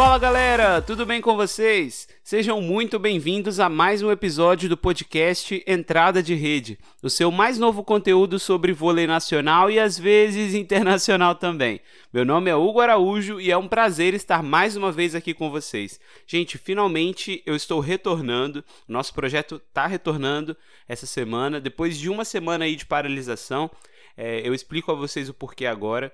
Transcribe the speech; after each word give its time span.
Fala 0.00 0.18
galera, 0.18 0.80
tudo 0.80 1.04
bem 1.04 1.20
com 1.20 1.36
vocês? 1.36 2.08
Sejam 2.24 2.62
muito 2.62 2.98
bem-vindos 2.98 3.60
a 3.60 3.68
mais 3.68 4.02
um 4.02 4.10
episódio 4.10 4.66
do 4.66 4.74
podcast 4.74 5.62
Entrada 5.66 6.22
de 6.22 6.34
Rede, 6.34 6.78
o 7.02 7.10
seu 7.10 7.30
mais 7.30 7.58
novo 7.58 7.84
conteúdo 7.84 8.38
sobre 8.38 8.72
vôlei 8.72 9.06
nacional 9.06 9.70
e 9.70 9.78
às 9.78 9.98
vezes 9.98 10.54
internacional 10.54 11.34
também. 11.34 11.80
Meu 12.10 12.24
nome 12.24 12.50
é 12.50 12.56
Hugo 12.56 12.80
Araújo 12.80 13.38
e 13.38 13.50
é 13.50 13.58
um 13.58 13.68
prazer 13.68 14.14
estar 14.14 14.42
mais 14.42 14.74
uma 14.74 14.90
vez 14.90 15.14
aqui 15.14 15.34
com 15.34 15.50
vocês. 15.50 16.00
Gente, 16.26 16.56
finalmente 16.56 17.42
eu 17.44 17.54
estou 17.54 17.80
retornando, 17.80 18.64
nosso 18.88 19.12
projeto 19.12 19.60
está 19.68 19.86
retornando 19.86 20.56
essa 20.88 21.04
semana, 21.04 21.60
depois 21.60 21.98
de 21.98 22.08
uma 22.08 22.24
semana 22.24 22.64
aí 22.64 22.74
de 22.74 22.86
paralisação. 22.86 23.70
É, 24.22 24.46
eu 24.46 24.52
explico 24.52 24.92
a 24.92 24.94
vocês 24.94 25.30
o 25.30 25.34
porquê 25.34 25.64
agora. 25.64 26.12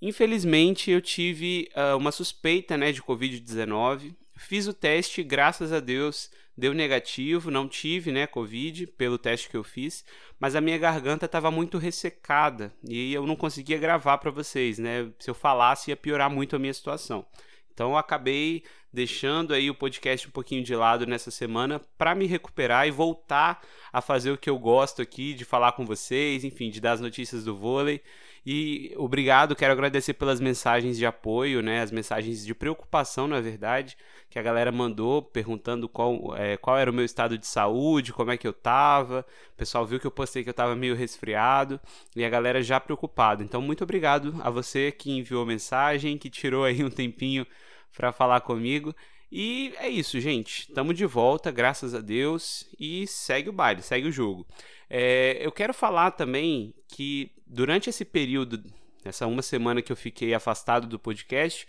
Infelizmente, 0.00 0.92
eu 0.92 1.00
tive 1.00 1.68
uh, 1.74 1.96
uma 1.96 2.12
suspeita 2.12 2.76
né, 2.76 2.92
de 2.92 3.02
Covid-19. 3.02 4.14
Fiz 4.36 4.68
o 4.68 4.72
teste, 4.72 5.24
graças 5.24 5.72
a 5.72 5.80
Deus, 5.80 6.30
deu 6.56 6.72
negativo, 6.72 7.50
não 7.50 7.66
tive 7.66 8.12
né, 8.12 8.28
Covid 8.28 8.86
pelo 8.86 9.18
teste 9.18 9.48
que 9.48 9.56
eu 9.56 9.64
fiz, 9.64 10.04
mas 10.38 10.54
a 10.54 10.60
minha 10.60 10.78
garganta 10.78 11.26
estava 11.26 11.50
muito 11.50 11.78
ressecada 11.78 12.72
e 12.88 13.12
eu 13.12 13.26
não 13.26 13.34
conseguia 13.34 13.76
gravar 13.76 14.18
para 14.18 14.30
vocês. 14.30 14.78
Né? 14.78 15.10
Se 15.18 15.28
eu 15.28 15.34
falasse, 15.34 15.90
ia 15.90 15.96
piorar 15.96 16.30
muito 16.30 16.54
a 16.54 16.60
minha 16.60 16.72
situação. 16.72 17.26
Então 17.72 17.90
eu 17.90 17.96
acabei 17.96 18.62
deixando 18.92 19.54
aí 19.54 19.70
o 19.70 19.74
podcast 19.74 20.28
um 20.28 20.30
pouquinho 20.30 20.62
de 20.62 20.74
lado 20.76 21.06
nessa 21.06 21.30
semana 21.30 21.80
para 21.96 22.14
me 22.14 22.26
recuperar 22.26 22.86
e 22.86 22.90
voltar 22.90 23.62
a 23.92 24.00
fazer 24.00 24.30
o 24.30 24.38
que 24.38 24.50
eu 24.50 24.58
gosto 24.58 25.00
aqui, 25.00 25.32
de 25.32 25.44
falar 25.44 25.72
com 25.72 25.86
vocês, 25.86 26.44
enfim, 26.44 26.70
de 26.70 26.80
dar 26.80 26.92
as 26.92 27.00
notícias 27.00 27.44
do 27.44 27.56
vôlei. 27.56 28.02
E 28.44 28.92
obrigado, 28.96 29.54
quero 29.54 29.72
agradecer 29.72 30.14
pelas 30.14 30.40
mensagens 30.40 30.98
de 30.98 31.06
apoio, 31.06 31.62
né? 31.62 31.80
As 31.80 31.92
mensagens 31.92 32.44
de 32.44 32.52
preocupação, 32.52 33.28
na 33.28 33.40
verdade, 33.40 33.96
que 34.28 34.36
a 34.36 34.42
galera 34.42 34.72
mandou 34.72 35.22
perguntando 35.22 35.88
qual, 35.88 36.36
é, 36.36 36.56
qual 36.56 36.76
era 36.76 36.90
o 36.90 36.94
meu 36.94 37.04
estado 37.04 37.38
de 37.38 37.46
saúde, 37.46 38.12
como 38.12 38.32
é 38.32 38.36
que 38.36 38.46
eu 38.46 38.52
tava. 38.52 39.24
O 39.54 39.56
pessoal 39.56 39.86
viu 39.86 40.00
que 40.00 40.06
eu 40.06 40.10
postei 40.10 40.42
que 40.42 40.50
eu 40.50 40.54
tava 40.54 40.74
meio 40.74 40.96
resfriado 40.96 41.78
e 42.16 42.24
a 42.24 42.28
galera 42.28 42.60
já 42.62 42.80
preocupada. 42.80 43.44
Então, 43.44 43.62
muito 43.62 43.84
obrigado 43.84 44.34
a 44.42 44.50
você 44.50 44.90
que 44.90 45.12
enviou 45.12 45.46
mensagem, 45.46 46.18
que 46.18 46.28
tirou 46.28 46.64
aí 46.64 46.82
um 46.82 46.90
tempinho 46.90 47.46
para 47.96 48.10
falar 48.10 48.40
comigo. 48.40 48.92
E 49.34 49.72
é 49.78 49.88
isso, 49.88 50.20
gente. 50.20 50.68
Estamos 50.68 50.94
de 50.94 51.06
volta, 51.06 51.50
graças 51.50 51.94
a 51.94 52.02
Deus. 52.02 52.68
E 52.78 53.06
segue 53.06 53.48
o 53.48 53.52
baile, 53.52 53.80
segue 53.80 54.06
o 54.06 54.12
jogo. 54.12 54.46
É, 54.90 55.38
eu 55.40 55.50
quero 55.50 55.72
falar 55.72 56.10
também 56.10 56.74
que 56.86 57.32
durante 57.46 57.88
esse 57.88 58.04
período, 58.04 58.62
essa 59.02 59.26
uma 59.26 59.40
semana 59.40 59.80
que 59.80 59.90
eu 59.90 59.96
fiquei 59.96 60.34
afastado 60.34 60.86
do 60.86 60.98
podcast, 60.98 61.66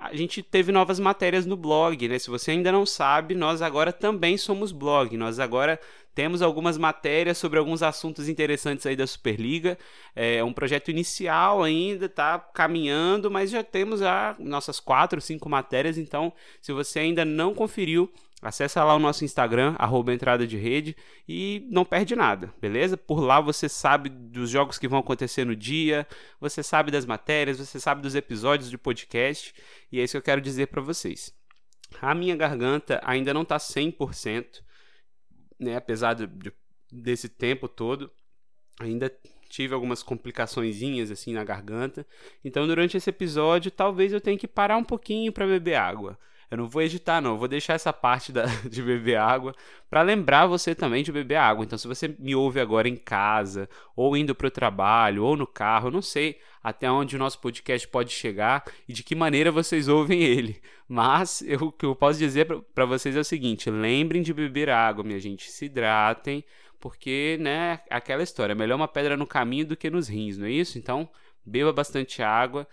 a 0.00 0.16
gente 0.16 0.42
teve 0.42 0.72
novas 0.72 0.98
matérias 0.98 1.44
no 1.44 1.58
blog, 1.58 2.08
né? 2.08 2.18
Se 2.18 2.30
você 2.30 2.52
ainda 2.52 2.72
não 2.72 2.86
sabe, 2.86 3.34
nós 3.34 3.60
agora 3.60 3.92
também 3.92 4.38
somos 4.38 4.72
blog. 4.72 5.14
Nós 5.14 5.38
agora 5.38 5.78
temos 6.14 6.40
algumas 6.40 6.78
matérias 6.78 7.36
sobre 7.36 7.58
alguns 7.58 7.82
assuntos 7.82 8.26
interessantes 8.26 8.86
aí 8.86 8.96
da 8.96 9.06
Superliga. 9.06 9.76
É 10.16 10.42
um 10.42 10.54
projeto 10.54 10.90
inicial 10.90 11.62
ainda, 11.62 12.08
tá 12.08 12.38
caminhando, 12.38 13.30
mas 13.30 13.50
já 13.50 13.62
temos 13.62 14.00
a 14.00 14.34
nossas 14.38 14.80
quatro, 14.80 15.20
cinco 15.20 15.50
matérias. 15.50 15.98
Então, 15.98 16.32
se 16.62 16.72
você 16.72 17.00
ainda 17.00 17.22
não 17.22 17.52
conferiu, 17.52 18.10
Acesse 18.42 18.78
lá 18.78 18.94
o 18.94 18.98
nosso 18.98 19.22
Instagram, 19.22 19.76
arroba 19.78 20.14
entrada 20.14 20.46
de 20.46 20.56
rede, 20.56 20.96
e 21.28 21.66
não 21.70 21.84
perde 21.84 22.16
nada, 22.16 22.52
beleza? 22.58 22.96
Por 22.96 23.20
lá 23.20 23.38
você 23.38 23.68
sabe 23.68 24.08
dos 24.08 24.48
jogos 24.48 24.78
que 24.78 24.88
vão 24.88 25.00
acontecer 25.00 25.44
no 25.44 25.54
dia, 25.54 26.06
você 26.40 26.62
sabe 26.62 26.90
das 26.90 27.04
matérias, 27.04 27.58
você 27.58 27.78
sabe 27.78 28.00
dos 28.00 28.14
episódios 28.14 28.70
de 28.70 28.78
podcast, 28.78 29.54
e 29.92 30.00
é 30.00 30.04
isso 30.04 30.12
que 30.12 30.18
eu 30.18 30.22
quero 30.22 30.40
dizer 30.40 30.68
para 30.68 30.80
vocês. 30.80 31.34
A 32.00 32.14
minha 32.14 32.34
garganta 32.34 32.98
ainda 33.04 33.34
não 33.34 33.42
está 33.42 33.58
100%, 33.58 34.62
né? 35.58 35.76
apesar 35.76 36.14
de, 36.14 36.26
de, 36.26 36.52
desse 36.90 37.28
tempo 37.28 37.68
todo, 37.68 38.10
ainda 38.80 39.12
tive 39.50 39.74
algumas 39.74 40.02
complicações 40.02 40.80
assim 41.10 41.34
na 41.34 41.44
garganta. 41.44 42.06
Então, 42.42 42.66
durante 42.66 42.96
esse 42.96 43.10
episódio, 43.10 43.70
talvez 43.70 44.12
eu 44.12 44.20
tenha 44.20 44.38
que 44.38 44.48
parar 44.48 44.76
um 44.78 44.84
pouquinho 44.84 45.32
para 45.32 45.46
beber 45.46 45.74
água. 45.74 46.18
Eu 46.50 46.56
não 46.58 46.68
vou 46.68 46.82
editar, 46.82 47.20
não. 47.20 47.32
Eu 47.32 47.38
vou 47.38 47.46
deixar 47.46 47.74
essa 47.74 47.92
parte 47.92 48.32
da, 48.32 48.44
de 48.68 48.82
beber 48.82 49.16
água 49.16 49.54
para 49.88 50.02
lembrar 50.02 50.46
você 50.46 50.74
também 50.74 51.02
de 51.04 51.12
beber 51.12 51.36
água. 51.36 51.64
Então, 51.64 51.78
se 51.78 51.86
você 51.86 52.08
me 52.18 52.34
ouve 52.34 52.58
agora 52.58 52.88
em 52.88 52.96
casa, 52.96 53.68
ou 53.94 54.16
indo 54.16 54.34
para 54.34 54.48
o 54.48 54.50
trabalho, 54.50 55.24
ou 55.24 55.36
no 55.36 55.46
carro, 55.46 55.88
eu 55.88 55.92
não 55.92 56.02
sei 56.02 56.38
até 56.62 56.90
onde 56.90 57.16
o 57.16 57.18
nosso 57.18 57.38
podcast 57.40 57.86
pode 57.88 58.12
chegar 58.12 58.64
e 58.88 58.92
de 58.92 59.02
que 59.02 59.14
maneira 59.14 59.52
vocês 59.52 59.86
ouvem 59.88 60.22
ele. 60.22 60.60
Mas 60.88 61.40
eu, 61.42 61.60
o 61.60 61.72
que 61.72 61.86
eu 61.86 61.94
posso 61.94 62.18
dizer 62.18 62.46
para 62.74 62.84
vocês 62.84 63.14
é 63.14 63.20
o 63.20 63.24
seguinte: 63.24 63.70
lembrem 63.70 64.20
de 64.20 64.34
beber 64.34 64.68
água, 64.70 65.04
minha 65.04 65.20
gente. 65.20 65.50
Se 65.50 65.66
hidratem, 65.66 66.44
porque, 66.80 67.36
né, 67.40 67.80
aquela 67.88 68.22
história, 68.22 68.52
é 68.52 68.56
melhor 68.56 68.76
uma 68.76 68.88
pedra 68.88 69.16
no 69.16 69.26
caminho 69.26 69.66
do 69.66 69.76
que 69.76 69.88
nos 69.88 70.08
rins, 70.08 70.36
não 70.36 70.46
é 70.46 70.50
isso? 70.50 70.78
Então, 70.78 71.08
beba 71.44 71.72
bastante 71.72 72.22
água. 72.22 72.66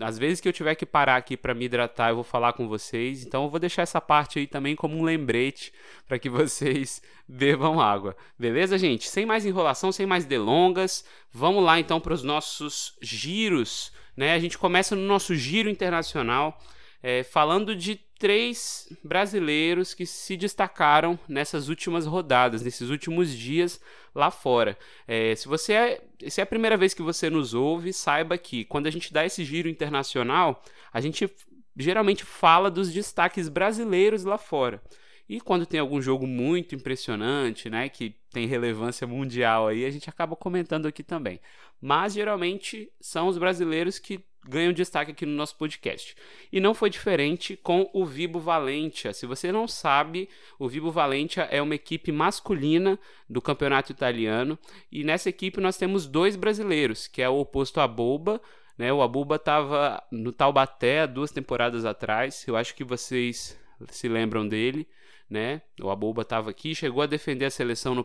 Às 0.00 0.18
vezes 0.18 0.40
que 0.40 0.48
eu 0.48 0.52
tiver 0.52 0.74
que 0.74 0.86
parar 0.86 1.16
aqui 1.16 1.36
para 1.36 1.54
me 1.54 1.64
hidratar, 1.64 2.10
eu 2.10 2.16
vou 2.16 2.24
falar 2.24 2.52
com 2.52 2.68
vocês. 2.68 3.24
Então 3.24 3.44
eu 3.44 3.50
vou 3.50 3.58
deixar 3.60 3.82
essa 3.82 4.00
parte 4.00 4.38
aí 4.38 4.46
também 4.46 4.76
como 4.76 4.96
um 4.96 5.02
lembrete 5.02 5.72
para 6.06 6.18
que 6.18 6.28
vocês 6.28 7.02
bebam 7.26 7.80
água. 7.80 8.16
Beleza, 8.38 8.78
gente? 8.78 9.08
Sem 9.08 9.26
mais 9.26 9.44
enrolação, 9.44 9.90
sem 9.90 10.06
mais 10.06 10.24
delongas, 10.24 11.04
vamos 11.32 11.62
lá 11.64 11.78
então 11.78 12.00
para 12.00 12.14
os 12.14 12.22
nossos 12.22 12.96
giros. 13.00 13.92
Né? 14.16 14.34
A 14.34 14.38
gente 14.38 14.58
começa 14.58 14.94
no 14.94 15.02
nosso 15.02 15.34
giro 15.34 15.68
internacional 15.68 16.58
é, 17.02 17.22
falando 17.22 17.74
de 17.74 17.96
três 18.18 18.88
brasileiros 19.02 19.94
que 19.94 20.06
se 20.06 20.36
destacaram 20.36 21.18
nessas 21.28 21.68
últimas 21.68 22.06
rodadas, 22.06 22.62
nesses 22.62 22.88
últimos 22.88 23.36
dias 23.36 23.80
lá 24.14 24.30
fora. 24.30 24.76
É, 25.06 25.34
se 25.34 25.48
você 25.48 25.72
é, 25.72 26.04
se 26.28 26.40
é 26.40 26.44
a 26.44 26.46
primeira 26.46 26.76
vez 26.76 26.94
que 26.94 27.02
você 27.02 27.30
nos 27.30 27.54
ouve, 27.54 27.92
saiba 27.92 28.36
que 28.38 28.64
quando 28.64 28.86
a 28.86 28.90
gente 28.90 29.12
dá 29.12 29.24
esse 29.24 29.44
giro 29.44 29.68
internacional, 29.68 30.62
a 30.92 31.00
gente 31.00 31.30
geralmente 31.76 32.24
fala 32.24 32.70
dos 32.70 32.92
destaques 32.92 33.48
brasileiros 33.48 34.24
lá 34.24 34.38
fora. 34.38 34.82
E 35.28 35.40
quando 35.40 35.64
tem 35.64 35.80
algum 35.80 36.02
jogo 36.02 36.26
muito 36.26 36.74
impressionante, 36.74 37.70
né, 37.70 37.88
que 37.88 38.14
tem 38.30 38.46
relevância 38.46 39.06
mundial 39.06 39.68
aí, 39.68 39.84
a 39.84 39.90
gente 39.90 40.10
acaba 40.10 40.36
comentando 40.36 40.86
aqui 40.86 41.02
também. 41.02 41.40
Mas 41.80 42.12
geralmente 42.12 42.90
são 43.00 43.28
os 43.28 43.38
brasileiros 43.38 43.98
que 43.98 44.20
ganham 44.44 44.72
destaque 44.72 45.12
aqui 45.12 45.24
no 45.24 45.32
nosso 45.32 45.56
podcast. 45.56 46.16
E 46.52 46.60
não 46.60 46.74
foi 46.74 46.90
diferente 46.90 47.56
com 47.56 47.88
o 47.92 48.04
Vibo 48.04 48.40
Valentia. 48.40 49.12
Se 49.12 49.26
você 49.26 49.52
não 49.52 49.68
sabe, 49.68 50.28
o 50.58 50.68
Vibo 50.68 50.90
Valentia 50.90 51.42
é 51.44 51.62
uma 51.62 51.74
equipe 51.74 52.10
masculina 52.10 52.98
do 53.28 53.40
campeonato 53.40 53.92
italiano 53.92 54.58
e 54.90 55.04
nessa 55.04 55.28
equipe 55.28 55.60
nós 55.60 55.76
temos 55.76 56.06
dois 56.06 56.36
brasileiros, 56.36 57.06
que 57.06 57.22
é 57.22 57.28
o 57.28 57.38
oposto 57.38 57.80
a 57.80 57.86
Boba, 57.86 58.40
né? 58.76 58.92
O 58.92 59.02
Abuba 59.02 59.36
estava 59.36 60.02
no 60.10 60.32
Taubaté 60.32 61.06
duas 61.06 61.30
temporadas 61.30 61.84
atrás. 61.84 62.44
Eu 62.46 62.56
acho 62.56 62.74
que 62.74 62.82
vocês 62.82 63.58
se 63.88 64.08
lembram 64.08 64.46
dele, 64.46 64.88
né? 65.28 65.62
O 65.80 65.90
Abuba 65.90 66.22
estava 66.22 66.50
aqui, 66.50 66.74
chegou 66.74 67.02
a 67.02 67.06
defender 67.06 67.44
a 67.44 67.50
seleção 67.50 67.94
no 67.94 68.04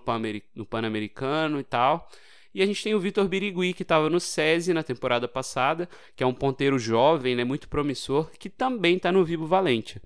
Pan-Americano 0.66 1.60
e 1.60 1.64
tal. 1.64 2.10
E 2.54 2.62
a 2.62 2.66
gente 2.66 2.84
tem 2.84 2.96
o 2.96 3.00
Vitor 3.00 3.28
Birigui, 3.28 3.74
que 3.74 3.84
estava 3.84 4.10
no 4.10 4.20
SESI 4.20 4.74
na 4.74 4.84
temporada 4.84 5.28
passada, 5.28 5.88
que 6.16 6.24
é 6.24 6.28
um 6.28 6.34
ponteiro 6.34 6.80
jovem, 6.80 7.36
né, 7.36 7.44
muito 7.44 7.68
promissor, 7.68 8.30
que 8.40 8.50
também 8.50 8.98
está 8.98 9.12
no 9.12 9.24
Vibo 9.24 9.46
Valente. 9.46 10.02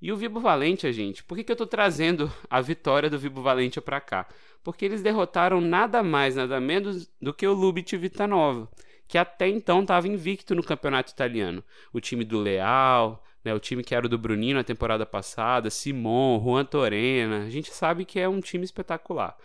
E 0.00 0.10
o 0.10 0.16
Vibo 0.16 0.40
Valente, 0.40 0.90
gente, 0.92 1.22
por 1.22 1.36
que, 1.36 1.44
que 1.44 1.52
eu 1.52 1.54
estou 1.54 1.66
trazendo 1.66 2.32
a 2.48 2.60
vitória 2.60 3.10
do 3.10 3.18
Vibo 3.18 3.42
Valente 3.42 3.80
para 3.80 4.00
cá? 4.00 4.26
Porque 4.64 4.84
eles 4.84 5.02
derrotaram 5.02 5.60
nada 5.60 6.02
mais, 6.02 6.36
nada 6.36 6.58
menos 6.58 7.10
do 7.20 7.34
que 7.34 7.46
o 7.46 7.52
Lubit 7.52 7.96
Vitanova, 7.96 8.68
que 9.06 9.18
até 9.18 9.48
então 9.48 9.82
estava 9.82 10.08
invicto 10.08 10.54
no 10.54 10.62
campeonato 10.62 11.12
italiano. 11.12 11.62
O 11.92 12.00
time 12.00 12.24
do 12.24 12.38
Leal, 12.38 13.22
né, 13.44 13.54
o 13.54 13.60
time 13.60 13.82
que 13.82 13.94
era 13.94 14.06
o 14.06 14.08
do 14.08 14.16
Bruninho 14.16 14.56
na 14.56 14.64
temporada 14.64 15.04
passada, 15.04 15.68
Simon, 15.68 16.40
Juan 16.42 16.64
Torena, 16.64 17.44
a 17.44 17.50
gente 17.50 17.70
sabe 17.70 18.04
que 18.04 18.18
é 18.18 18.28
um 18.28 18.40
time 18.40 18.64
espetacular. 18.64 19.36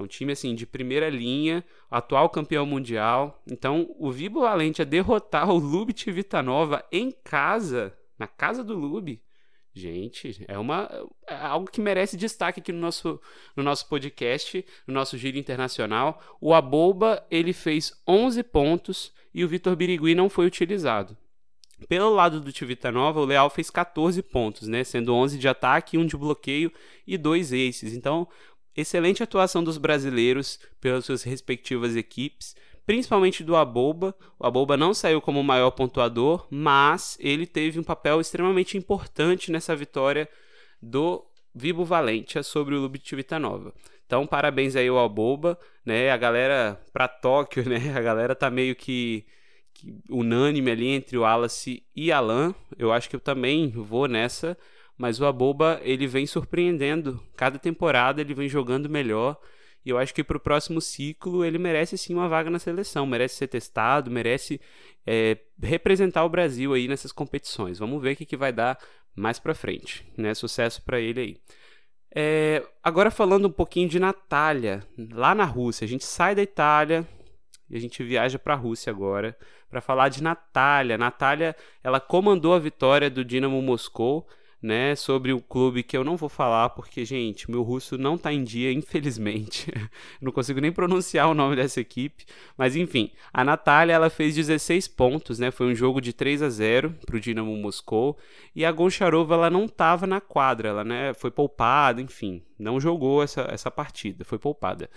É 0.00 0.02
um 0.02 0.06
time 0.06 0.32
assim 0.32 0.54
de 0.54 0.66
primeira 0.66 1.10
linha, 1.10 1.62
atual 1.90 2.30
campeão 2.30 2.64
mundial. 2.64 3.42
Então, 3.46 3.94
o 3.98 4.10
Vibo 4.10 4.40
Valente 4.40 4.80
a 4.80 4.84
derrotar 4.84 5.50
o 5.50 5.58
Lubit 5.58 6.10
Vitanova 6.10 6.82
em 6.90 7.12
casa, 7.12 7.94
na 8.18 8.26
casa 8.26 8.64
do 8.64 8.74
Lube. 8.74 9.22
Gente, 9.72 10.44
é 10.48 10.58
uma 10.58 10.90
é 11.28 11.34
algo 11.34 11.70
que 11.70 11.80
merece 11.80 12.16
destaque 12.16 12.60
aqui 12.60 12.72
no 12.72 12.80
nosso, 12.80 13.20
no 13.54 13.62
nosso 13.62 13.88
podcast, 13.88 14.64
no 14.86 14.94
nosso 14.94 15.16
giro 15.16 15.38
internacional. 15.38 16.20
O 16.40 16.54
Aboba, 16.54 17.24
ele 17.30 17.52
fez 17.52 17.92
11 18.08 18.42
pontos 18.42 19.12
e 19.32 19.44
o 19.44 19.48
Vitor 19.48 19.76
Birigui 19.76 20.14
não 20.14 20.28
foi 20.28 20.46
utilizado. 20.46 21.16
Pelo 21.88 22.10
lado 22.10 22.40
do 22.40 22.52
Tivitanova, 22.52 23.20
o 23.20 23.24
Leal 23.24 23.48
fez 23.48 23.70
14 23.70 24.22
pontos, 24.22 24.66
né, 24.68 24.84
sendo 24.84 25.14
11 25.14 25.38
de 25.38 25.48
ataque, 25.48 25.96
1 25.96 26.04
de 26.04 26.16
bloqueio 26.16 26.72
e 27.06 27.16
2 27.16 27.52
aces. 27.52 27.94
Então, 27.94 28.28
excelente 28.76 29.22
atuação 29.22 29.62
dos 29.62 29.78
brasileiros 29.78 30.58
pelas 30.80 31.04
suas 31.04 31.22
respectivas 31.22 31.96
equipes, 31.96 32.54
principalmente 32.86 33.44
do 33.44 33.56
Aboba. 33.56 34.14
O 34.38 34.46
Aboba 34.46 34.76
não 34.76 34.94
saiu 34.94 35.20
como 35.20 35.40
o 35.40 35.44
maior 35.44 35.70
pontuador, 35.70 36.46
mas 36.50 37.16
ele 37.20 37.46
teve 37.46 37.78
um 37.78 37.84
papel 37.84 38.20
extremamente 38.20 38.76
importante 38.76 39.50
nessa 39.50 39.76
vitória 39.76 40.28
do 40.80 41.24
Vibo 41.54 41.84
Valentia 41.84 42.42
sobre 42.42 42.74
o 42.74 42.90
Nova. 43.40 43.74
Então, 44.06 44.26
parabéns 44.26 44.74
aí 44.74 44.88
ao 44.88 44.98
Aboba, 44.98 45.58
né? 45.84 46.10
A 46.10 46.16
galera 46.16 46.80
para 46.92 47.06
Tóquio, 47.06 47.62
né? 47.70 47.92
A 47.94 48.00
galera 48.00 48.34
tá 48.34 48.50
meio 48.50 48.74
que, 48.74 49.24
que 49.72 49.94
unânime 50.08 50.70
ali 50.70 50.88
entre 50.88 51.16
o 51.16 51.20
Wallace 51.20 51.84
e 51.94 52.10
Alan. 52.10 52.54
Eu 52.76 52.92
acho 52.92 53.08
que 53.08 53.14
eu 53.14 53.20
também 53.20 53.70
vou 53.70 54.08
nessa, 54.08 54.58
mas 55.00 55.18
o 55.18 55.24
Aboba, 55.24 55.80
ele 55.82 56.06
vem 56.06 56.26
surpreendendo. 56.26 57.18
Cada 57.34 57.58
temporada 57.58 58.20
ele 58.20 58.34
vem 58.34 58.50
jogando 58.50 58.86
melhor. 58.86 59.40
E 59.82 59.88
eu 59.88 59.96
acho 59.96 60.12
que 60.12 60.22
para 60.22 60.36
o 60.36 60.40
próximo 60.40 60.78
ciclo 60.78 61.42
ele 61.42 61.56
merece 61.56 61.96
sim 61.96 62.12
uma 62.12 62.28
vaga 62.28 62.50
na 62.50 62.58
seleção, 62.58 63.06
merece 63.06 63.36
ser 63.36 63.48
testado, 63.48 64.10
merece 64.10 64.60
é, 65.06 65.38
representar 65.58 66.22
o 66.22 66.28
Brasil 66.28 66.74
aí 66.74 66.86
nessas 66.86 67.12
competições. 67.12 67.78
Vamos 67.78 68.02
ver 68.02 68.12
o 68.12 68.16
que, 68.16 68.26
que 68.26 68.36
vai 68.36 68.52
dar 68.52 68.78
mais 69.16 69.38
para 69.38 69.54
frente, 69.54 70.06
né? 70.18 70.34
Sucesso 70.34 70.82
para 70.84 71.00
ele 71.00 71.18
aí. 71.18 71.36
É, 72.14 72.62
agora 72.84 73.10
falando 73.10 73.48
um 73.48 73.52
pouquinho 73.52 73.88
de 73.88 73.98
Natália, 73.98 74.86
lá 75.12 75.34
na 75.34 75.44
Rússia, 75.46 75.86
a 75.86 75.88
gente 75.88 76.04
sai 76.04 76.34
da 76.34 76.42
Itália 76.42 77.08
e 77.70 77.74
a 77.74 77.80
gente 77.80 78.04
viaja 78.04 78.38
para 78.38 78.52
a 78.52 78.58
Rússia 78.58 78.90
agora 78.90 79.34
para 79.70 79.80
falar 79.80 80.10
de 80.10 80.22
Natália. 80.22 80.98
Natália, 80.98 81.56
ela 81.82 82.00
comandou 82.00 82.52
a 82.52 82.58
vitória 82.58 83.08
do 83.08 83.24
Dinamo 83.24 83.62
Moscou 83.62 84.28
né, 84.62 84.94
sobre 84.94 85.32
o 85.32 85.40
clube 85.40 85.82
que 85.82 85.96
eu 85.96 86.04
não 86.04 86.16
vou 86.16 86.28
falar 86.28 86.70
porque, 86.70 87.04
gente, 87.04 87.50
meu 87.50 87.62
russo 87.62 87.96
não 87.96 88.18
tá 88.18 88.32
em 88.32 88.44
dia, 88.44 88.72
infelizmente. 88.72 89.72
não 90.20 90.30
consigo 90.30 90.60
nem 90.60 90.70
pronunciar 90.70 91.28
o 91.28 91.34
nome 91.34 91.56
dessa 91.56 91.80
equipe, 91.80 92.26
mas 92.56 92.76
enfim, 92.76 93.10
a 93.32 93.42
Natália 93.42 93.94
ela 93.94 94.10
fez 94.10 94.34
16 94.34 94.88
pontos, 94.88 95.38
né? 95.38 95.50
Foi 95.50 95.66
um 95.66 95.74
jogo 95.74 96.00
de 96.00 96.12
3 96.12 96.42
a 96.42 96.50
0 96.50 96.94
pro 97.06 97.20
Dinamo 97.20 97.56
Moscou, 97.56 98.18
e 98.54 98.64
a 98.64 98.72
Goncharova 98.72 99.34
ela 99.34 99.50
não 99.50 99.66
tava 99.66 100.06
na 100.06 100.20
quadra, 100.20 100.68
ela, 100.68 100.84
né, 100.84 101.14
foi 101.14 101.30
poupada, 101.30 102.00
enfim, 102.02 102.42
não 102.58 102.78
jogou 102.78 103.22
essa 103.22 103.42
essa 103.50 103.70
partida, 103.70 104.24
foi 104.24 104.38
poupada. 104.38 104.90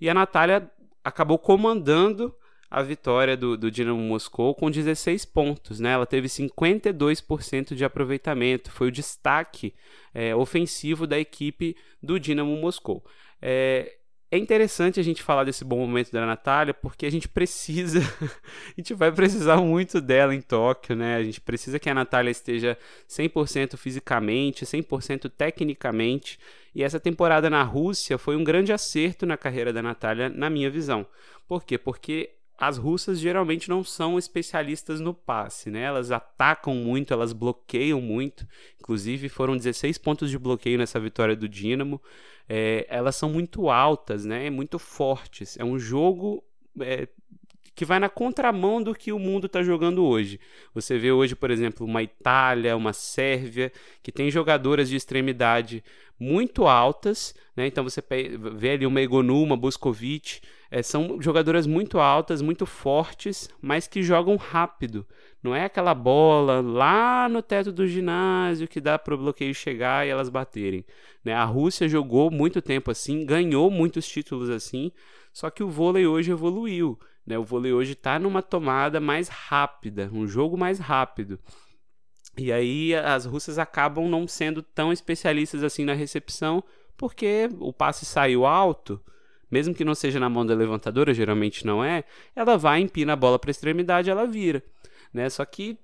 E 0.00 0.08
a 0.08 0.14
Natália 0.14 0.70
acabou 1.04 1.38
comandando 1.38 2.34
a 2.70 2.82
vitória 2.82 3.36
do, 3.36 3.56
do 3.56 3.70
Dinamo 3.70 4.00
Moscou 4.00 4.54
com 4.54 4.70
16 4.70 5.24
pontos. 5.24 5.80
Né? 5.80 5.90
Ela 5.90 6.06
teve 6.06 6.28
52% 6.28 7.74
de 7.74 7.84
aproveitamento, 7.84 8.70
foi 8.70 8.88
o 8.88 8.92
destaque 8.92 9.74
é, 10.14 10.34
ofensivo 10.34 11.06
da 11.06 11.18
equipe 11.18 11.76
do 12.00 12.20
Dinamo 12.20 12.56
Moscou. 12.56 13.04
É, 13.42 13.96
é 14.30 14.38
interessante 14.38 15.00
a 15.00 15.02
gente 15.02 15.24
falar 15.24 15.42
desse 15.42 15.64
bom 15.64 15.78
momento 15.78 16.12
da 16.12 16.24
Natália, 16.24 16.72
porque 16.72 17.04
a 17.04 17.10
gente 17.10 17.28
precisa, 17.28 17.98
a 18.70 18.74
gente 18.76 18.94
vai 18.94 19.10
precisar 19.10 19.56
muito 19.56 20.00
dela 20.00 20.32
em 20.32 20.40
Tóquio, 20.40 20.94
né? 20.94 21.16
A 21.16 21.22
gente 21.24 21.40
precisa 21.40 21.80
que 21.80 21.90
a 21.90 21.94
Natália 21.94 22.30
esteja 22.30 22.78
100% 23.08 23.76
fisicamente, 23.76 24.64
100% 24.64 25.28
tecnicamente. 25.28 26.38
E 26.72 26.84
essa 26.84 27.00
temporada 27.00 27.50
na 27.50 27.64
Rússia 27.64 28.16
foi 28.16 28.36
um 28.36 28.44
grande 28.44 28.72
acerto 28.72 29.26
na 29.26 29.36
carreira 29.36 29.72
da 29.72 29.82
Natália, 29.82 30.28
na 30.28 30.48
minha 30.48 30.70
visão. 30.70 31.04
Por 31.48 31.64
quê? 31.64 31.76
Porque 31.76 32.30
as 32.60 32.76
russas 32.76 33.18
geralmente 33.18 33.70
não 33.70 33.82
são 33.82 34.18
especialistas 34.18 35.00
no 35.00 35.14
passe, 35.14 35.70
né? 35.70 35.80
Elas 35.80 36.12
atacam 36.12 36.74
muito, 36.74 37.14
elas 37.14 37.32
bloqueiam 37.32 38.02
muito. 38.02 38.46
Inclusive, 38.78 39.30
foram 39.30 39.56
16 39.56 39.96
pontos 39.96 40.30
de 40.30 40.38
bloqueio 40.38 40.76
nessa 40.76 41.00
vitória 41.00 41.34
do 41.34 41.48
Dinamo. 41.48 41.98
É, 42.46 42.86
elas 42.90 43.16
são 43.16 43.30
muito 43.30 43.70
altas, 43.70 44.26
né? 44.26 44.50
Muito 44.50 44.78
fortes. 44.78 45.58
É 45.58 45.64
um 45.64 45.78
jogo 45.78 46.44
é, 46.80 47.08
que 47.74 47.86
vai 47.86 47.98
na 47.98 48.10
contramão 48.10 48.82
do 48.82 48.94
que 48.94 49.10
o 49.10 49.18
mundo 49.18 49.46
está 49.46 49.62
jogando 49.62 50.04
hoje. 50.04 50.38
Você 50.74 50.98
vê 50.98 51.10
hoje, 51.10 51.34
por 51.34 51.50
exemplo, 51.50 51.86
uma 51.86 52.02
Itália, 52.02 52.76
uma 52.76 52.92
Sérvia, 52.92 53.72
que 54.02 54.12
tem 54.12 54.30
jogadoras 54.30 54.90
de 54.90 54.96
extremidade 54.96 55.82
muito 56.18 56.66
altas, 56.66 57.34
né? 57.56 57.66
Então 57.66 57.82
você 57.82 58.02
vê 58.54 58.72
ali 58.72 58.84
uma 58.84 59.00
Egonu, 59.00 59.42
uma 59.42 59.56
Boscovic, 59.56 60.42
é, 60.70 60.82
são 60.82 61.20
jogadoras 61.20 61.66
muito 61.66 61.98
altas, 61.98 62.40
muito 62.40 62.64
fortes, 62.64 63.50
mas 63.60 63.88
que 63.88 64.02
jogam 64.02 64.36
rápido. 64.36 65.04
Não 65.42 65.54
é 65.54 65.64
aquela 65.64 65.94
bola 65.94 66.60
lá 66.60 67.28
no 67.28 67.42
teto 67.42 67.72
do 67.72 67.86
ginásio 67.86 68.68
que 68.68 68.80
dá 68.80 68.98
para 68.98 69.14
o 69.14 69.18
bloqueio 69.18 69.52
chegar 69.52 70.06
e 70.06 70.10
elas 70.10 70.28
baterem. 70.28 70.84
Né? 71.24 71.32
A 71.32 71.44
Rússia 71.44 71.88
jogou 71.88 72.30
muito 72.30 72.62
tempo 72.62 72.90
assim, 72.90 73.26
ganhou 73.26 73.70
muitos 73.70 74.06
títulos 74.06 74.48
assim, 74.48 74.92
só 75.32 75.50
que 75.50 75.64
o 75.64 75.68
vôlei 75.68 76.06
hoje 76.06 76.30
evoluiu. 76.30 76.98
Né? 77.26 77.36
O 77.36 77.44
vôlei 77.44 77.72
hoje 77.72 77.92
está 77.92 78.18
numa 78.18 78.42
tomada 78.42 79.00
mais 79.00 79.28
rápida, 79.28 80.08
um 80.12 80.26
jogo 80.26 80.56
mais 80.56 80.78
rápido. 80.78 81.38
E 82.38 82.52
aí 82.52 82.94
as 82.94 83.24
russas 83.24 83.58
acabam 83.58 84.08
não 84.08 84.28
sendo 84.28 84.62
tão 84.62 84.92
especialistas 84.92 85.64
assim 85.64 85.84
na 85.84 85.94
recepção, 85.94 86.62
porque 86.96 87.48
o 87.58 87.72
passe 87.72 88.04
saiu 88.04 88.46
alto, 88.46 89.02
mesmo 89.50 89.74
que 89.74 89.84
não 89.84 89.94
seja 89.94 90.20
na 90.20 90.28
mão 90.28 90.44
da 90.46 90.54
levantadora, 90.54 91.14
geralmente 91.14 91.66
não 91.66 91.82
é, 91.82 92.04
ela 92.34 92.56
vai, 92.56 92.80
empina 92.80 93.12
a 93.12 93.16
bola 93.16 93.38
para 93.38 93.50
a 93.50 93.52
extremidade, 93.52 94.10
ela 94.10 94.26
vira. 94.26 94.62
Né? 95.12 95.28
Só 95.28 95.44
que 95.44 95.78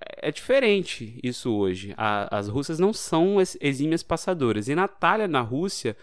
é 0.00 0.30
diferente 0.30 1.18
isso 1.22 1.52
hoje. 1.52 1.94
A, 1.96 2.38
as 2.38 2.48
russas 2.48 2.78
não 2.78 2.92
são 2.92 3.36
exímias 3.60 4.02
passadoras. 4.02 4.68
E 4.68 4.74
Natália, 4.74 5.28
na 5.28 5.40
Rússia, 5.40 5.96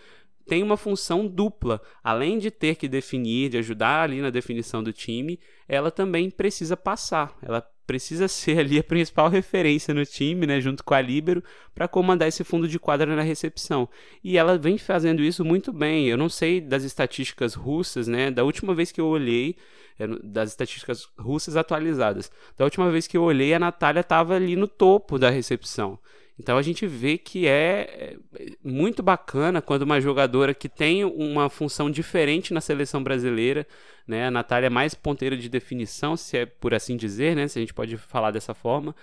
tem 0.46 0.64
uma 0.64 0.78
função 0.78 1.28
dupla. 1.28 1.82
Além 2.04 2.38
de 2.38 2.52
ter 2.52 2.76
que 2.76 2.88
definir, 2.88 3.50
de 3.50 3.58
ajudar 3.58 4.04
ali 4.04 4.22
na 4.22 4.30
definição 4.30 4.84
do 4.84 4.94
time, 4.94 5.40
ela 5.68 5.92
também 5.92 6.30
precisa 6.30 6.78
passar. 6.78 7.38
Ela 7.42 7.66
precisa 7.86 8.28
ser 8.28 8.60
ali 8.60 8.80
a 8.80 8.84
principal 8.84 9.30
referência 9.30 9.94
no 9.94 10.06
time, 10.06 10.46
né, 10.46 10.60
junto 10.60 10.84
com 10.84 10.94
a 10.94 11.02
Líbero, 11.02 11.44
para 11.74 11.88
comandar 11.88 12.28
esse 12.28 12.44
fundo 12.44 12.68
de 12.68 12.80
quadra 12.80 13.16
na 13.16 13.22
recepção. 13.22 13.88
E 14.24 14.38
ela 14.38 14.58
vem 14.58 14.78
fazendo 14.78 15.22
isso 15.22 15.44
muito 15.44 15.72
bem. 15.72 16.08
Eu 16.08 16.18
não 16.18 16.30
sei 16.30 16.60
das 16.62 16.84
estatísticas 16.84 17.54
russas, 17.54 18.08
né, 18.08 18.32
da 18.32 18.44
última 18.44 18.74
vez 18.74 18.92
que 18.92 19.02
eu 19.02 19.08
olhei, 19.08 19.56
é, 19.98 20.08
das 20.24 20.50
estatísticas 20.50 21.08
russas 21.18 21.56
atualizadas. 21.56 22.32
Da 22.58 22.66
última 22.66 22.90
vez 22.92 23.08
que 23.08 23.18
eu 23.18 23.24
olhei, 23.24 23.54
a 23.54 23.60
Natália 23.60 24.02
estava 24.02 24.36
ali 24.36 24.56
no 24.56 24.68
topo 24.68 25.18
da 25.18 25.30
recepção. 25.30 26.00
Então 26.38 26.58
a 26.58 26.62
gente 26.62 26.86
vê 26.86 27.18
que 27.18 27.48
é, 27.48 28.18
é 28.34 28.48
muito 28.64 29.02
bacana 29.02 29.62
quando 29.62 29.84
uma 29.84 30.02
jogadora 30.02 30.54
que 30.54 30.68
tem 30.68 31.06
uma 31.06 31.50
função 31.50 31.90
diferente 31.90 32.54
na 32.54 32.60
seleção 32.60 33.02
brasileira, 33.02 33.66
né? 34.06 34.28
A 34.28 34.32
Natália 34.32 34.68
é 34.68 34.70
mais 34.70 34.94
ponteira 34.94 35.38
de 35.38 35.48
definição, 35.48 36.18
se 36.18 36.38
é 36.38 36.46
por 36.46 36.74
assim 36.74 36.98
dizer, 36.98 37.36
né? 37.36 37.48
Se 37.48 37.58
a 37.58 37.62
gente 37.62 37.74
pode 37.74 37.96
falar 37.98 38.32
dessa 38.32 38.54
forma, 38.54 38.94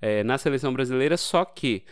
é, 0.00 0.24
na 0.24 0.36
seleção 0.36 0.72
brasileira, 0.72 1.16
só 1.16 1.44
que 1.44 1.84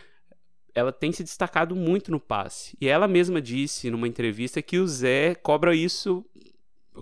ela 0.75 0.91
tem 0.91 1.11
se 1.11 1.23
destacado 1.23 1.75
muito 1.75 2.11
no 2.11 2.19
passe. 2.19 2.77
E 2.79 2.87
ela 2.87 3.07
mesma 3.07 3.41
disse 3.41 3.89
numa 3.89 4.07
entrevista 4.07 4.61
que 4.61 4.79
o 4.79 4.87
Zé 4.87 5.33
cobra 5.35 5.73
isso 5.73 6.25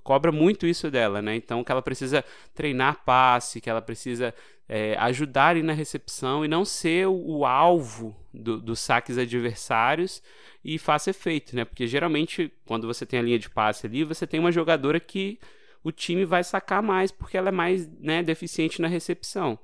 cobra 0.04 0.32
muito 0.32 0.68
isso 0.68 0.92
dela, 0.92 1.22
né? 1.22 1.36
Então 1.36 1.64
que 1.64 1.72
ela 1.72 1.82
precisa 1.82 2.24
treinar 2.54 3.04
passe, 3.04 3.60
que 3.60 3.70
ela 3.70 3.82
precisa 3.82 4.34
é, 4.70 4.96
ajudar 4.98 5.50
ali 5.50 5.64
na 5.64 5.74
recepção 5.74 6.44
e 6.44 6.48
não 6.48 6.66
ser 6.66 7.08
o, 7.08 7.14
o 7.14 7.46
alvo 7.46 8.16
do, 8.34 8.60
dos 8.60 8.80
saques 8.80 9.18
adversários 9.18 10.22
e 10.64 10.78
faça 10.78 11.10
efeito, 11.10 11.56
né? 11.56 11.64
Porque 11.64 11.88
geralmente 11.88 12.52
quando 12.66 12.86
você 12.86 13.06
tem 13.06 13.20
a 13.20 13.24
linha 13.24 13.40
de 13.40 13.50
passe 13.50 13.88
ali, 13.88 14.04
você 14.04 14.28
tem 14.28 14.40
uma 14.40 14.52
jogadora 14.52 15.00
que 15.00 15.40
o 15.84 15.92
time 15.92 16.26
vai 16.26 16.44
sacar 16.44 16.84
mais 16.84 17.12
porque 17.12 17.38
ela 17.38 17.50
é 17.50 17.52
mais 17.52 17.88
né, 18.00 18.22
deficiente 18.22 18.82
na 18.82 18.88
recepção. 18.88 19.58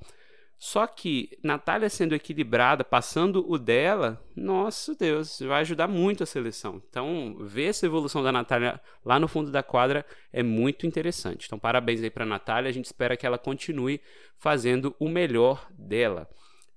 Só 0.66 0.88
que 0.88 1.38
Natália 1.44 1.90
sendo 1.90 2.16
equilibrada, 2.16 2.86
passando 2.86 3.44
o 3.52 3.58
dela, 3.58 4.26
nosso 4.34 4.96
Deus, 4.96 5.42
vai 5.42 5.60
ajudar 5.60 5.90
muito 5.90 6.24
a 6.24 6.26
seleção. 6.26 6.82
Então, 6.90 7.36
ver 7.42 7.66
essa 7.66 7.86
evolução 7.86 8.24
da 8.24 8.32
Natália 8.32 8.80
lá 9.04 9.20
no 9.20 9.28
fundo 9.28 9.52
da 9.52 9.62
quadra 9.62 10.06
é 10.32 10.42
muito 10.42 10.88
interessante. 10.88 11.48
Então, 11.48 11.60
parabéns 11.60 12.02
aí 12.02 12.10
para 12.10 12.26
Natália. 12.26 12.70
A 12.70 12.72
gente 12.72 12.86
espera 12.86 13.18
que 13.18 13.26
ela 13.26 13.38
continue 13.38 14.00
fazendo 14.38 14.96
o 14.98 15.10
melhor 15.10 15.68
dela. 15.78 16.30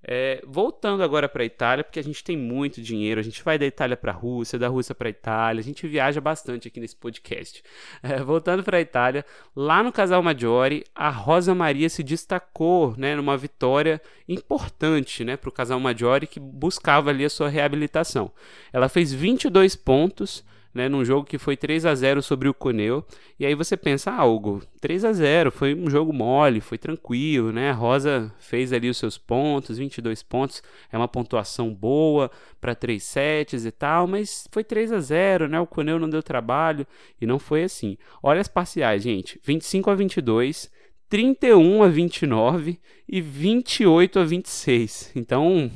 É, 0.03 0.41
voltando 0.47 1.03
agora 1.03 1.29
para 1.29 1.43
a 1.43 1.47
Itália, 1.47 1.83
porque 1.83 1.99
a 1.99 2.05
gente 2.05 2.23
tem 2.23 2.37
muito 2.37 2.81
dinheiro, 2.81 3.19
a 3.19 3.25
gente 3.25 3.43
vai 3.43 3.59
da 3.59 3.67
Itália 3.67 3.97
para 3.97 4.12
a 4.12 4.15
Rússia, 4.15 4.59
da 4.59 4.69
Rússia 4.69 4.95
para 4.95 5.09
a 5.09 5.11
Itália, 5.11 5.61
a 5.61 5.65
gente 5.65 5.87
viaja 5.88 6.21
bastante 6.21 6.69
aqui 6.69 6.79
nesse 6.79 6.95
podcast. 6.95 7.62
É, 8.03 8.23
voltando 8.23 8.62
para 8.62 8.76
a 8.76 8.81
Itália, 8.81 9.25
lá 9.55 9.83
no 9.83 9.91
Casal 9.91 10.23
Maggiore, 10.23 10.85
a 10.95 11.11
Rosa 11.11 11.55
Maria 11.55 11.88
se 11.88 12.03
destacou 12.03 12.95
né, 12.97 13.17
numa 13.17 13.37
vitória 13.37 14.00
importante 14.29 15.25
né, 15.25 15.37
para 15.37 15.49
o 15.49 15.53
Casal 15.53 15.81
Maggiore 15.81 16.26
que 16.26 16.38
buscava 16.38 17.11
ali 17.11 17.25
a 17.25 17.31
sua 17.31 17.49
reabilitação. 17.49 18.31
Ela 18.73 18.88
fez 18.88 19.12
22 19.12 19.75
pontos 19.75 20.45
né, 20.76 20.88
num 20.88 21.04
jogo 21.04 21.26
que 21.26 21.38
foi 21.38 21.56
3 21.56 21.87
a 21.87 21.95
0 21.95 22.23
sobre 22.23 22.49
o 22.49 22.54
Cuneu. 22.54 23.04
E 23.40 23.47
aí 23.47 23.54
você 23.54 23.76
pensa, 23.76 24.12
ah, 24.12 24.25
Hugo, 24.25 24.62
3 24.80 25.04
a 25.04 25.12
0 25.12 25.50
foi 25.50 25.75
um 25.75 25.88
jogo 25.90 26.12
mole, 26.12 26.61
foi 26.61 26.78
tranquilo, 26.78 27.50
né? 27.50 27.71
A 27.71 27.73
Rosa 27.73 28.33
fez 28.38 28.73
ali 28.73 28.88
os 28.88 28.99
seus 28.99 29.16
pontos, 29.18 29.78
22 29.78 30.23
pontos, 30.23 30.62
é 30.92 30.97
uma 30.97 31.09
pontuação 31.09 31.75
boa 31.75 32.30
para 32.61 32.75
3 32.75 33.02
sets 33.02 33.64
e 33.64 33.73
tal, 33.73 34.06
mas 34.06 34.47
foi 34.52 34.62
3 34.62 34.92
a 34.92 35.00
0 35.00 35.49
né? 35.49 35.59
O 35.59 35.66
Cuneu 35.66 35.99
não 35.99 36.09
deu 36.09 36.23
trabalho 36.23 36.87
e 37.21 37.26
não 37.26 37.38
foi 37.38 37.64
assim. 37.64 37.97
Olha 38.23 38.40
as 38.40 38.49
parciais, 38.49 39.02
gente: 39.02 39.40
25 39.42 39.90
a 39.90 39.95
22. 39.95 40.71
31 41.09 41.85
a 41.85 41.88
29 41.88 42.80
e 43.09 43.21
28 43.21 44.18
a 44.18 44.25
26. 44.25 45.12
Então, 45.14 45.71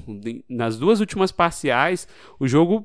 nas 0.48 0.76
duas 0.76 0.98
últimas 0.98 1.30
parciais, 1.30 2.08
o 2.38 2.48
jogo 2.48 2.84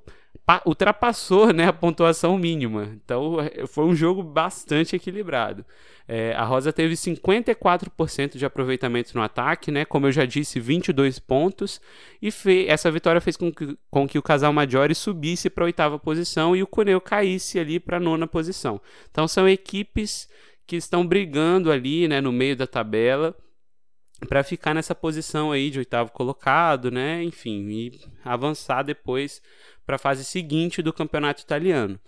ultrapassou 0.65 1.51
né, 1.53 1.67
a 1.67 1.73
pontuação 1.73 2.37
mínima. 2.37 2.91
Então 3.03 3.39
é, 3.39 3.65
foi 3.67 3.85
um 3.85 3.95
jogo 3.95 4.21
bastante 4.21 4.95
equilibrado. 4.95 5.65
É, 6.07 6.33
a 6.33 6.43
Rosa 6.43 6.71
teve 6.71 6.93
54% 6.93 8.37
de 8.37 8.45
aproveitamento 8.45 9.15
no 9.15 9.23
ataque, 9.23 9.71
né? 9.71 9.85
Como 9.85 10.05
eu 10.05 10.11
já 10.11 10.23
disse, 10.25 10.59
22 10.59 11.17
pontos. 11.17 11.81
E 12.21 12.29
essa 12.67 12.91
vitória 12.91 13.19
fez 13.19 13.35
com 13.35 13.51
que, 13.51 13.75
com 13.89 14.07
que 14.07 14.19
o 14.19 14.23
casal 14.23 14.53
Maggiore 14.53 14.93
subisse 14.93 15.49
para 15.49 15.63
a 15.63 15.65
oitava 15.65 15.97
posição 15.97 16.55
e 16.55 16.61
o 16.61 16.67
Cuneu 16.67 17.01
caísse 17.01 17.57
ali 17.57 17.79
para 17.79 17.97
a 17.97 17.99
nona 17.99 18.27
posição. 18.27 18.79
Então 19.09 19.27
são 19.27 19.49
equipes 19.49 20.29
que 20.67 20.75
estão 20.75 21.05
brigando 21.05 21.71
ali 21.71 22.07
né, 22.07 22.21
no 22.21 22.31
meio 22.31 22.55
da 22.55 22.67
tabela 22.67 23.35
para 24.27 24.43
ficar 24.43 24.73
nessa 24.73 24.95
posição 24.95 25.51
aí 25.51 25.69
de 25.69 25.79
oitavo 25.79 26.11
colocado, 26.11 26.89
né? 26.89 27.23
Enfim, 27.23 27.67
e 27.69 27.99
avançar 28.23 28.83
depois 28.83 29.41
para 29.85 29.95
a 29.95 29.99
fase 29.99 30.23
seguinte 30.23 30.81
do 30.81 30.93
campeonato 30.93 31.41
italiano. 31.41 31.99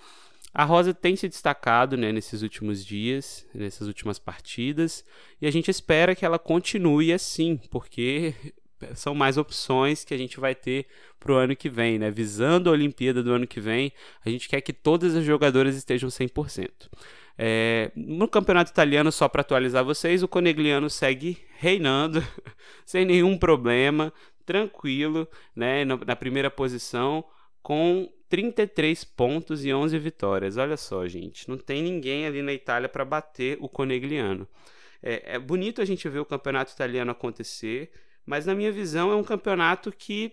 A 0.54 0.64
Rosa 0.64 0.94
tem 0.94 1.16
se 1.16 1.30
destacado 1.30 1.96
né, 1.96 2.12
nesses 2.12 2.42
últimos 2.42 2.84
dias, 2.84 3.46
nessas 3.54 3.88
últimas 3.88 4.18
partidas, 4.18 5.06
e 5.40 5.46
a 5.46 5.52
gente 5.52 5.70
espera 5.70 6.16
que 6.16 6.26
ela 6.26 6.40
continue 6.40 7.14
assim, 7.14 7.60
porque 7.70 8.34
são 8.96 9.14
mais 9.14 9.38
opções 9.38 10.04
que 10.04 10.14
a 10.14 10.18
gente 10.18 10.40
vai 10.40 10.56
ter 10.56 10.88
para 11.20 11.32
o 11.32 11.36
ano 11.36 11.56
que 11.56 11.70
vem, 11.70 12.00
né? 12.00 12.10
Visando 12.10 12.70
a 12.70 12.74
Olimpíada 12.74 13.22
do 13.22 13.34
ano 13.34 13.46
que 13.46 13.60
vem, 13.60 13.92
a 14.26 14.30
gente 14.30 14.50
quer 14.50 14.62
que 14.62 14.74
todas 14.74 15.16
as 15.16 15.24
jogadoras 15.24 15.76
estejam 15.76 16.10
100%. 16.10 16.70
É, 17.38 17.92
no 17.96 18.28
campeonato 18.28 18.72
italiano, 18.72 19.12
só 19.12 19.30
para 19.30 19.42
atualizar 19.42 19.86
vocês, 19.86 20.24
o 20.24 20.28
Conegliano 20.28 20.90
segue 20.90 21.38
reinando 21.60 22.26
sem 22.84 23.06
nenhum 23.06 23.38
problema, 23.38 24.12
tranquilo, 24.44 25.28
né, 25.56 25.86
na 25.86 26.16
primeira 26.16 26.50
posição 26.50 27.24
com 27.68 28.10
33 28.30 29.04
pontos 29.04 29.66
e 29.66 29.74
11 29.74 30.00
vitórias. 30.00 30.56
Olha 30.56 30.78
só, 30.78 31.06
gente, 31.06 31.50
não 31.50 31.58
tem 31.58 31.84
ninguém 31.84 32.26
ali 32.26 32.42
na 32.42 32.54
Itália 32.54 32.88
para 32.88 33.04
bater 33.04 33.58
o 33.60 33.68
Conegliano. 33.68 34.48
É, 35.04 35.36
é, 35.36 35.38
bonito 35.38 35.82
a 35.82 35.86
gente 35.86 36.08
ver 36.08 36.20
o 36.20 36.26
campeonato 36.26 36.72
italiano 36.72 37.12
acontecer, 37.12 37.92
mas 38.26 38.46
na 38.46 38.56
minha 38.56 38.72
visão 38.72 39.12
é 39.12 39.16
um 39.18 39.24
campeonato 39.24 39.92
que, 39.92 40.32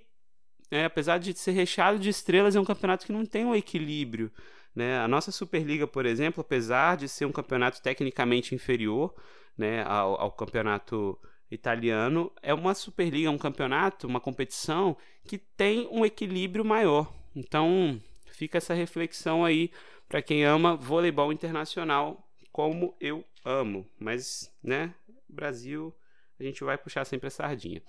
é, 0.71 0.85
apesar 0.85 1.19
de 1.19 1.37
ser 1.37 1.51
recheado 1.51 1.99
de 1.99 2.09
estrelas, 2.09 2.55
é 2.55 2.61
um 2.61 2.65
campeonato 2.65 3.05
que 3.05 3.11
não 3.11 3.27
tem 3.27 3.45
um 3.45 3.53
equilíbrio. 3.57 4.31
Né? 4.73 4.97
A 5.01 5.09
nossa 5.09 5.33
Superliga, 5.33 5.89
por 5.89 6.07
exemplo, 6.07 6.41
apesar 6.41 6.97
de 6.97 7.09
ser 7.09 7.25
um 7.25 7.33
campeonato 7.33 7.83
tecnicamente 7.83 8.55
inferior 8.55 9.13
né, 9.59 9.83
ao, 9.83 10.21
ao 10.21 10.31
campeonato 10.31 11.19
italiano, 11.51 12.31
é 12.41 12.55
uma 12.55 12.75
Superliga, 12.77 13.29
um 13.29 13.39
campeonato, 13.39 14.07
uma 14.07 14.21
competição 14.21 14.97
que 15.25 15.37
tem 15.37 15.89
um 15.91 16.05
equilíbrio 16.05 16.65
maior. 16.65 17.24
Então, 17.35 18.01
fica 18.27 18.59
essa 18.59 18.75
reflexão 18.75 19.45
aí 19.45 19.71
para 20.09 20.23
quem 20.23 20.45
ama 20.45 20.77
voleibol 20.77 21.33
internacional, 21.33 22.29
como 22.53 22.95
eu 23.01 23.25
amo. 23.45 23.87
Mas, 23.99 24.51
né, 24.63 24.95
Brasil, 25.29 25.95
a 26.39 26.43
gente 26.43 26.63
vai 26.63 26.79
puxar 26.79 27.05
sempre 27.05 27.29
a 27.29 27.31
sardinha. 27.31 27.83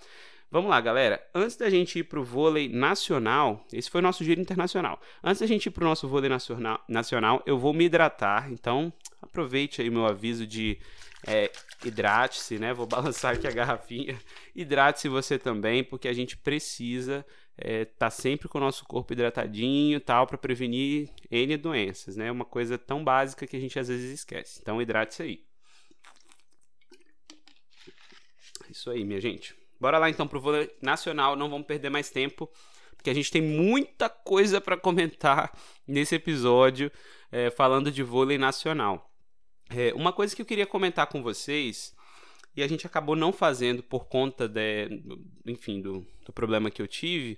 Vamos 0.50 0.70
lá, 0.70 0.80
galera. 0.80 1.22
Antes 1.34 1.58
da 1.58 1.70
gente 1.70 2.00
ir 2.00 2.04
para 2.04 2.20
o 2.20 2.24
vôlei 2.24 2.70
nacional, 2.70 3.66
esse 3.74 3.90
foi 3.90 4.00
o 4.00 4.04
nosso 4.04 4.24
giro 4.24 4.40
internacional. 4.40 5.02
Antes 5.24 5.42
da 5.42 5.48
gente 5.48 5.66
ir 5.66 5.72
para 5.72 5.84
o 5.84 5.88
nosso 5.88 6.08
vôlei 6.08 6.30
nacional, 6.30 6.84
nacional, 6.88 7.44
eu 7.46 7.58
vou 7.58 7.74
me 7.74 7.86
hidratar. 7.86 8.52
Então, 8.52 8.94
aproveite 9.22 9.82
aí 9.82 9.90
meu 9.90 10.06
aviso 10.06 10.46
de 10.46 10.78
é, 11.28 11.52
hidrate-se, 11.84 12.60
né? 12.60 12.74
Vou 12.74 12.86
balançar 12.88 13.34
aqui 13.34 13.48
a 13.48 13.52
garrafinha. 13.52 14.18
Hidrate-se 14.56 15.10
você 15.10 15.38
também, 15.38 15.84
porque 15.84 16.08
a 16.08 16.14
gente 16.14 16.38
precisa 16.38 17.25
é, 17.58 17.86
tá 17.86 18.10
sempre 18.10 18.48
com 18.50 18.58
o 18.58 18.62
nosso 18.62 18.86
corpo 18.86 19.14
hidratadinho 19.14 20.00
tal 20.00 20.28
para 20.28 20.38
prevenir 20.38 21.10
N 21.32 21.58
doenças, 21.58 22.16
né? 22.16 22.32
Uma 22.32 22.46
coisa 22.46 22.78
tão 22.78 23.04
básica 23.04 23.48
que 23.48 23.56
a 23.56 23.60
gente 23.60 23.80
às 23.80 23.88
vezes 23.88 24.14
esquece. 24.14 24.60
Então 24.62 24.82
hidrate-se 24.82 25.24
aí. 25.24 25.46
Isso 28.70 28.90
aí, 28.90 29.06
minha 29.06 29.22
gente. 29.22 29.56
Bora 29.80 29.98
lá 29.98 30.10
então 30.10 30.28
pro 30.28 30.40
vôlei 30.40 30.70
nacional, 30.82 31.36
não 31.36 31.50
vamos 31.50 31.68
perder 31.68 31.90
mais 31.90 32.10
tempo, 32.10 32.50
porque 32.96 33.10
a 33.10 33.14
gente 33.14 33.32
tem 33.32 33.42
muita 33.42 34.10
coisa 34.10 34.60
para 34.60 34.78
comentar 34.78 35.58
nesse 35.88 36.16
episódio 36.16 36.92
é, 37.32 37.50
falando 37.50 37.92
de 37.92 38.04
vôlei 38.04 38.38
nacional. 38.38 39.12
É, 39.70 39.94
uma 39.94 40.14
coisa 40.14 40.36
que 40.36 40.42
eu 40.42 40.46
queria 40.46 40.66
comentar 40.66 41.08
com 41.08 41.22
vocês 41.24 41.96
e 42.56 42.64
a 42.64 42.68
gente 42.68 42.88
acabou 42.88 43.16
não 43.16 43.34
fazendo 43.34 43.84
por 43.84 44.06
conta 44.06 44.48
de, 44.48 45.02
enfim, 45.46 45.82
do, 45.82 46.06
do 46.26 46.32
problema 46.32 46.72
que 46.72 46.82
eu 46.82 46.88
tive, 46.88 47.38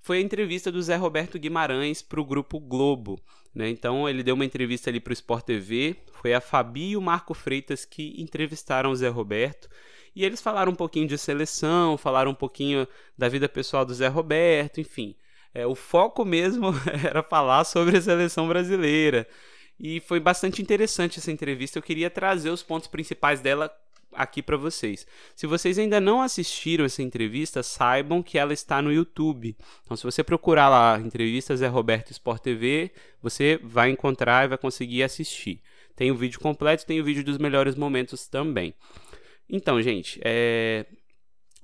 foi 0.00 0.18
a 0.18 0.20
entrevista 0.22 0.72
do 0.72 0.80
Zé 0.80 0.96
Roberto 0.96 1.38
Guimarães 1.38 2.00
para 2.00 2.20
o 2.20 2.24
Grupo 2.24 2.58
Globo. 2.58 3.20
Né? 3.54 3.68
Então 3.68 4.08
ele 4.08 4.22
deu 4.22 4.34
uma 4.34 4.44
entrevista 4.44 4.88
ali 4.88 4.98
para 4.98 5.10
o 5.10 5.14
Sport 5.14 5.44
TV, 5.44 5.96
foi 6.12 6.32
a 6.32 6.40
Fabi 6.40 6.90
e 6.90 6.96
o 6.96 7.02
Marco 7.02 7.34
Freitas 7.34 7.84
que 7.84 8.14
entrevistaram 8.20 8.90
o 8.90 8.96
Zé 8.96 9.08
Roberto. 9.08 9.68
E 10.16 10.24
eles 10.24 10.40
falaram 10.40 10.72
um 10.72 10.76
pouquinho 10.76 11.06
de 11.06 11.18
seleção, 11.18 11.96
falaram 11.96 12.32
um 12.32 12.34
pouquinho 12.34 12.88
da 13.16 13.28
vida 13.28 13.48
pessoal 13.48 13.84
do 13.84 13.94
Zé 13.94 14.08
Roberto, 14.08 14.80
enfim. 14.80 15.14
É, 15.52 15.66
o 15.66 15.74
foco 15.74 16.24
mesmo 16.24 16.68
era 17.04 17.22
falar 17.22 17.64
sobre 17.64 17.96
a 17.98 18.00
seleção 18.00 18.48
brasileira. 18.48 19.26
E 19.78 20.00
foi 20.00 20.18
bastante 20.20 20.60
interessante 20.60 21.18
essa 21.18 21.30
entrevista. 21.30 21.78
Eu 21.78 21.82
queria 21.82 22.10
trazer 22.10 22.50
os 22.50 22.62
pontos 22.62 22.88
principais 22.88 23.40
dela 23.40 23.72
aqui 24.12 24.42
para 24.42 24.56
vocês. 24.56 25.06
Se 25.34 25.46
vocês 25.46 25.78
ainda 25.78 26.00
não 26.00 26.20
assistiram 26.20 26.84
essa 26.84 27.02
entrevista, 27.02 27.62
saibam 27.62 28.22
que 28.22 28.38
ela 28.38 28.52
está 28.52 28.80
no 28.82 28.92
YouTube. 28.92 29.56
Então, 29.84 29.96
se 29.96 30.04
você 30.04 30.22
procurar 30.22 30.68
lá 30.68 30.98
entrevista 30.98 31.56
Zé 31.56 31.66
Roberto 31.68 32.10
Sport 32.10 32.42
TV, 32.42 32.90
você 33.22 33.58
vai 33.62 33.90
encontrar 33.90 34.44
e 34.44 34.48
vai 34.48 34.58
conseguir 34.58 35.02
assistir. 35.02 35.60
Tem 35.94 36.10
o 36.10 36.16
vídeo 36.16 36.40
completo, 36.40 36.86
tem 36.86 37.00
o 37.00 37.04
vídeo 37.04 37.24
dos 37.24 37.38
melhores 37.38 37.74
momentos 37.74 38.26
também. 38.26 38.74
Então, 39.48 39.82
gente, 39.82 40.20
é... 40.24 40.86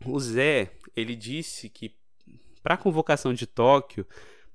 o 0.04 0.18
Zé 0.18 0.70
ele 0.96 1.14
disse 1.14 1.68
que 1.68 1.94
para 2.62 2.74
a 2.74 2.78
convocação 2.78 3.32
de 3.32 3.46
Tóquio 3.46 4.06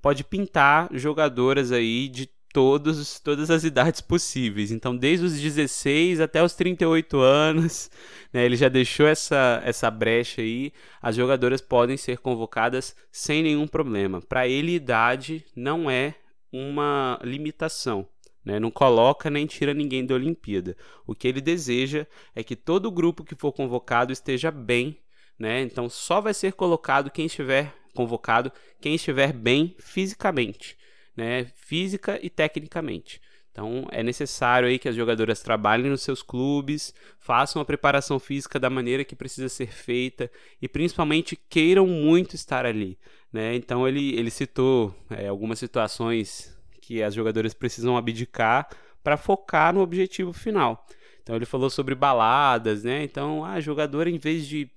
pode 0.02 0.24
pintar 0.24 0.88
jogadoras 0.92 1.72
aí 1.72 2.08
de 2.08 2.28
todos, 2.52 3.18
todas 3.18 3.50
as 3.50 3.64
idades 3.64 4.00
possíveis. 4.00 4.70
Então, 4.70 4.96
desde 4.96 5.24
os 5.24 5.40
16 5.40 6.20
até 6.20 6.42
os 6.42 6.54
38 6.54 7.18
anos, 7.18 7.90
né, 8.32 8.44
ele 8.44 8.56
já 8.56 8.68
deixou 8.68 9.06
essa, 9.06 9.60
essa 9.64 9.90
brecha 9.90 10.42
aí. 10.42 10.72
As 11.00 11.16
jogadoras 11.16 11.60
podem 11.60 11.96
ser 11.96 12.18
convocadas 12.18 12.94
sem 13.10 13.42
nenhum 13.42 13.66
problema. 13.66 14.20
Para 14.20 14.46
ele, 14.46 14.74
idade 14.74 15.44
não 15.56 15.90
é 15.90 16.14
uma 16.52 17.18
limitação. 17.24 18.06
Né? 18.44 18.60
Não 18.60 18.70
coloca 18.70 19.30
nem 19.30 19.46
tira 19.46 19.72
ninguém 19.72 20.04
da 20.04 20.14
Olimpíada. 20.14 20.76
O 21.06 21.14
que 21.14 21.26
ele 21.26 21.40
deseja 21.40 22.06
é 22.34 22.42
que 22.42 22.54
todo 22.54 22.90
grupo 22.90 23.24
que 23.24 23.34
for 23.34 23.52
convocado 23.52 24.12
esteja 24.12 24.50
bem. 24.50 24.98
Né? 25.38 25.62
Então, 25.62 25.88
só 25.88 26.20
vai 26.20 26.34
ser 26.34 26.52
colocado 26.52 27.10
quem 27.10 27.26
estiver 27.26 27.74
convocado, 27.94 28.52
quem 28.80 28.94
estiver 28.94 29.32
bem 29.32 29.74
fisicamente 29.78 30.76
né, 31.16 31.46
física 31.54 32.18
e 32.22 32.30
tecnicamente. 32.30 33.20
Então 33.52 33.86
é 33.92 34.02
necessário 34.02 34.66
aí 34.66 34.78
que 34.78 34.88
as 34.88 34.96
jogadoras 34.96 35.42
trabalhem 35.42 35.90
nos 35.90 36.02
seus 36.02 36.22
clubes, 36.22 36.94
façam 37.20 37.60
a 37.60 37.64
preparação 37.64 38.18
física 38.18 38.58
da 38.58 38.70
maneira 38.70 39.04
que 39.04 39.14
precisa 39.14 39.48
ser 39.48 39.68
feita 39.68 40.30
e 40.60 40.66
principalmente 40.66 41.36
queiram 41.36 41.86
muito 41.86 42.34
estar 42.34 42.64
ali. 42.64 42.98
Né? 43.30 43.54
Então 43.54 43.86
ele, 43.86 44.14
ele 44.14 44.30
citou 44.30 44.94
é, 45.10 45.28
algumas 45.28 45.58
situações 45.58 46.56
que 46.80 47.02
as 47.02 47.14
jogadoras 47.14 47.52
precisam 47.52 47.96
abdicar 47.96 48.68
para 49.04 49.18
focar 49.18 49.74
no 49.74 49.80
objetivo 49.80 50.32
final. 50.32 50.86
Então 51.22 51.36
ele 51.36 51.46
falou 51.46 51.70
sobre 51.70 51.94
baladas, 51.94 52.82
né? 52.82 53.04
Então 53.04 53.44
a 53.44 53.60
jogadora 53.60 54.10
em 54.10 54.18
vez 54.18 54.46
de 54.46 54.68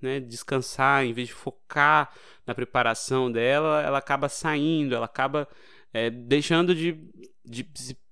né, 0.00 0.18
descansar, 0.18 1.04
em 1.04 1.12
vez 1.12 1.28
de 1.28 1.34
focar 1.34 2.12
na 2.44 2.54
preparação 2.54 3.30
dela, 3.30 3.80
ela 3.82 3.98
acaba 3.98 4.28
saindo, 4.28 4.94
ela 4.94 5.04
acaba 5.06 5.48
é, 5.92 6.10
deixando 6.10 6.74
de, 6.74 6.98
de 7.44 7.66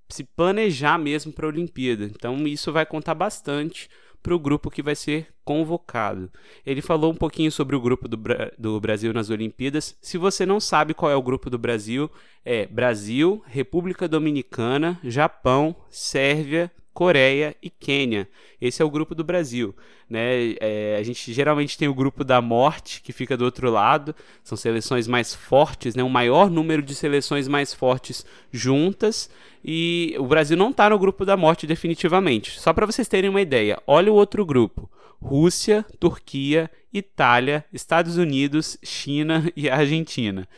se, 0.09 0.25
planejar 0.37 0.99
mesmo 0.99 1.33
para 1.33 1.47
a 1.47 1.49
Olimpíada. 1.49 2.05
Então 2.05 2.47
isso 2.47 2.73
vai 2.73 2.85
contar 2.85 3.15
bastante 3.15 3.89
para 4.23 4.35
o 4.35 4.39
grupo 4.39 4.71
que 4.71 4.83
vai 4.83 4.95
ser 4.95 5.29
convocado. 5.45 6.31
Ele 6.65 6.83
falou 6.83 7.11
um 7.11 7.17
pouquinho 7.17 7.51
sobre 7.51 7.75
o 7.75 7.81
grupo 7.81 8.07
do, 8.07 8.19
do 8.59 8.81
Brasil 8.81 9.13
nas 9.13 9.31
Olimpíadas. 9.31 9.97
Se 10.01 10.19
você 10.19 10.45
não 10.45 10.61
sabe 10.61 10.93
qual 10.93 11.11
é 11.11 11.17
o 11.17 11.23
grupo 11.23 11.49
do 11.49 11.59
Brasil, 11.59 12.11
é 12.45 12.67
Brasil, 12.67 13.43
República 13.47 14.07
Dominicana, 14.07 15.01
Japão, 15.03 15.75
Sérvia, 15.89 16.71
Coreia 16.93 17.57
e 17.63 17.71
Quênia. 17.71 18.29
Esse 18.61 18.83
é 18.83 18.85
o 18.85 18.91
grupo 18.91 19.15
do 19.15 19.25
Brasil. 19.25 19.75
Né? 20.09 20.55
É, 20.61 20.97
a 20.99 21.03
gente 21.03 21.33
geralmente 21.33 21.79
tem 21.79 21.89
o 21.89 21.95
grupo 21.95 22.25
da 22.25 22.41
morte, 22.43 23.01
que 23.01 23.13
fica 23.13 23.37
do 23.37 23.45
outro 23.45 23.71
lado. 23.71 24.15
São 24.43 24.57
seleções 24.57 25.07
mais 25.07 25.35
fortes, 25.35 25.95
né? 25.95 26.03
um 26.03 26.09
maior 26.09 26.51
número 26.51 26.83
de 26.83 26.95
seleções 26.95 27.49
mais 27.49 27.73
fortes 27.73 28.27
juntas. 28.53 29.31
E 29.65 30.15
o 30.19 30.27
Brasil 30.27 30.57
não 30.57 30.71
está 30.71 30.91
no 30.91 30.99
grupo 30.99 31.25
da 31.25 31.37
morte 31.37 31.67
definitivamente. 31.67 32.59
Só 32.59 32.73
para 32.73 32.87
vocês 32.87 33.09
terem 33.09 33.31
uma 33.31 33.41
ideia, 33.41 33.81
olha 33.87 34.13
o 34.13 34.17
outro 34.17 34.45
grupo: 34.45 34.91
Rússia, 35.21 35.85
Turquia, 35.99 36.71
Itália, 36.93 37.65
Estados 37.73 38.17
Unidos, 38.17 38.79
China 38.83 39.51
e 39.55 39.69
Argentina. 39.69 40.49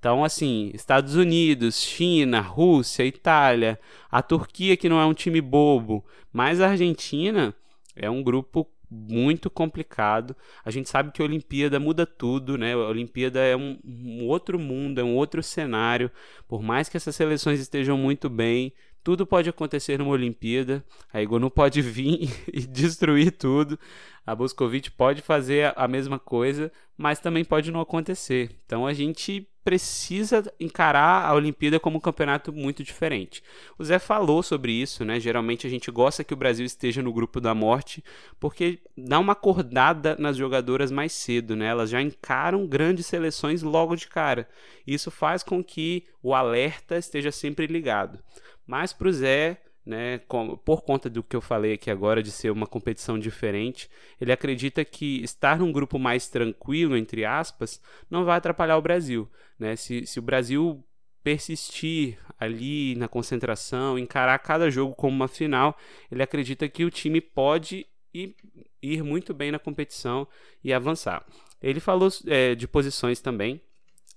Então, 0.00 0.24
assim, 0.24 0.70
Estados 0.74 1.14
Unidos, 1.14 1.78
China, 1.78 2.40
Rússia, 2.40 3.04
Itália, 3.04 3.78
a 4.10 4.22
Turquia, 4.22 4.74
que 4.74 4.88
não 4.88 4.98
é 4.98 5.04
um 5.04 5.12
time 5.12 5.42
bobo, 5.42 6.02
mas 6.32 6.58
a 6.58 6.70
Argentina 6.70 7.54
é 7.94 8.08
um 8.08 8.22
grupo 8.22 8.66
muito 8.90 9.50
complicado. 9.50 10.34
A 10.64 10.70
gente 10.70 10.88
sabe 10.88 11.12
que 11.12 11.20
a 11.20 11.24
Olimpíada 11.24 11.78
muda 11.78 12.06
tudo, 12.06 12.56
né? 12.56 12.72
A 12.72 12.78
Olimpíada 12.78 13.40
é 13.40 13.54
um, 13.54 13.78
um 13.84 14.26
outro 14.26 14.58
mundo, 14.58 14.98
é 14.98 15.04
um 15.04 15.14
outro 15.14 15.42
cenário. 15.42 16.10
Por 16.48 16.62
mais 16.62 16.88
que 16.88 16.96
essas 16.96 17.14
seleções 17.14 17.60
estejam 17.60 17.98
muito 17.98 18.30
bem, 18.30 18.72
tudo 19.04 19.26
pode 19.26 19.50
acontecer 19.50 19.98
numa 19.98 20.12
Olimpíada. 20.12 20.82
A 21.12 21.22
Igor 21.22 21.48
pode 21.50 21.80
vir 21.82 22.30
e 22.50 22.60
destruir 22.66 23.32
tudo. 23.32 23.78
A 24.26 24.34
Boscovite 24.34 24.90
pode 24.90 25.20
fazer 25.20 25.74
a 25.76 25.86
mesma 25.86 26.18
coisa, 26.18 26.72
mas 26.96 27.20
também 27.20 27.44
pode 27.44 27.70
não 27.70 27.80
acontecer. 27.80 28.50
Então 28.64 28.86
a 28.86 28.94
gente 28.94 29.46
precisa 29.64 30.52
encarar 30.58 31.26
a 31.26 31.34
Olimpíada 31.34 31.78
como 31.78 31.98
um 31.98 32.00
campeonato 32.00 32.52
muito 32.52 32.82
diferente. 32.82 33.42
O 33.78 33.84
Zé 33.84 33.98
falou 33.98 34.42
sobre 34.42 34.72
isso, 34.72 35.04
né? 35.04 35.20
Geralmente 35.20 35.66
a 35.66 35.70
gente 35.70 35.90
gosta 35.90 36.24
que 36.24 36.32
o 36.32 36.36
Brasil 36.36 36.64
esteja 36.64 37.02
no 37.02 37.12
grupo 37.12 37.40
da 37.40 37.54
morte, 37.54 38.02
porque 38.38 38.78
dá 38.96 39.18
uma 39.18 39.32
acordada 39.32 40.16
nas 40.18 40.36
jogadoras 40.36 40.90
mais 40.90 41.12
cedo, 41.12 41.54
né? 41.54 41.66
Elas 41.66 41.90
já 41.90 42.00
encaram 42.00 42.66
grandes 42.66 43.06
seleções 43.06 43.62
logo 43.62 43.94
de 43.96 44.08
cara. 44.08 44.48
Isso 44.86 45.10
faz 45.10 45.42
com 45.42 45.62
que 45.62 46.06
o 46.22 46.34
alerta 46.34 46.96
esteja 46.96 47.30
sempre 47.30 47.66
ligado. 47.66 48.18
Mas 48.66 48.92
para 48.92 49.08
o 49.08 49.12
Zé, 49.12 49.60
né, 49.90 50.18
por 50.64 50.82
conta 50.82 51.10
do 51.10 51.20
que 51.20 51.34
eu 51.34 51.40
falei 51.40 51.72
aqui 51.72 51.90
agora 51.90 52.22
de 52.22 52.30
ser 52.30 52.52
uma 52.52 52.66
competição 52.66 53.18
diferente, 53.18 53.90
ele 54.20 54.30
acredita 54.30 54.84
que 54.84 55.20
estar 55.24 55.58
num 55.58 55.72
grupo 55.72 55.98
mais 55.98 56.28
tranquilo, 56.28 56.96
entre 56.96 57.24
aspas, 57.24 57.82
não 58.08 58.24
vai 58.24 58.38
atrapalhar 58.38 58.78
o 58.78 58.82
Brasil. 58.82 59.28
Né? 59.58 59.74
Se, 59.74 60.06
se 60.06 60.20
o 60.20 60.22
Brasil 60.22 60.84
persistir 61.24 62.18
ali 62.38 62.94
na 62.94 63.08
concentração, 63.08 63.98
encarar 63.98 64.38
cada 64.38 64.70
jogo 64.70 64.94
como 64.94 65.16
uma 65.16 65.26
final, 65.26 65.76
ele 66.08 66.22
acredita 66.22 66.68
que 66.68 66.84
o 66.84 66.90
time 66.90 67.20
pode 67.20 67.84
ir, 68.14 68.36
ir 68.80 69.02
muito 69.02 69.34
bem 69.34 69.50
na 69.50 69.58
competição 69.58 70.26
e 70.62 70.72
avançar. 70.72 71.26
Ele 71.60 71.80
falou 71.80 72.08
é, 72.28 72.54
de 72.54 72.68
posições 72.68 73.20
também, 73.20 73.60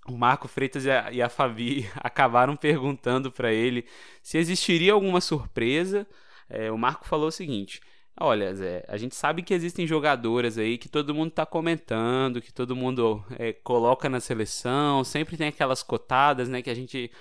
o 0.07 0.17
Marco 0.17 0.48
Freitas 0.48 0.86
e 0.86 0.91
a, 0.91 1.12
e 1.12 1.22
a 1.22 1.29
Fabi 1.29 1.89
acabaram 1.98 2.55
perguntando 2.55 3.31
para 3.31 3.53
ele 3.53 3.86
se 4.22 4.38
existiria 4.38 4.93
alguma 4.93 5.22
surpresa. 5.22 6.07
É, 6.50 6.72
o 6.72 6.77
Marco 6.77 7.05
falou 7.05 7.27
o 7.27 7.31
seguinte: 7.31 7.81
Olha, 8.19 8.53
Zé, 8.53 8.86
a 8.88 8.95
gente 8.95 9.15
sabe 9.15 9.41
que 9.41 9.53
existem 9.53 9.88
jogadoras 9.88 10.57
aí 10.57 10.77
que 10.77 10.88
todo 10.88 11.15
mundo 11.15 11.29
está 11.29 11.45
comentando, 11.45 12.41
que 12.41 12.53
todo 12.53 12.75
mundo 12.75 13.24
é, 13.39 13.53
coloca 13.53 14.07
na 14.07 14.19
seleção, 14.19 15.03
sempre 15.03 15.36
tem 15.36 15.48
aquelas 15.48 15.81
cotadas, 15.81 16.48
né, 16.48 16.62
que 16.62 16.69
a 16.69 16.75
gente 16.75 17.12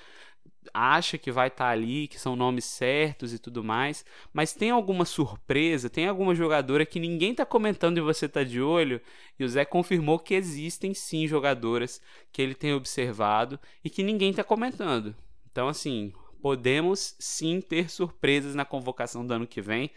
acha 0.73 1.19
que 1.19 1.31
vai 1.31 1.49
estar 1.49 1.67
tá 1.67 1.71
ali, 1.71 2.09
que 2.09 2.19
são 2.19 2.37
nomes 2.37 2.65
certos 2.65 3.33
e 3.33 3.39
tudo 3.39 3.63
mais, 3.65 4.05
mas 4.33 4.53
tem 4.53 4.71
alguma 4.71 5.05
surpresa, 5.05 5.91
tem 5.91 6.07
alguma 6.07 6.35
jogadora 6.35 6.87
que 6.87 7.01
ninguém 7.01 7.33
está 7.33 7.45
comentando 7.45 7.99
e 7.99 8.03
você 8.03 8.27
está 8.27 8.43
de 8.43 8.61
olho, 8.61 9.01
e 9.39 9.45
o 9.45 9.49
Zé 9.49 9.65
confirmou 9.65 10.19
que 10.19 10.35
existem 10.35 10.95
sim 10.95 11.27
jogadoras 11.27 12.01
que 12.33 12.41
ele 12.41 12.55
tem 12.55 12.75
observado 12.75 13.59
e 13.85 13.91
que 13.91 14.03
ninguém 14.03 14.31
está 14.31 14.45
comentando. 14.45 15.15
Então, 15.51 15.69
assim, 15.69 16.13
podemos 16.41 17.15
sim 17.19 17.61
ter 17.61 17.91
surpresas 17.91 18.55
na 18.55 18.65
convocação 18.65 19.27
do 19.27 19.33
ano 19.33 19.47
que 19.47 19.61
vem. 19.61 19.91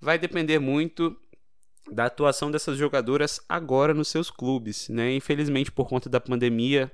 Vai 0.00 0.18
depender 0.18 0.58
muito 0.58 1.16
da 1.90 2.06
atuação 2.06 2.50
dessas 2.50 2.78
jogadoras 2.78 3.40
agora 3.48 3.92
nos 3.92 4.08
seus 4.08 4.30
clubes, 4.30 4.88
né? 4.88 5.14
Infelizmente, 5.14 5.70
por 5.70 5.88
conta 5.88 6.08
da 6.08 6.20
pandemia, 6.20 6.90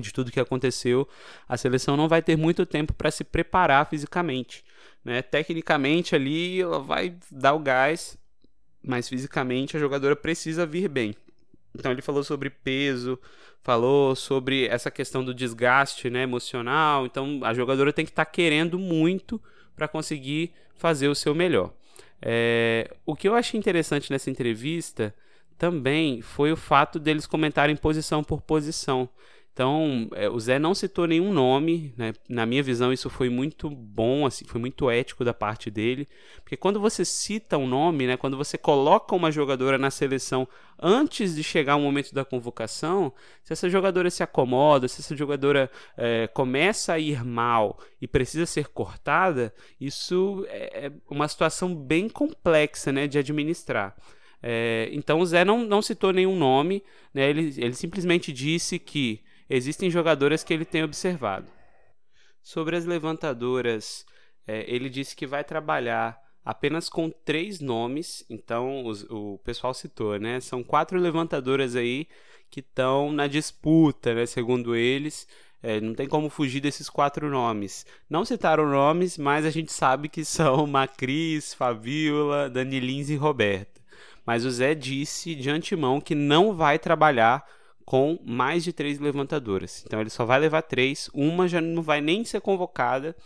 de 0.00 0.12
tudo 0.12 0.30
que 0.30 0.40
aconteceu, 0.40 1.08
a 1.48 1.56
seleção 1.56 1.96
não 1.96 2.08
vai 2.08 2.22
ter 2.22 2.36
muito 2.36 2.64
tempo 2.64 2.92
para 2.92 3.10
se 3.10 3.24
preparar 3.24 3.88
fisicamente. 3.88 4.64
Né? 5.04 5.22
Tecnicamente 5.22 6.14
ali 6.14 6.60
ela 6.60 6.78
vai 6.78 7.14
dar 7.30 7.54
o 7.54 7.58
gás, 7.58 8.16
mas 8.82 9.08
fisicamente 9.08 9.76
a 9.76 9.80
jogadora 9.80 10.16
precisa 10.16 10.66
vir 10.66 10.88
bem. 10.88 11.14
Então 11.74 11.90
ele 11.90 12.02
falou 12.02 12.22
sobre 12.22 12.50
peso, 12.50 13.18
falou 13.62 14.14
sobre 14.14 14.66
essa 14.66 14.90
questão 14.90 15.24
do 15.24 15.34
desgaste 15.34 16.10
né, 16.10 16.22
emocional. 16.22 17.06
Então 17.06 17.40
a 17.42 17.54
jogadora 17.54 17.92
tem 17.92 18.04
que 18.04 18.12
estar 18.12 18.24
tá 18.24 18.30
querendo 18.30 18.78
muito 18.78 19.40
para 19.74 19.88
conseguir 19.88 20.52
fazer 20.74 21.08
o 21.08 21.14
seu 21.14 21.34
melhor. 21.34 21.72
É, 22.20 22.88
o 23.04 23.16
que 23.16 23.28
eu 23.28 23.34
achei 23.34 23.58
interessante 23.58 24.10
nessa 24.10 24.30
entrevista 24.30 25.14
também 25.58 26.20
foi 26.20 26.52
o 26.52 26.56
fato 26.56 26.98
deles 26.98 27.26
comentarem 27.26 27.74
posição 27.76 28.22
por 28.22 28.40
posição. 28.40 29.08
Então, 29.52 30.08
é, 30.14 30.30
o 30.30 30.40
Zé 30.40 30.58
não 30.58 30.74
citou 30.74 31.06
nenhum 31.06 31.30
nome, 31.30 31.92
né? 31.94 32.14
Na 32.26 32.46
minha 32.46 32.62
visão, 32.62 32.90
isso 32.90 33.10
foi 33.10 33.28
muito 33.28 33.68
bom, 33.68 34.24
assim, 34.24 34.46
foi 34.46 34.58
muito 34.58 34.90
ético 34.90 35.26
da 35.26 35.34
parte 35.34 35.70
dele, 35.70 36.08
porque 36.42 36.56
quando 36.56 36.80
você 36.80 37.04
cita 37.04 37.58
um 37.58 37.66
nome, 37.66 38.06
né? 38.06 38.16
Quando 38.16 38.34
você 38.34 38.56
coloca 38.56 39.14
uma 39.14 39.30
jogadora 39.30 39.76
na 39.76 39.90
seleção 39.90 40.48
antes 40.80 41.34
de 41.34 41.42
chegar 41.42 41.76
o 41.76 41.80
momento 41.80 42.14
da 42.14 42.24
convocação, 42.24 43.12
se 43.44 43.52
essa 43.52 43.68
jogadora 43.68 44.10
se 44.10 44.22
acomoda, 44.22 44.88
se 44.88 45.02
essa 45.02 45.14
jogadora 45.14 45.70
é, 45.98 46.26
começa 46.28 46.94
a 46.94 46.98
ir 46.98 47.22
mal 47.22 47.78
e 48.00 48.08
precisa 48.08 48.46
ser 48.46 48.68
cortada, 48.68 49.52
isso 49.78 50.46
é, 50.48 50.86
é 50.86 50.92
uma 51.10 51.28
situação 51.28 51.74
bem 51.74 52.08
complexa, 52.08 52.90
né? 52.90 53.06
De 53.06 53.18
administrar. 53.18 53.94
É, 54.42 54.88
então, 54.92 55.20
o 55.20 55.26
Zé 55.26 55.44
não, 55.44 55.62
não 55.62 55.82
citou 55.82 56.10
nenhum 56.10 56.36
nome, 56.36 56.82
né? 57.12 57.28
Ele, 57.28 57.54
ele 57.58 57.74
simplesmente 57.74 58.32
disse 58.32 58.78
que 58.78 59.20
existem 59.48 59.90
jogadoras 59.90 60.42
que 60.42 60.52
ele 60.52 60.64
tem 60.64 60.82
observado. 60.82 61.46
Sobre 62.42 62.76
as 62.76 62.84
levantadoras, 62.84 64.04
é, 64.46 64.64
ele 64.66 64.88
disse 64.88 65.14
que 65.14 65.26
vai 65.26 65.44
trabalhar 65.44 66.20
apenas 66.44 66.88
com 66.88 67.10
três 67.10 67.60
nomes, 67.60 68.24
então 68.28 68.84
os, 68.84 69.04
o 69.04 69.38
pessoal 69.44 69.72
citou, 69.72 70.18
né? 70.18 70.40
São 70.40 70.62
quatro 70.62 70.98
levantadoras 70.98 71.76
aí 71.76 72.08
que 72.50 72.60
estão 72.60 73.12
na 73.12 73.26
disputa, 73.26 74.14
né? 74.14 74.26
Segundo 74.26 74.74
eles, 74.74 75.26
é, 75.62 75.80
não 75.80 75.94
tem 75.94 76.08
como 76.08 76.28
fugir 76.28 76.60
desses 76.60 76.90
quatro 76.90 77.30
nomes. 77.30 77.86
Não 78.10 78.24
citaram 78.24 78.68
nomes, 78.68 79.16
mas 79.16 79.46
a 79.46 79.50
gente 79.50 79.72
sabe 79.72 80.08
que 80.08 80.24
são 80.24 80.66
Macris, 80.68 81.54
Fabiola, 81.54 82.50
Danilins 82.50 83.08
e 83.08 83.16
Roberta. 83.16 83.80
Mas 84.26 84.44
o 84.44 84.50
Zé 84.50 84.74
disse 84.74 85.34
de 85.34 85.50
antemão 85.50 86.00
que 86.00 86.14
não 86.14 86.54
vai 86.54 86.78
trabalhar 86.78 87.44
com 87.84 88.18
mais 88.24 88.64
de 88.64 88.72
três 88.72 88.98
levantadoras. 88.98 89.84
Então 89.86 90.00
ele 90.00 90.10
só 90.10 90.24
vai 90.24 90.40
levar 90.40 90.62
três, 90.62 91.10
uma 91.12 91.48
já 91.48 91.60
não 91.60 91.82
vai 91.82 92.00
nem 92.00 92.24
ser 92.24 92.40
convocada. 92.40 93.16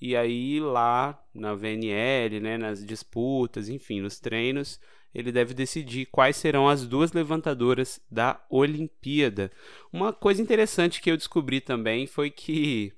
E 0.00 0.14
aí 0.16 0.60
lá 0.60 1.18
na 1.34 1.54
VNL, 1.54 2.40
né, 2.40 2.58
nas 2.58 2.84
disputas, 2.84 3.68
enfim, 3.68 4.00
nos 4.00 4.18
treinos, 4.18 4.80
ele 5.14 5.30
deve 5.30 5.54
decidir 5.54 6.06
quais 6.06 6.36
serão 6.36 6.68
as 6.68 6.86
duas 6.86 7.12
levantadoras 7.12 8.00
da 8.10 8.44
Olimpíada. 8.50 9.50
Uma 9.92 10.12
coisa 10.12 10.42
interessante 10.42 11.00
que 11.00 11.10
eu 11.10 11.16
descobri 11.16 11.60
também 11.60 12.06
foi 12.06 12.30
que 12.30 12.92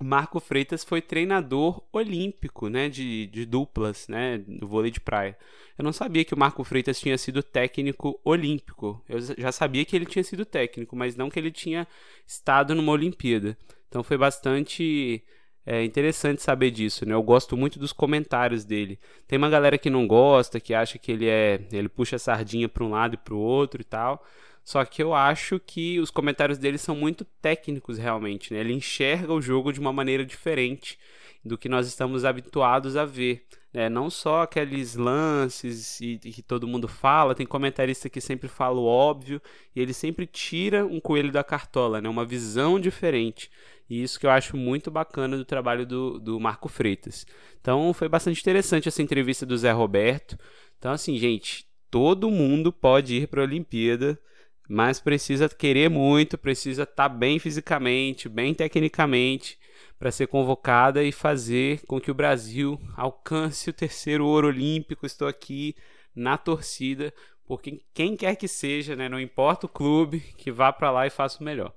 Marco 0.00 0.38
Freitas 0.40 0.84
foi 0.84 1.02
treinador 1.02 1.82
olímpico, 1.92 2.68
né, 2.68 2.88
de, 2.88 3.26
de 3.26 3.44
duplas, 3.44 4.06
né, 4.08 4.38
do 4.38 4.66
vôlei 4.66 4.90
de 4.90 5.00
praia. 5.00 5.36
Eu 5.76 5.84
não 5.84 5.92
sabia 5.92 6.24
que 6.24 6.34
o 6.34 6.38
Marco 6.38 6.62
Freitas 6.64 7.00
tinha 7.00 7.16
sido 7.18 7.42
técnico 7.42 8.20
olímpico. 8.24 9.02
Eu 9.08 9.20
já 9.20 9.52
sabia 9.52 9.84
que 9.84 9.94
ele 9.94 10.06
tinha 10.06 10.24
sido 10.24 10.44
técnico, 10.44 10.96
mas 10.96 11.16
não 11.16 11.30
que 11.30 11.38
ele 11.38 11.50
tinha 11.50 11.86
estado 12.26 12.74
numa 12.74 12.92
Olimpíada. 12.92 13.56
Então 13.88 14.02
foi 14.02 14.18
bastante 14.18 15.22
é, 15.64 15.84
interessante 15.84 16.42
saber 16.42 16.70
disso, 16.70 17.04
né? 17.06 17.14
Eu 17.14 17.22
gosto 17.22 17.56
muito 17.56 17.78
dos 17.78 17.92
comentários 17.92 18.64
dele. 18.64 18.98
Tem 19.26 19.36
uma 19.36 19.50
galera 19.50 19.76
que 19.76 19.90
não 19.90 20.06
gosta, 20.06 20.58
que 20.58 20.72
acha 20.74 20.98
que 20.98 21.12
ele 21.12 21.28
é, 21.28 21.60
ele 21.70 21.88
puxa 21.88 22.16
a 22.16 22.18
sardinha 22.18 22.68
para 22.68 22.84
um 22.84 22.90
lado 22.90 23.14
e 23.14 23.18
para 23.18 23.34
o 23.34 23.38
outro 23.38 23.80
e 23.80 23.84
tal. 23.84 24.24
Só 24.68 24.84
que 24.84 25.02
eu 25.02 25.14
acho 25.14 25.58
que 25.58 25.98
os 25.98 26.10
comentários 26.10 26.58
dele 26.58 26.76
são 26.76 26.94
muito 26.94 27.24
técnicos 27.40 27.96
realmente, 27.96 28.52
né? 28.52 28.60
Ele 28.60 28.74
enxerga 28.74 29.32
o 29.32 29.40
jogo 29.40 29.72
de 29.72 29.80
uma 29.80 29.94
maneira 29.94 30.26
diferente 30.26 30.98
do 31.42 31.56
que 31.56 31.70
nós 31.70 31.86
estamos 31.86 32.22
habituados 32.22 32.94
a 32.94 33.06
ver. 33.06 33.46
É, 33.72 33.88
não 33.88 34.10
só 34.10 34.42
aqueles 34.42 34.94
lances 34.94 35.98
e, 36.02 36.20
e, 36.22 36.32
que 36.32 36.42
todo 36.42 36.68
mundo 36.68 36.86
fala, 36.86 37.34
tem 37.34 37.46
comentarista 37.46 38.10
que 38.10 38.20
sempre 38.20 38.46
fala 38.46 38.78
o 38.78 38.84
óbvio 38.84 39.40
e 39.74 39.80
ele 39.80 39.94
sempre 39.94 40.26
tira 40.26 40.84
um 40.84 41.00
coelho 41.00 41.32
da 41.32 41.42
cartola, 41.42 42.02
né? 42.02 42.06
uma 42.06 42.26
visão 42.26 42.78
diferente. 42.78 43.50
E 43.88 44.02
isso 44.02 44.20
que 44.20 44.26
eu 44.26 44.30
acho 44.30 44.54
muito 44.54 44.90
bacana 44.90 45.38
do 45.38 45.46
trabalho 45.46 45.86
do, 45.86 46.18
do 46.18 46.38
Marco 46.38 46.68
Freitas. 46.68 47.26
Então 47.58 47.94
foi 47.94 48.06
bastante 48.06 48.42
interessante 48.42 48.86
essa 48.86 49.00
entrevista 49.00 49.46
do 49.46 49.56
Zé 49.56 49.72
Roberto. 49.72 50.38
Então, 50.78 50.92
assim, 50.92 51.16
gente, 51.16 51.66
todo 51.90 52.30
mundo 52.30 52.70
pode 52.70 53.16
ir 53.16 53.28
para 53.28 53.40
a 53.40 53.44
Olimpíada, 53.44 54.20
mas 54.68 55.00
precisa 55.00 55.48
querer 55.48 55.88
muito, 55.88 56.36
precisa 56.36 56.82
estar 56.82 57.08
tá 57.08 57.08
bem 57.08 57.38
fisicamente, 57.38 58.28
bem 58.28 58.52
tecnicamente 58.52 59.58
para 59.98 60.12
ser 60.12 60.26
convocada 60.26 61.02
e 61.02 61.10
fazer 61.10 61.80
com 61.86 62.00
que 62.00 62.10
o 62.10 62.14
Brasil 62.14 62.78
alcance 62.94 63.70
o 63.70 63.72
terceiro 63.72 64.26
ouro 64.26 64.48
olímpico. 64.48 65.06
Estou 65.06 65.26
aqui 65.26 65.74
na 66.14 66.36
torcida, 66.36 67.12
porque 67.46 67.80
quem 67.94 68.16
quer 68.16 68.36
que 68.36 68.46
seja, 68.46 68.94
né, 68.94 69.08
não 69.08 69.18
importa 69.18 69.66
o 69.66 69.70
clube, 69.70 70.20
que 70.36 70.52
vá 70.52 70.72
para 70.72 70.90
lá 70.90 71.06
e 71.06 71.10
faça 71.10 71.40
o 71.40 71.44
melhor. 71.44 71.72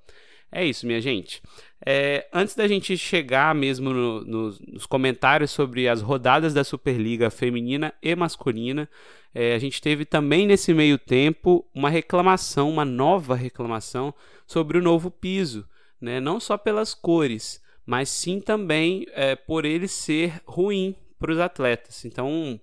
É 0.52 0.66
isso, 0.66 0.86
minha 0.86 1.00
gente. 1.00 1.42
É, 1.84 2.28
antes 2.32 2.56
da 2.56 2.68
gente 2.68 2.96
chegar 2.98 3.56
mesmo 3.56 3.92
no, 3.92 4.22
no, 4.24 4.56
nos 4.68 4.86
comentários 4.86 5.50
sobre 5.50 5.88
as 5.88 6.02
rodadas 6.02 6.54
da 6.54 6.64
Superliga 6.64 7.32
feminina 7.32 7.94
e 8.04 8.16
masculina, 8.16 8.88
é, 9.34 9.56
a 9.56 9.60
gente 9.60 9.82
teve 9.82 10.04
também 10.04 10.46
nesse 10.46 10.74
meio 10.74 10.98
tempo 10.98 11.66
uma 11.74 11.90
reclamação, 11.90 12.70
uma 12.70 12.84
nova 12.84 13.34
reclamação 13.34 14.14
sobre 14.46 14.78
o 14.78 14.82
novo 14.82 15.10
piso, 15.10 15.66
né? 16.00 16.20
não 16.20 16.40
só 16.40 16.58
pelas 16.58 16.94
cores, 16.94 17.62
mas 17.86 18.10
sim 18.10 18.42
também 18.42 19.08
é, 19.14 19.36
por 19.36 19.64
ele 19.64 19.88
ser 19.88 20.42
ruim 20.46 20.96
para 21.18 21.32
os 21.32 21.40
atletas. 21.40 22.04
Então, 22.04 22.60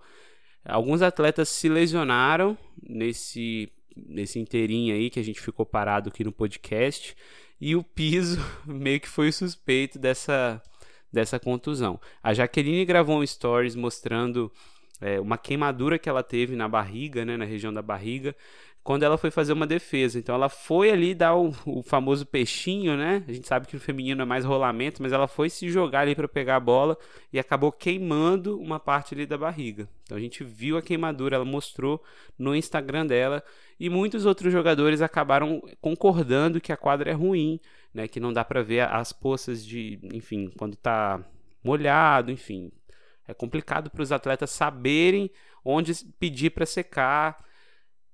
alguns 0.65 1.01
atletas 1.01 1.49
se 1.49 1.69
lesionaram 1.69 2.57
nesse, 2.83 3.73
nesse 3.97 4.39
inteirinho 4.39 4.95
aí 4.95 5.09
que 5.09 5.19
a 5.19 5.25
gente 5.25 5.41
ficou 5.41 5.65
parado 5.65 6.11
aqui 6.11 6.23
no 6.23 6.33
podcast 6.33 7.17
e 7.61 7.75
o 7.75 7.83
piso 7.83 8.39
meio 8.67 9.01
que 9.01 9.09
foi 9.09 9.33
suspeito 9.33 9.99
dessa, 9.99 10.63
dessa 11.13 11.39
contusão. 11.39 12.01
A 12.23 12.33
Jaqueline 12.33 12.85
gravou 12.85 13.19
um 13.19 13.27
stories 13.27 13.75
mostrando 13.75 14.53
é, 15.01 15.21
uma 15.21 15.39
queimadura 15.39 15.99
que 15.99 16.09
ela 16.09 16.23
teve 16.23 16.57
na 16.57 16.69
barriga, 16.69 17.25
né, 17.25 17.37
na 17.37 17.45
região 17.45 17.73
da 17.73 17.83
barriga, 17.83 18.35
quando 18.89 19.03
ela 19.03 19.19
foi 19.19 19.31
fazer 19.31 19.53
uma 19.53 19.67
defesa. 19.67 20.19
Então 20.19 20.35
ela 20.35 20.49
foi 20.49 20.91
ali 20.91 21.15
dar 21.15 21.37
o, 21.37 21.53
o, 21.67 21.83
famoso 21.83 22.25
peixinho, 22.25 22.97
né? 22.97 23.23
A 23.29 23.33
gente 23.35 23.47
sabe 23.47 23.67
que 23.67 23.75
no 23.75 23.81
feminino 23.81 24.23
é 24.23 24.25
mais 24.25 24.47
rolamento, 24.47 25.03
mas 25.03 25.13
ela 25.13 25.29
foi 25.29 25.51
se 25.51 25.69
jogar 25.69 26.01
ali 26.01 26.15
para 26.15 26.27
pegar 26.27 26.57
a 26.57 26.61
bola 26.61 26.97
e 27.31 27.39
acabou 27.39 27.71
queimando 27.71 28.59
uma 28.59 28.81
parte 28.81 29.13
ali 29.13 29.27
da 29.27 29.37
barriga. 29.37 29.87
Então 30.05 30.17
a 30.17 30.21
gente 30.21 30.43
viu 30.43 30.79
a 30.79 30.81
queimadura, 30.81 31.37
ela 31.37 31.45
mostrou 31.45 32.03
no 32.39 32.57
Instagram 32.57 33.05
dela 33.05 33.45
e 33.79 33.91
muitos 33.91 34.25
outros 34.25 34.51
jogadores 34.51 35.03
acabaram 35.03 35.61
concordando 35.83 36.59
que 36.59 36.73
a 36.73 36.77
quadra 36.79 37.11
é 37.11 37.15
ruim, 37.15 37.61
né? 37.93 38.09
Que 38.09 38.19
não 38.19 38.33
dá 38.33 38.43
para 38.43 38.63
ver 38.63 38.89
as 38.89 39.13
poças 39.13 39.67
de, 39.67 40.01
enfim, 40.15 40.51
quando 40.57 40.77
tá 40.77 41.23
molhado, 41.63 42.33
enfim. 42.33 42.73
É 43.27 43.35
complicado 43.35 43.91
para 43.91 44.01
os 44.01 44.13
atletas 44.13 44.49
saberem 44.49 45.31
onde 45.63 45.93
pedir 46.19 46.49
para 46.49 46.65
secar 46.65 47.47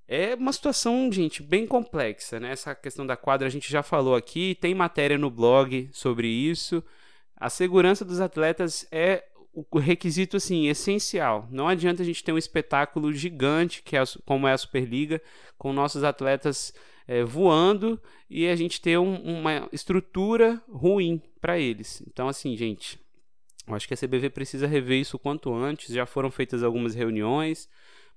é 0.07 0.35
uma 0.35 0.53
situação, 0.53 1.11
gente, 1.11 1.43
bem 1.43 1.67
complexa, 1.67 2.39
né? 2.39 2.53
Essa 2.53 2.75
questão 2.75 3.07
da 3.07 3.17
quadra 3.17 3.47
a 3.47 3.51
gente 3.51 3.71
já 3.71 3.83
falou 3.83 4.15
aqui, 4.15 4.55
tem 4.61 4.75
matéria 4.75 5.17
no 5.17 5.31
blog 5.31 5.89
sobre 5.93 6.29
isso. 6.29 6.85
A 7.37 7.49
segurança 7.49 8.05
dos 8.05 8.21
atletas 8.21 8.87
é 8.93 9.25
o 9.53 9.79
requisito 9.79 10.37
assim 10.37 10.67
essencial. 10.67 11.49
Não 11.51 11.69
adianta 11.69 12.03
a 12.03 12.05
gente 12.05 12.23
ter 12.23 12.33
um 12.33 12.39
espetáculo 12.39 13.13
gigante 13.13 13.83
que 13.83 13.97
é 13.97 14.03
como 14.25 14.47
é 14.47 14.53
a 14.53 14.59
Superliga, 14.59 15.23
com 15.57 15.73
nossos 15.73 16.05
atletas 16.05 16.75
é, 17.07 17.23
voando 17.23 18.01
e 18.29 18.47
a 18.49 18.57
gente 18.57 18.81
ter 18.81 18.99
um, 18.99 19.15
uma 19.17 19.69
estrutura 19.73 20.63
ruim 20.69 21.23
para 21.41 21.59
eles. 21.59 22.03
Então, 22.07 22.29
assim, 22.29 22.57
gente, 22.57 22.99
eu 23.67 23.75
acho 23.75 23.89
que 23.89 23.95
a 23.95 23.97
CBV 23.97 24.31
precisa 24.31 24.67
rever 24.67 25.01
isso 25.01 25.17
o 25.17 25.21
quanto 25.21 25.55
antes. 25.55 25.95
Já 25.95 26.05
foram 26.05 26.31
feitas 26.31 26.63
algumas 26.63 26.95
reuniões 26.95 27.69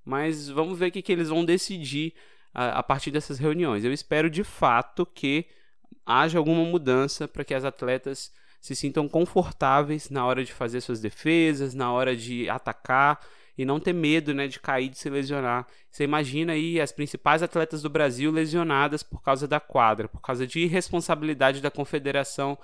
mas 0.07 0.47
vamos 0.47 0.79
ver 0.79 0.87
o 0.87 0.91
que, 0.91 1.01
que 1.01 1.11
eles 1.11 1.27
vão 1.27 1.43
decidir 1.43 2.13
a, 2.53 2.79
a 2.79 2.83
partir 2.83 3.11
dessas 3.11 3.37
reuniões. 3.37 3.83
Eu 3.83 3.91
espero 3.91 4.29
de 4.29 4.41
fato 4.41 5.05
que 5.05 5.45
haja 6.05 6.37
alguma 6.37 6.63
mudança 6.63 7.27
para 7.27 7.43
que 7.43 7.53
as 7.53 7.65
atletas 7.65 8.31
se 8.61 8.73
sintam 8.73 9.07
confortáveis 9.09 10.09
na 10.09 10.25
hora 10.25 10.45
de 10.45 10.53
fazer 10.53 10.79
suas 10.79 11.01
defesas, 11.01 11.73
na 11.73 11.91
hora 11.91 12.15
de 12.15 12.49
atacar 12.49 13.19
e 13.57 13.65
não 13.65 13.81
ter 13.81 13.91
medo 13.91 14.33
né, 14.33 14.47
de 14.47 14.61
cair, 14.61 14.87
de 14.87 14.97
se 14.97 15.09
lesionar. 15.09 15.67
Você 15.91 16.05
imagina 16.05 16.53
aí 16.53 16.79
as 16.79 16.93
principais 16.93 17.43
atletas 17.43 17.81
do 17.81 17.89
Brasil 17.89 18.31
lesionadas 18.31 19.03
por 19.03 19.21
causa 19.21 19.45
da 19.45 19.59
quadra, 19.59 20.07
por 20.07 20.21
causa 20.21 20.47
de 20.47 20.61
irresponsabilidade 20.61 21.61
da 21.61 21.69
confederação 21.69 22.57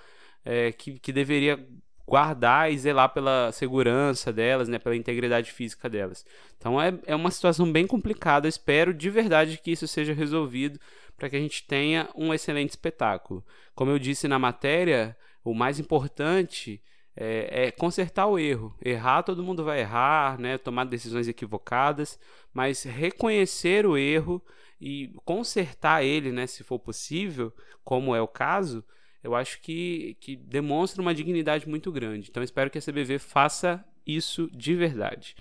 é, 0.46 0.72
que, 0.72 0.98
que 0.98 1.12
deveria 1.12 1.60
guardar 2.06 2.72
e 2.72 2.78
zelar 2.78 3.10
pela 3.10 3.52
segurança 3.52 4.32
delas, 4.32 4.68
né, 4.68 4.78
pela 4.78 4.96
integridade 4.96 5.52
física 5.52 5.90
delas. 5.90 6.26
Então 6.58 6.82
é, 6.82 6.94
é 7.06 7.16
uma 7.16 7.32
situação 7.32 7.72
bem 7.72 7.88
complicada. 7.88 8.48
espero 8.48 8.94
de 8.94 9.10
verdade 9.10 9.58
que 9.58 9.72
isso 9.72 9.88
seja 9.88 10.14
resolvido 10.14 10.80
para 11.18 11.30
que 11.30 11.36
a 11.36 11.40
gente 11.40 11.64
tenha 11.66 12.10
um 12.16 12.34
excelente 12.34 12.72
espetáculo. 12.72 13.44
Como 13.74 13.92
eu 13.92 14.00
disse 14.00 14.28
na 14.28 14.38
matéria, 14.38 15.16
o 15.44 15.54
mais 15.54 15.80
importante 15.80 16.82
é, 17.16 17.66
é, 17.66 17.72
consertar 17.72 18.28
o 18.28 18.40
erro. 18.40 18.76
Errar, 18.84 19.24
todo 19.24 19.44
mundo 19.44 19.64
vai 19.64 19.80
errar, 19.80 20.40
né? 20.40 20.58
tomar 20.58 20.86
decisões 20.86 21.28
equivocadas, 21.28 22.20
mas 22.54 22.84
reconhecer 22.84 23.86
o 23.86 23.98
erro 23.98 24.42
e 24.84 25.14
consertar 25.24 26.04
ele, 26.04 26.30
né, 26.30 26.46
se 26.46 26.62
for 26.62 26.78
possível, 26.78 27.54
como 27.86 28.14
é 28.14 28.22
o 28.22 28.28
caso, 28.28 28.84
eu 29.24 29.34
acho 29.34 29.62
que, 29.62 30.18
que 30.20 30.36
demonstra 30.36 31.02
uma 31.02 31.14
dignidade 31.14 31.68
muito 31.68 31.92
grande. 31.92 32.30
Então 32.30 32.44
espero 32.44 32.70
que 32.70 32.78
a 32.78 32.82
CBV 32.82 33.20
faça 33.20 33.84
isso 34.06 34.50
de 34.54 34.76
verdade. 34.76 35.36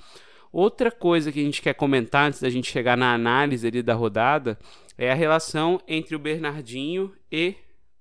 Outra 0.53 0.90
coisa 0.90 1.33
que 1.33 1.40
a 1.40 1.42
gente 1.42 1.62
quer 1.62 1.75
comentar 1.75 2.29
antes 2.29 2.40
da 2.40 2.51
gente 2.51 2.71
chegar 2.71 2.97
na 2.97 3.14
análise 3.14 3.66
ali 3.66 3.83
da 3.83 3.95
rodada 3.95 4.59
é 4.99 5.11
a 5.11 5.14
relação 5.14 5.81
entre 5.88 6.14
o 6.14 6.18
Bernardinho 6.18 7.12
e 7.31 7.55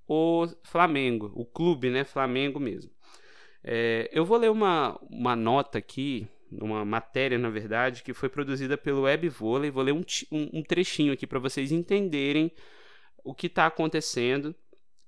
o 0.08 0.46
Flamengo, 0.63 1.32
o 1.34 1.46
clube, 1.46 1.89
né? 1.89 2.04
Flamengo 2.04 2.60
mesmo. 2.60 2.91
É, 3.63 4.10
eu 4.12 4.26
vou 4.26 4.38
ler 4.38 4.52
uma, 4.52 5.00
uma 5.10 5.36
nota 5.36 5.78
aqui, 5.78 6.28
uma 6.52 6.84
matéria, 6.84 7.38
na 7.38 7.50
verdade, 7.50 8.04
que 8.04 8.13
foi 8.13 8.28
produzida 8.28 8.78
pelo 8.78 9.04
Web 9.04 9.30
Vôlei. 9.30 9.72
Vou 9.72 9.84
ler 9.84 9.94
um, 9.94 10.04
um, 10.32 10.62
trechinho 10.62 11.13
aqui 11.13 11.26
para 11.26 11.39
vocês 11.39 11.72
entenderem 11.72 12.52
o 13.24 13.34
que 13.34 13.48
está 13.48 13.67
acontecendo 13.67 14.54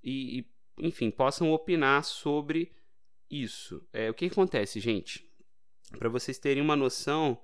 e, 0.02 0.40
e 0.40 0.53
enfim, 0.78 1.12
possam 1.12 1.52
opinar 1.52 2.04
sobre 2.04 2.72
isso. 3.30 3.86
É, 3.92 4.10
o 4.10 4.14
que 4.14 4.26
acontece, 4.26 4.80
gente? 4.80 5.26
Para 5.98 6.10
vocês 6.10 6.38
terem 6.38 6.62
uma 6.62 6.76
noção 6.76 7.38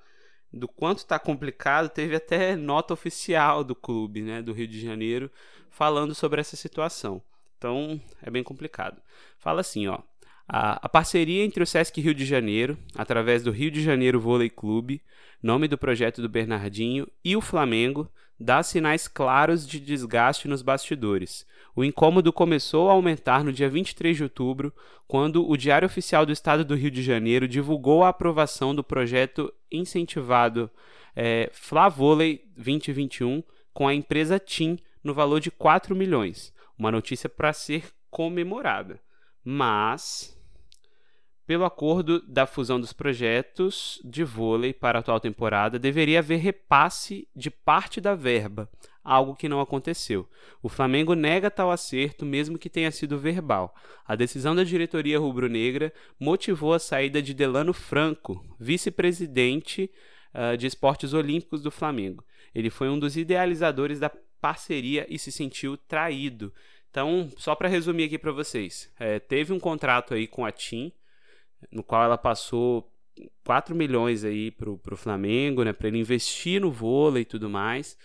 do 0.51 0.67
quanto 0.67 0.99
está 0.99 1.19
complicado, 1.19 1.89
teve 1.89 2.15
até 2.15 2.55
nota 2.55 2.93
oficial 2.93 3.63
do 3.63 3.75
clube, 3.75 4.21
né, 4.21 4.41
do 4.41 4.51
Rio 4.51 4.67
de 4.67 4.79
Janeiro, 4.79 5.31
falando 5.69 6.15
sobre 6.15 6.41
essa 6.41 6.55
situação. 6.55 7.21
Então, 7.57 8.01
é 8.21 8.31
bem 8.31 8.43
complicado. 8.43 9.01
Fala 9.37 9.61
assim, 9.61 9.87
ó. 9.87 9.99
A, 10.51 10.89
parceria 10.89 11.45
entre 11.45 11.61
o 11.61 11.67
Sesc 11.67 12.01
Rio 12.01 12.13
de 12.13 12.25
Janeiro, 12.25 12.75
através 12.95 13.43
do 13.43 13.51
Rio 13.51 13.69
de 13.69 13.83
Janeiro 13.83 14.19
Vôlei 14.19 14.49
Clube, 14.49 15.01
nome 15.43 15.67
do 15.67 15.77
projeto 15.77 16.23
do 16.23 16.27
Bernardinho, 16.27 17.07
e 17.23 17.35
o 17.35 17.41
Flamengo, 17.41 18.11
dá 18.39 18.63
sinais 18.63 19.07
claros 19.07 19.67
de 19.67 19.79
desgaste 19.79 20.47
nos 20.47 20.63
bastidores, 20.63 21.45
o 21.75 21.83
incômodo 21.83 22.33
começou 22.33 22.89
a 22.89 22.93
aumentar 22.93 23.43
no 23.43 23.53
dia 23.53 23.69
23 23.69 24.17
de 24.17 24.23
outubro, 24.23 24.73
quando 25.07 25.47
o 25.47 25.55
Diário 25.55 25.85
Oficial 25.85 26.25
do 26.25 26.31
Estado 26.31 26.65
do 26.65 26.75
Rio 26.75 26.91
de 26.91 27.03
Janeiro 27.03 27.47
divulgou 27.47 28.03
a 28.03 28.09
aprovação 28.09 28.73
do 28.73 28.83
projeto 28.83 29.53
incentivado 29.71 30.69
é, 31.15 31.49
Flavôlei 31.53 32.43
2021 32.57 33.43
com 33.73 33.87
a 33.87 33.93
empresa 33.93 34.39
TIM 34.39 34.77
no 35.03 35.13
valor 35.13 35.39
de 35.39 35.51
4 35.51 35.95
milhões. 35.95 36.53
Uma 36.77 36.91
notícia 36.91 37.29
para 37.29 37.53
ser 37.53 37.85
comemorada. 38.09 38.99
Mas, 39.43 40.38
pelo 41.49 41.65
acordo 41.65 42.21
da 42.27 42.45
fusão 42.45 42.79
dos 42.79 42.93
projetos 42.93 43.99
de 44.05 44.23
vôlei 44.23 44.71
para 44.71 44.99
a 44.99 45.01
atual 45.01 45.19
temporada, 45.19 45.79
deveria 45.79 46.19
haver 46.19 46.37
repasse 46.37 47.27
de 47.35 47.49
parte 47.49 47.99
da 47.99 48.13
verba, 48.13 48.69
algo 49.03 49.35
que 49.35 49.49
não 49.49 49.59
aconteceu. 49.59 50.29
O 50.61 50.69
Flamengo 50.69 51.15
nega 51.15 51.49
tal 51.49 51.71
acerto, 51.71 52.23
mesmo 52.23 52.59
que 52.59 52.69
tenha 52.69 52.91
sido 52.91 53.17
verbal. 53.17 53.73
A 54.05 54.15
decisão 54.15 54.55
da 54.55 54.63
diretoria 54.63 55.17
rubro-negra 55.17 55.91
motivou 56.19 56.71
a 56.71 56.77
saída 56.77 57.19
de 57.19 57.33
Delano 57.33 57.73
Franco, 57.73 58.45
vice-presidente 58.59 59.89
uh, 60.31 60.55
de 60.55 60.67
esportes 60.67 61.13
olímpicos 61.13 61.63
do 61.63 61.71
Flamengo. 61.71 62.23
Ele 62.53 62.69
foi 62.69 62.89
um 62.89 62.99
dos 62.99 63.17
idealizadores 63.17 63.99
da 63.99 64.11
parceria 64.39 65.03
e 65.09 65.17
se 65.17 65.31
sentiu 65.31 65.75
traído. 65.75 66.53
Então, 66.91 67.27
só 67.37 67.55
para 67.55 67.67
resumir 67.67 68.03
aqui 68.03 68.19
para 68.19 68.31
vocês, 68.31 68.91
é, 68.99 69.17
teve 69.17 69.51
um 69.51 69.59
contrato 69.59 70.13
aí 70.13 70.27
com 70.27 70.45
a 70.45 70.51
TIM, 70.51 70.91
no 71.71 71.83
qual 71.83 72.03
ela 72.03 72.17
passou 72.17 72.91
4 73.43 73.75
milhões 73.75 74.23
aí 74.23 74.51
pro, 74.51 74.77
pro 74.77 74.97
Flamengo, 74.97 75.63
né, 75.63 75.73
para 75.73 75.87
ele 75.87 75.99
investir 75.99 76.61
no 76.61 76.71
vôlei 76.71 77.23
e 77.23 77.25
tudo 77.25 77.49
mais. 77.49 77.97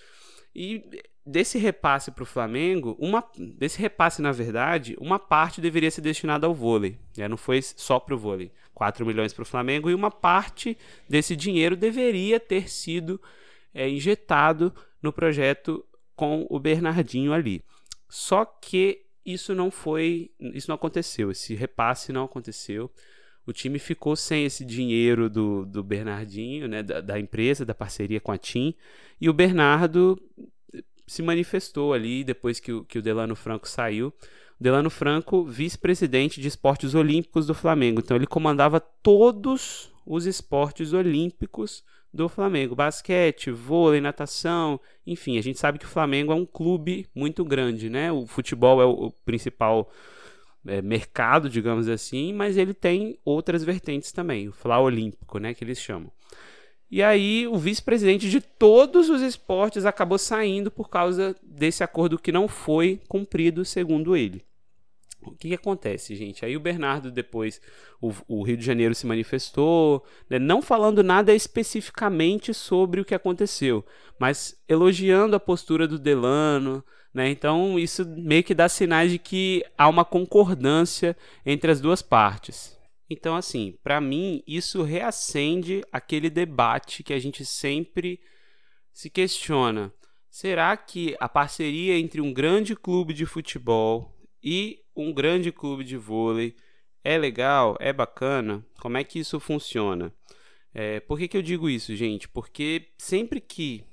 E 0.54 0.82
desse 1.26 1.58
repasse 1.58 2.10
para 2.10 2.22
o 2.22 2.26
Flamengo, 2.26 2.96
uma, 2.98 3.24
desse 3.38 3.80
repasse, 3.80 4.20
na 4.20 4.32
verdade, 4.32 4.96
uma 5.00 5.18
parte 5.18 5.60
deveria 5.60 5.90
ser 5.90 6.00
destinada 6.00 6.46
ao 6.46 6.54
vôlei. 6.54 6.98
Né? 7.16 7.28
Não 7.28 7.36
foi 7.36 7.62
só 7.62 7.98
para 7.98 8.14
o 8.14 8.18
vôlei. 8.18 8.52
4 8.74 9.06
milhões 9.06 9.32
para 9.32 9.42
o 9.42 9.46
Flamengo 9.46 9.88
e 9.88 9.94
uma 9.94 10.10
parte 10.10 10.76
desse 11.08 11.36
dinheiro 11.36 11.76
deveria 11.76 12.40
ter 12.40 12.68
sido 12.68 13.20
é, 13.72 13.88
injetado 13.88 14.74
no 15.00 15.12
projeto 15.12 15.84
com 16.16 16.46
o 16.50 16.58
Bernardinho 16.58 17.32
ali. 17.32 17.62
Só 18.08 18.44
que 18.44 19.02
isso 19.24 19.54
não 19.54 19.70
foi, 19.70 20.30
isso 20.38 20.68
não 20.68 20.74
aconteceu, 20.74 21.30
esse 21.30 21.54
repasse 21.54 22.12
não 22.12 22.24
aconteceu. 22.24 22.90
O 23.46 23.52
time 23.52 23.78
ficou 23.78 24.16
sem 24.16 24.44
esse 24.44 24.64
dinheiro 24.64 25.28
do, 25.28 25.66
do 25.66 25.82
Bernardinho, 25.82 26.66
né, 26.66 26.82
da, 26.82 27.00
da 27.00 27.18
empresa, 27.18 27.64
da 27.64 27.74
parceria 27.74 28.20
com 28.20 28.32
a 28.32 28.38
TIM, 28.38 28.74
e 29.20 29.28
o 29.28 29.32
Bernardo 29.32 30.20
se 31.06 31.22
manifestou 31.22 31.92
ali 31.92 32.24
depois 32.24 32.58
que 32.58 32.72
o, 32.72 32.84
que 32.84 32.98
o 32.98 33.02
Delano 33.02 33.36
Franco 33.36 33.68
saiu. 33.68 34.08
O 34.58 34.62
Delano 34.62 34.88
Franco, 34.88 35.44
vice-presidente 35.44 36.40
de 36.40 36.48
esportes 36.48 36.94
olímpicos 36.94 37.46
do 37.46 37.54
Flamengo. 37.54 38.00
Então 38.00 38.16
ele 38.16 38.26
comandava 38.26 38.80
todos 38.80 39.92
os 40.06 40.26
esportes 40.26 40.92
olímpicos 40.92 41.84
do 42.12 42.28
Flamengo: 42.28 42.74
basquete, 42.74 43.50
vôlei, 43.50 44.00
natação, 44.00 44.80
enfim. 45.06 45.36
A 45.36 45.42
gente 45.42 45.58
sabe 45.58 45.78
que 45.78 45.84
o 45.84 45.88
Flamengo 45.88 46.32
é 46.32 46.36
um 46.36 46.46
clube 46.46 47.06
muito 47.14 47.44
grande, 47.44 47.90
né? 47.90 48.12
O 48.12 48.26
futebol 48.26 48.80
é 48.80 48.84
o, 48.84 49.06
o 49.06 49.10
principal 49.10 49.90
é, 50.66 50.80
mercado, 50.82 51.48
digamos 51.48 51.88
assim, 51.88 52.32
mas 52.32 52.56
ele 52.56 52.74
tem 52.74 53.18
outras 53.24 53.62
vertentes 53.62 54.12
também, 54.12 54.48
o 54.48 54.52
Fla 54.52 54.80
Olímpico, 54.80 55.38
né? 55.38 55.54
Que 55.54 55.64
eles 55.64 55.78
chamam. 55.78 56.10
E 56.90 57.02
aí 57.02 57.46
o 57.46 57.56
vice-presidente 57.56 58.30
de 58.30 58.40
todos 58.40 59.08
os 59.08 59.20
esportes 59.20 59.84
acabou 59.84 60.18
saindo 60.18 60.70
por 60.70 60.88
causa 60.88 61.34
desse 61.42 61.82
acordo 61.82 62.18
que 62.18 62.30
não 62.30 62.46
foi 62.46 63.00
cumprido, 63.08 63.64
segundo 63.64 64.16
ele. 64.16 64.44
O 65.26 65.32
que, 65.32 65.48
que 65.48 65.54
acontece, 65.54 66.14
gente? 66.14 66.44
Aí 66.44 66.56
o 66.56 66.60
Bernardo, 66.60 67.10
depois, 67.10 67.60
o, 68.00 68.12
o 68.28 68.42
Rio 68.42 68.56
de 68.56 68.64
Janeiro 68.64 68.94
se 68.94 69.06
manifestou, 69.06 70.04
né, 70.28 70.38
não 70.38 70.60
falando 70.60 71.02
nada 71.02 71.34
especificamente 71.34 72.52
sobre 72.52 73.00
o 73.00 73.04
que 73.04 73.14
aconteceu, 73.14 73.84
mas 74.18 74.56
elogiando 74.68 75.34
a 75.34 75.40
postura 75.40 75.88
do 75.88 75.98
Delano. 75.98 76.84
Né? 77.14 77.30
Então, 77.30 77.78
isso 77.78 78.04
meio 78.04 78.42
que 78.42 78.54
dá 78.54 78.68
sinais 78.68 79.10
de 79.12 79.20
que 79.20 79.64
há 79.78 79.88
uma 79.88 80.04
concordância 80.04 81.16
entre 81.46 81.70
as 81.70 81.80
duas 81.80 82.02
partes. 82.02 82.76
Então, 83.08 83.36
assim, 83.36 83.78
para 83.84 84.00
mim, 84.00 84.42
isso 84.46 84.82
reacende 84.82 85.84
aquele 85.92 86.28
debate 86.28 87.04
que 87.04 87.12
a 87.12 87.18
gente 87.18 87.44
sempre 87.44 88.18
se 88.92 89.08
questiona. 89.08 89.92
Será 90.28 90.76
que 90.76 91.14
a 91.20 91.28
parceria 91.28 91.96
entre 91.96 92.20
um 92.20 92.32
grande 92.32 92.74
clube 92.74 93.14
de 93.14 93.24
futebol 93.24 94.12
e 94.42 94.80
um 94.96 95.12
grande 95.12 95.52
clube 95.52 95.84
de 95.84 95.96
vôlei 95.96 96.56
é 97.04 97.16
legal? 97.16 97.76
É 97.78 97.92
bacana? 97.92 98.66
Como 98.80 98.96
é 98.96 99.04
que 99.04 99.20
isso 99.20 99.38
funciona? 99.38 100.12
É, 100.72 100.98
por 100.98 101.18
que, 101.18 101.28
que 101.28 101.36
eu 101.36 101.42
digo 101.42 101.70
isso, 101.70 101.94
gente? 101.94 102.28
Porque 102.28 102.88
sempre 102.98 103.40
que 103.40 103.84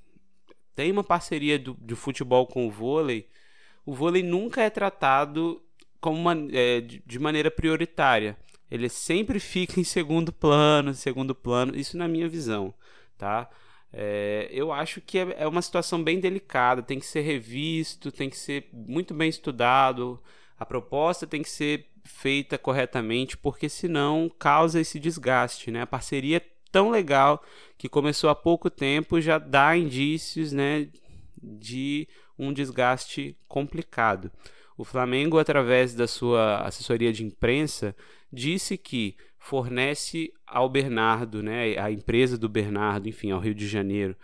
tem 0.82 0.92
uma 0.92 1.04
parceria 1.04 1.60
do, 1.60 1.78
de 1.80 1.94
futebol 1.94 2.48
com 2.48 2.66
o 2.66 2.72
vôlei, 2.72 3.28
o 3.86 3.94
vôlei 3.94 4.24
nunca 4.24 4.64
é 4.64 4.70
tratado 4.70 5.62
como 6.00 6.18
uma, 6.18 6.36
é, 6.52 6.82
de 6.82 7.20
maneira 7.20 7.52
prioritária 7.52 8.36
ele 8.72 8.90
sempre 8.90 9.40
fica 9.40 9.80
em 9.80 9.84
segundo 9.84 10.32
plano, 10.32 10.94
segundo 10.96 11.36
plano, 11.36 11.76
isso 11.76 11.98
na 11.98 12.08
minha 12.08 12.28
visão, 12.28 12.74
tá? 13.18 13.50
É, 13.94 14.48
eu 14.50 14.72
acho 14.72 15.02
que 15.02 15.20
é, 15.20 15.36
é 15.40 15.48
uma 15.48 15.62
situação 15.62 16.02
bem 16.02 16.20
delicada, 16.20 16.82
tem 16.82 16.98
que 16.98 17.06
ser 17.06 17.22
revisto, 17.22 18.12
tem 18.12 18.30
que 18.30 18.38
ser 18.38 18.70
muito 18.72 19.14
bem 19.14 19.30
estudado, 19.30 20.20
a 20.58 20.66
proposta 20.66 21.28
tem 21.28 21.44
que 21.44 21.50
ser 21.50 21.92
feita 22.04 22.58
corretamente, 22.58 23.38
porque 23.38 23.70
senão 23.70 24.32
causa 24.40 24.80
esse 24.80 25.00
desgaste, 25.00 25.70
né? 25.70 25.82
A 25.82 25.88
parceria 25.88 26.42
tão 26.72 26.90
legal 26.90 27.44
que 27.78 27.90
começou 27.90 28.30
há 28.30 28.36
pouco 28.36 28.70
tempo 28.70 29.20
já 29.20 29.38
dá 29.38 29.76
indícios, 29.76 30.52
né, 30.52 30.88
de 31.42 32.08
um 32.38 32.54
desgaste 32.54 33.36
complicado. 33.48 34.32
O 34.78 34.84
Flamengo, 34.84 35.38
através 35.38 35.94
da 35.94 36.08
sua 36.08 36.60
assessoria 36.66 37.12
de 37.12 37.24
imprensa, 37.24 37.96
disse 38.32 38.78
que 38.78 39.16
fornece 39.38 40.32
ao 40.46 40.70
Bernardo, 40.70 41.44
né, 41.44 41.78
a 41.78 41.92
empresa 41.92 42.38
do 42.38 42.48
Bernardo, 42.48 43.10
enfim, 43.10 43.32
ao 43.32 43.40
Rio 43.40 43.56
de 43.56 43.68
Janeiro, 43.68 44.16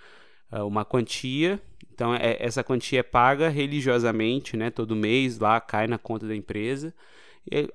ah, 0.52 0.64
uma 0.64 0.86
quantia. 0.86 1.60
Então, 1.92 2.14
é, 2.14 2.38
essa 2.40 2.64
quantia 2.64 3.00
é 3.00 3.04
paga 3.04 3.50
religiosamente, 3.50 4.56
né, 4.56 4.70
todo 4.70 4.96
mês, 4.96 5.40
lá 5.40 5.60
cai 5.60 5.88
na 5.88 5.98
conta 5.98 6.28
da 6.28 6.36
empresa, 6.36 6.94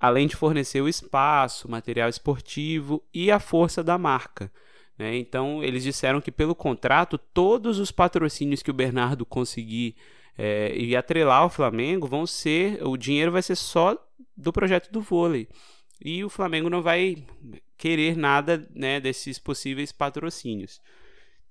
além 0.01 0.27
de 0.27 0.37
fornecer 0.37 0.81
o 0.81 0.89
espaço, 0.89 1.71
material 1.71 2.09
esportivo 2.09 3.03
e 3.13 3.31
a 3.31 3.41
força 3.41 3.83
da 3.83 3.97
marca. 3.97 4.53
Né? 4.99 5.17
Então, 5.17 5.63
eles 5.63 5.83
disseram 5.83 6.21
que, 6.21 6.31
pelo 6.31 6.55
contrato, 6.55 7.19
todos 7.19 7.79
os 7.79 7.91
patrocínios 7.91 8.63
que 8.63 8.71
o 8.71 8.75
Bernardo 8.75 9.25
conseguir 9.25 9.97
é, 10.37 10.75
e 10.77 10.97
atrelar 10.97 11.43
ao 11.43 11.51
Flamengo 11.51 12.07
vão 12.07 12.27
ser, 12.27 12.83
o 12.87 12.97
dinheiro 12.97 13.33
vai 13.33 13.43
ser 13.43 13.57
só 13.57 13.97
do 14.37 14.53
projeto 14.53 14.91
do 14.91 15.01
vôlei 15.01 15.49
e 16.05 16.25
o 16.25 16.29
Flamengo 16.29 16.69
não 16.69 16.83
vai 16.83 17.25
querer 17.79 18.17
nada 18.17 18.69
né, 18.75 19.01
desses 19.01 19.39
possíveis 19.39 19.93
patrocínios. 19.93 20.81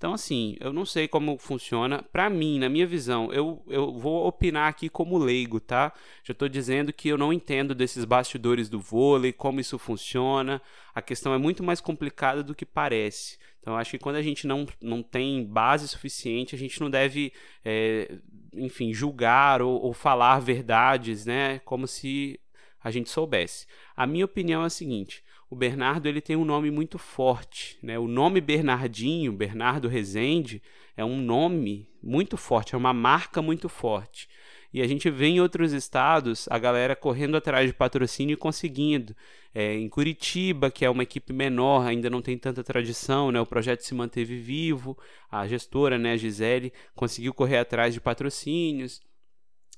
Então, 0.01 0.15
assim, 0.15 0.57
eu 0.59 0.73
não 0.73 0.83
sei 0.83 1.07
como 1.07 1.37
funciona. 1.37 2.01
Para 2.01 2.27
mim, 2.27 2.57
na 2.57 2.67
minha 2.67 2.87
visão, 2.87 3.31
eu, 3.31 3.63
eu 3.67 3.93
vou 3.93 4.25
opinar 4.25 4.67
aqui 4.67 4.89
como 4.89 5.15
leigo, 5.15 5.59
tá? 5.59 5.93
Já 6.23 6.31
estou 6.31 6.49
dizendo 6.49 6.91
que 6.91 7.07
eu 7.07 7.19
não 7.19 7.31
entendo 7.31 7.75
desses 7.75 8.03
bastidores 8.03 8.67
do 8.67 8.79
vôlei, 8.79 9.31
como 9.31 9.59
isso 9.59 9.77
funciona. 9.77 10.59
A 10.95 11.03
questão 11.03 11.35
é 11.35 11.37
muito 11.37 11.61
mais 11.61 11.79
complicada 11.79 12.41
do 12.41 12.55
que 12.55 12.65
parece. 12.65 13.37
Então, 13.59 13.77
acho 13.77 13.91
que 13.91 13.99
quando 13.99 14.15
a 14.15 14.23
gente 14.23 14.47
não, 14.47 14.65
não 14.81 15.03
tem 15.03 15.45
base 15.45 15.87
suficiente, 15.87 16.55
a 16.55 16.57
gente 16.57 16.81
não 16.81 16.89
deve, 16.89 17.31
é, 17.63 18.11
enfim, 18.55 18.91
julgar 18.91 19.61
ou, 19.61 19.79
ou 19.83 19.93
falar 19.93 20.39
verdades, 20.39 21.27
né? 21.27 21.59
Como 21.59 21.85
se 21.85 22.39
a 22.83 22.89
gente 22.89 23.11
soubesse. 23.11 23.67
A 23.95 24.07
minha 24.07 24.25
opinião 24.25 24.63
é 24.63 24.65
a 24.65 24.69
seguinte: 24.71 25.23
o 25.51 25.55
Bernardo 25.55 26.07
ele 26.07 26.21
tem 26.21 26.37
um 26.37 26.45
nome 26.45 26.71
muito 26.71 26.97
forte, 26.97 27.77
né? 27.83 27.99
O 27.99 28.07
nome 28.07 28.39
Bernardinho, 28.39 29.33
Bernardo 29.33 29.89
Rezende, 29.89 30.63
é 30.95 31.03
um 31.03 31.17
nome 31.17 31.89
muito 32.01 32.37
forte, 32.37 32.73
é 32.73 32.77
uma 32.77 32.93
marca 32.93 33.41
muito 33.41 33.67
forte. 33.67 34.29
E 34.73 34.81
a 34.81 34.87
gente 34.87 35.09
vê 35.09 35.25
em 35.25 35.41
outros 35.41 35.73
estados 35.73 36.47
a 36.49 36.57
galera 36.57 36.95
correndo 36.95 37.35
atrás 37.35 37.67
de 37.67 37.73
patrocínio 37.73 38.35
e 38.35 38.37
conseguindo. 38.37 39.13
É, 39.53 39.73
em 39.73 39.89
Curitiba, 39.89 40.71
que 40.71 40.85
é 40.85 40.89
uma 40.89 41.03
equipe 41.03 41.33
menor, 41.33 41.85
ainda 41.85 42.09
não 42.09 42.21
tem 42.21 42.37
tanta 42.37 42.63
tradição, 42.63 43.29
né? 43.29 43.41
o 43.41 43.45
projeto 43.45 43.81
se 43.81 43.93
manteve 43.93 44.37
vivo, 44.37 44.97
a 45.29 45.45
gestora, 45.45 45.97
né, 45.97 46.13
a 46.13 46.17
Gisele, 46.17 46.71
conseguiu 46.95 47.33
correr 47.33 47.57
atrás 47.57 47.93
de 47.93 47.99
patrocínios. 47.99 49.01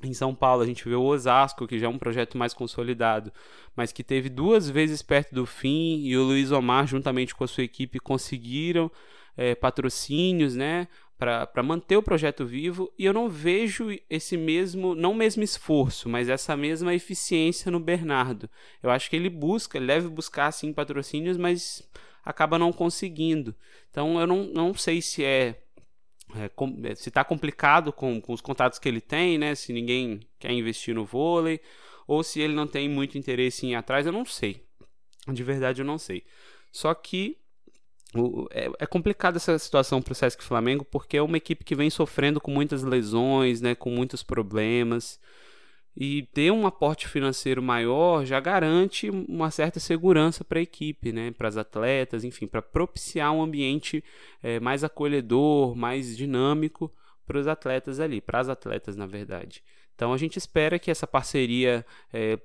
Em 0.02 0.14
São 0.14 0.36
Paulo, 0.36 0.62
a 0.62 0.66
gente 0.66 0.88
vê 0.88 0.96
o 0.96 1.04
Osasco, 1.04 1.68
que 1.68 1.80
já 1.80 1.86
é 1.86 1.90
um 1.90 1.98
projeto 1.98 2.38
mais 2.38 2.54
consolidado, 2.54 3.32
mas 3.76 3.92
que 3.92 4.04
teve 4.04 4.28
duas 4.28 4.70
vezes 4.70 5.02
perto 5.02 5.34
do 5.34 5.46
fim, 5.46 6.02
e 6.04 6.18
o 6.18 6.24
Luiz 6.24 6.52
Omar, 6.52 6.88
juntamente 6.88 7.34
com 7.34 7.44
a 7.44 7.48
sua 7.48 7.64
equipe, 7.64 8.00
conseguiram 8.00 8.92
é, 9.38 9.56
patrocínios, 9.56 10.56
né? 10.56 10.88
para 11.18 11.64
manter 11.64 11.96
o 11.96 12.04
projeto 12.04 12.46
vivo 12.46 12.92
e 12.98 13.06
eu 13.06 13.14
não 13.14 13.30
vejo 13.30 13.88
esse 14.10 14.36
mesmo, 14.36 14.94
não 14.94 15.12
o 15.12 15.16
mesmo 15.16 15.42
esforço, 15.42 16.10
mas 16.10 16.28
essa 16.28 16.58
mesma 16.58 16.94
eficiência 16.94 17.72
no 17.72 17.80
Bernardo. 17.80 18.50
Eu 18.82 18.90
acho 18.90 19.10
que 19.10 19.16
ele 19.16 19.30
busca, 19.30 19.78
ele 19.78 19.88
deve 19.88 20.10
buscar 20.10 20.52
sim 20.52 20.74
patrocínios, 20.74 21.38
mas 21.38 21.88
acaba 22.26 22.60
não 22.60 22.74
conseguindo. 22.74 23.56
Então 23.90 24.20
eu 24.20 24.28
não, 24.28 24.44
não 24.46 24.74
sei 24.74 25.02
se 25.02 25.24
é 25.24 25.63
é, 26.36 26.50
com, 26.50 26.80
é, 26.84 26.96
se 26.96 27.10
está 27.10 27.24
complicado 27.24 27.92
com, 27.92 28.20
com 28.22 28.34
os 28.34 28.42
contatos 28.42 28.80
que 28.80 28.88
ele 28.88 29.02
tem, 29.02 29.38
né? 29.38 29.56
Se 29.56 29.74
ninguém 29.74 30.22
quer 30.40 30.52
investir 30.52 30.96
no 30.96 31.06
vôlei, 31.06 31.60
ou 32.08 32.24
se 32.24 32.40
ele 32.40 32.54
não 32.54 32.68
tem 32.68 32.90
muito 32.90 33.18
interesse 33.18 33.66
em 33.66 33.72
ir 33.72 33.76
atrás, 33.76 34.06
eu 34.06 34.12
não 34.12 34.26
sei. 34.26 34.64
De 35.28 35.44
verdade, 35.44 35.82
eu 35.82 35.86
não 35.86 35.98
sei. 35.98 36.24
Só 36.72 36.94
que 36.94 37.38
o, 38.16 38.48
é, 38.52 38.70
é 38.80 38.86
complicada 38.86 39.38
essa 39.38 39.58
situação 39.58 40.02
para 40.02 40.12
o 40.12 40.16
Sesc 40.16 40.44
Flamengo, 40.44 40.86
porque 40.86 41.18
é 41.18 41.22
uma 41.22 41.38
equipe 41.38 41.64
que 41.64 41.76
vem 41.76 41.90
sofrendo 41.90 42.42
com 42.42 42.52
muitas 42.52 42.84
lesões, 42.84 43.62
né? 43.62 43.76
Com 43.76 43.90
muitos 43.90 44.24
problemas. 44.24 45.20
E 45.96 46.24
ter 46.34 46.52
um 46.52 46.66
aporte 46.66 47.08
financeiro 47.08 47.62
maior 47.62 48.26
já 48.26 48.40
garante 48.40 49.10
uma 49.10 49.52
certa 49.52 49.80
segurança 49.80 50.44
para 50.44 50.60
a 50.60 50.62
equipe, 50.62 51.12
né? 51.12 51.32
para 51.32 51.48
as 51.48 51.56
atletas, 51.56 52.24
enfim, 52.24 52.48
para 52.48 52.62
propiciar 52.62 53.32
um 53.32 53.44
ambiente 53.44 54.04
é, 54.42 54.60
mais 54.60 54.84
acolhedor, 54.84 55.76
mais 55.76 56.18
dinâmico 56.18 56.92
para 57.26 57.38
os 57.38 57.48
atletas 57.48 58.00
ali, 58.00 58.20
para 58.20 58.40
as 58.40 58.50
atletas, 58.50 58.96
na 58.96 59.06
verdade. 59.06 59.64
Então 59.96 60.12
a 60.12 60.18
gente 60.18 60.38
espera 60.38 60.80
que 60.80 60.90
essa 60.90 61.06
parceria 61.06 61.86
é, 62.12 62.40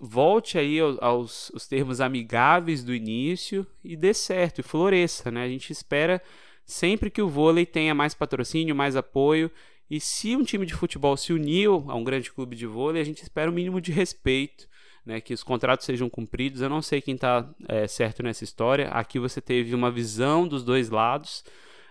volte 0.00 0.58
aí 0.58 0.78
aos, 0.80 0.98
aos 1.00 1.66
termos 1.68 2.00
amigáveis 2.00 2.82
do 2.82 2.94
início 2.94 3.66
e 3.82 3.96
dê 3.96 4.12
certo 4.12 4.58
e 4.58 4.62
floresça, 4.62 5.30
né? 5.30 5.44
A 5.44 5.48
gente 5.48 5.72
espera 5.72 6.20
sempre 6.64 7.10
que 7.10 7.22
o 7.22 7.28
vôlei 7.28 7.64
tenha 7.64 7.94
mais 7.94 8.14
patrocínio, 8.14 8.74
mais 8.74 8.96
apoio 8.96 9.50
e 9.90 10.00
se 10.00 10.36
um 10.36 10.44
time 10.44 10.66
de 10.66 10.74
futebol 10.74 11.16
se 11.16 11.32
uniu 11.32 11.84
a 11.88 11.94
um 11.94 12.04
grande 12.04 12.30
clube 12.30 12.54
de 12.54 12.66
vôlei, 12.66 13.00
a 13.00 13.04
gente 13.04 13.22
espera 13.22 13.48
o 13.48 13.52
um 13.52 13.54
mínimo 13.54 13.80
de 13.80 13.90
respeito, 13.90 14.68
né, 15.04 15.20
que 15.20 15.32
os 15.32 15.42
contratos 15.42 15.86
sejam 15.86 16.10
cumpridos. 16.10 16.60
Eu 16.60 16.68
não 16.68 16.82
sei 16.82 17.00
quem 17.00 17.14
está 17.14 17.48
é, 17.66 17.86
certo 17.86 18.22
nessa 18.22 18.44
história. 18.44 18.88
Aqui 18.88 19.18
você 19.18 19.40
teve 19.40 19.74
uma 19.74 19.90
visão 19.90 20.46
dos 20.46 20.62
dois 20.62 20.90
lados. 20.90 21.42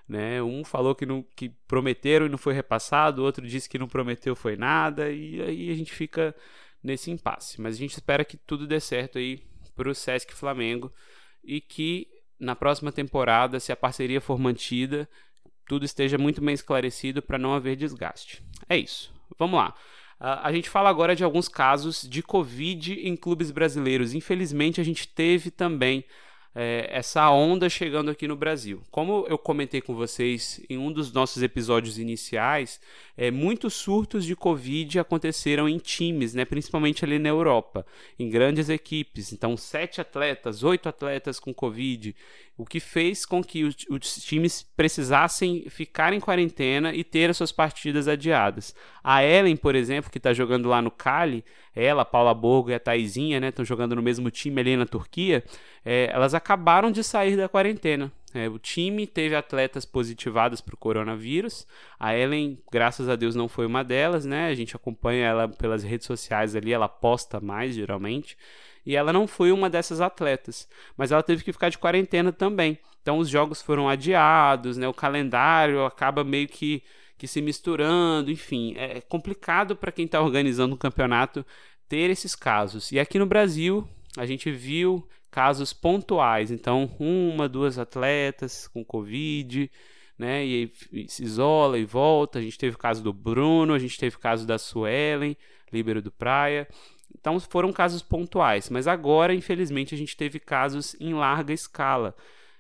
Né? 0.08 0.42
Um 0.42 0.64
falou 0.64 0.96
que, 0.96 1.06
não, 1.06 1.26
que 1.36 1.50
prometeram 1.68 2.28
e 2.28 2.30
não 2.30 2.38
foi 2.38 2.54
repassado, 2.54 3.22
o 3.22 3.26
outro 3.26 3.46
disse 3.46 3.68
que 3.68 3.78
não 3.78 3.90
prometeu 3.90 4.38
foi 4.38 4.56
nada, 4.56 5.12
e 5.12 5.42
aí 5.42 5.70
a 5.70 5.76
gente 5.76 5.92
fica 5.92 6.34
nesse 6.82 7.12
impasse. 7.12 7.60
Mas 7.60 7.76
a 7.76 7.78
gente 7.78 7.92
espera 7.94 8.24
que 8.24 8.38
tudo 8.38 8.66
dê 8.66 8.80
certo 8.80 9.18
aí 9.18 9.44
para 9.76 9.90
o 9.90 9.96
Sesc 9.96 10.34
Flamengo 10.34 10.94
e 11.44 11.60
que 11.60 12.08
na 12.40 12.56
próxima 12.56 12.92
temporada, 12.92 13.60
se 13.60 13.72
a 13.72 13.76
parceria 13.76 14.22
for 14.22 14.38
mantida, 14.38 15.10
tudo 15.68 15.86
esteja 15.86 16.18
muito 16.18 16.42
bem 16.42 16.54
esclarecido 16.54 17.22
para 17.22 17.38
não 17.38 17.54
haver 17.54 17.76
desgaste. 17.76 18.44
É 18.70 18.78
isso. 18.78 19.14
Vamos 19.38 19.58
lá. 19.58 19.74
Uh, 20.20 20.42
a 20.42 20.52
gente 20.52 20.70
fala 20.70 20.90
agora 20.90 21.16
de 21.16 21.24
alguns 21.24 21.48
casos 21.48 22.08
de 22.08 22.24
Covid 22.24 22.94
em 22.94 23.16
clubes 23.16 23.52
brasileiros. 23.52 24.14
Infelizmente, 24.14 24.82
a 24.82 24.84
gente 24.84 25.08
teve 25.08 25.52
também 25.52 26.04
é, 26.60 26.88
essa 26.90 27.30
onda 27.30 27.70
chegando 27.70 28.10
aqui 28.10 28.28
no 28.28 28.36
Brasil. 28.36 28.82
Como 28.90 29.28
eu 29.30 29.38
comentei 29.38 29.80
com 29.80 29.94
vocês 29.94 30.60
em 30.68 30.76
um 30.76 30.92
dos 30.92 31.14
nossos 31.14 31.44
episódios 31.44 32.00
iniciais, 32.00 32.82
é, 33.18 33.32
muitos 33.32 33.74
surtos 33.74 34.24
de 34.24 34.36
Covid 34.36 35.00
aconteceram 35.00 35.68
em 35.68 35.80
times, 35.80 36.36
né, 36.36 36.46
principalmente 36.46 37.04
ali 37.04 37.18
na 37.18 37.30
Europa, 37.30 37.84
em 38.20 38.30
grandes 38.30 38.70
equipes. 38.70 39.34
Então, 39.34 39.58
sete 39.58 40.00
atletas, 40.00 40.64
oito 40.64 40.88
atletas 40.88 41.40
com 41.40 41.52
Covid, 41.52 42.16
o 42.56 42.64
que 42.64 42.80
fez 42.80 43.26
com 43.26 43.44
que 43.44 43.64
os, 43.64 43.76
os, 43.90 44.24
times 44.24 44.62
precisassem 44.62 45.68
ficar 45.70 46.14
em 46.14 46.20
quarentena 46.20 46.94
e 46.94 47.04
ter 47.04 47.32
as 47.32 47.38
suas 47.38 47.52
partidas 47.52 48.08
adiadas. 48.08 48.76
A 49.04 49.24
Ellen, 49.24 49.56
por 49.56 49.74
exemplo, 49.74 50.12
que 50.12 50.20
está 50.20 50.32
jogando 50.32 50.70
lá 50.70 50.82
no 50.82 50.92
Cali, 50.92 51.44
ela, 51.76 52.06
Paula 52.06 52.34
Borgo 52.34 52.70
e 52.70 52.76
a 52.76 52.80
Taizinha, 52.80 53.40
né, 53.40 53.50
estão 53.50 53.66
jogando 53.66 53.96
no 53.96 54.02
mesmo 54.02 54.30
time 54.30 54.62
ali 54.62 54.78
na 54.78 54.86
Turquia, 54.86 55.44
é, 55.84 56.10
elas 56.14 56.36
acabaram 56.36 56.92
de 56.92 57.04
sair 57.04 57.36
da 57.36 57.50
quarentena. 57.50 58.12
É, 58.34 58.50
o 58.50 58.60
time 58.60 59.08
teve 59.08 59.36
atletas 59.36 59.86
positivadas 59.86 60.60
para 60.60 60.76
o 60.76 60.78
coronavírus. 60.78 61.66
A 61.98 62.16
Ellen, 62.16 62.62
graças 62.72 63.08
a 63.08 63.16
Deus, 63.16 63.36
não 63.36 63.48
foi 63.48 63.66
uma 63.66 63.84
delas, 63.84 64.26
né? 64.26 64.48
A 64.48 64.54
gente 64.54 64.76
acompanha 64.76 65.26
ela 65.26 65.48
pelas 65.48 65.84
redes 65.84 66.06
sociais 66.06 66.56
ali, 66.56 66.74
ela 66.74 66.90
posta 66.90 67.40
mais 67.40 67.74
geralmente 67.74 68.38
e 68.88 68.96
ela 68.96 69.12
não 69.12 69.28
foi 69.28 69.52
uma 69.52 69.70
dessas 69.70 70.00
atletas, 70.00 70.66
mas 70.96 71.12
ela 71.12 71.22
teve 71.22 71.44
que 71.44 71.52
ficar 71.52 71.68
de 71.68 71.78
quarentena 71.78 72.32
também. 72.32 72.80
Então 73.02 73.18
os 73.18 73.28
jogos 73.28 73.62
foram 73.62 73.90
adiados, 73.90 74.78
né? 74.78 74.88
O 74.88 74.94
calendário 74.94 75.84
acaba 75.84 76.24
meio 76.24 76.48
que, 76.48 76.82
que 77.18 77.28
se 77.28 77.42
misturando, 77.42 78.32
enfim, 78.32 78.76
é 78.78 79.02
complicado 79.02 79.76
para 79.76 79.92
quem 79.92 80.06
está 80.06 80.22
organizando 80.22 80.74
um 80.74 80.78
campeonato 80.78 81.46
ter 81.90 82.10
esses 82.10 82.34
casos. 82.34 82.90
E 82.94 82.98
aqui 82.98 83.20
no 83.20 83.26
Brasil 83.26 83.86
a 84.18 84.26
gente 84.26 84.50
viu 84.50 85.06
casos 85.38 85.72
pontuais, 85.72 86.50
então 86.50 86.90
uma, 87.00 87.48
duas 87.48 87.78
atletas 87.78 88.68
com 88.68 88.84
Covid, 88.84 89.70
né? 90.18 90.44
E, 90.44 90.74
e 90.92 91.08
se 91.08 91.22
isola 91.24 91.78
e 91.78 91.86
volta. 91.86 92.40
A 92.40 92.42
gente 92.42 92.58
teve 92.58 92.76
o 92.76 92.80
caso 92.80 93.04
do 93.04 93.14
Bruno, 93.14 93.76
a 93.76 93.78
gente 93.78 94.00
teve 94.00 94.16
o 94.16 94.20
caso 94.20 94.48
da 94.48 94.58
Suelen, 94.58 95.38
líbero 95.72 96.02
do 96.02 96.12
Praia. 96.12 96.68
Então 97.16 97.40
foram 97.40 97.72
casos 97.72 98.02
pontuais, 98.02 98.72
mas 98.72 98.88
agora, 98.88 99.32
infelizmente, 99.32 99.94
a 99.94 99.98
gente 100.00 100.18
teve 100.18 100.40
casos 100.40 100.96
em 101.00 101.14
larga 101.14 101.54
escala 101.54 102.16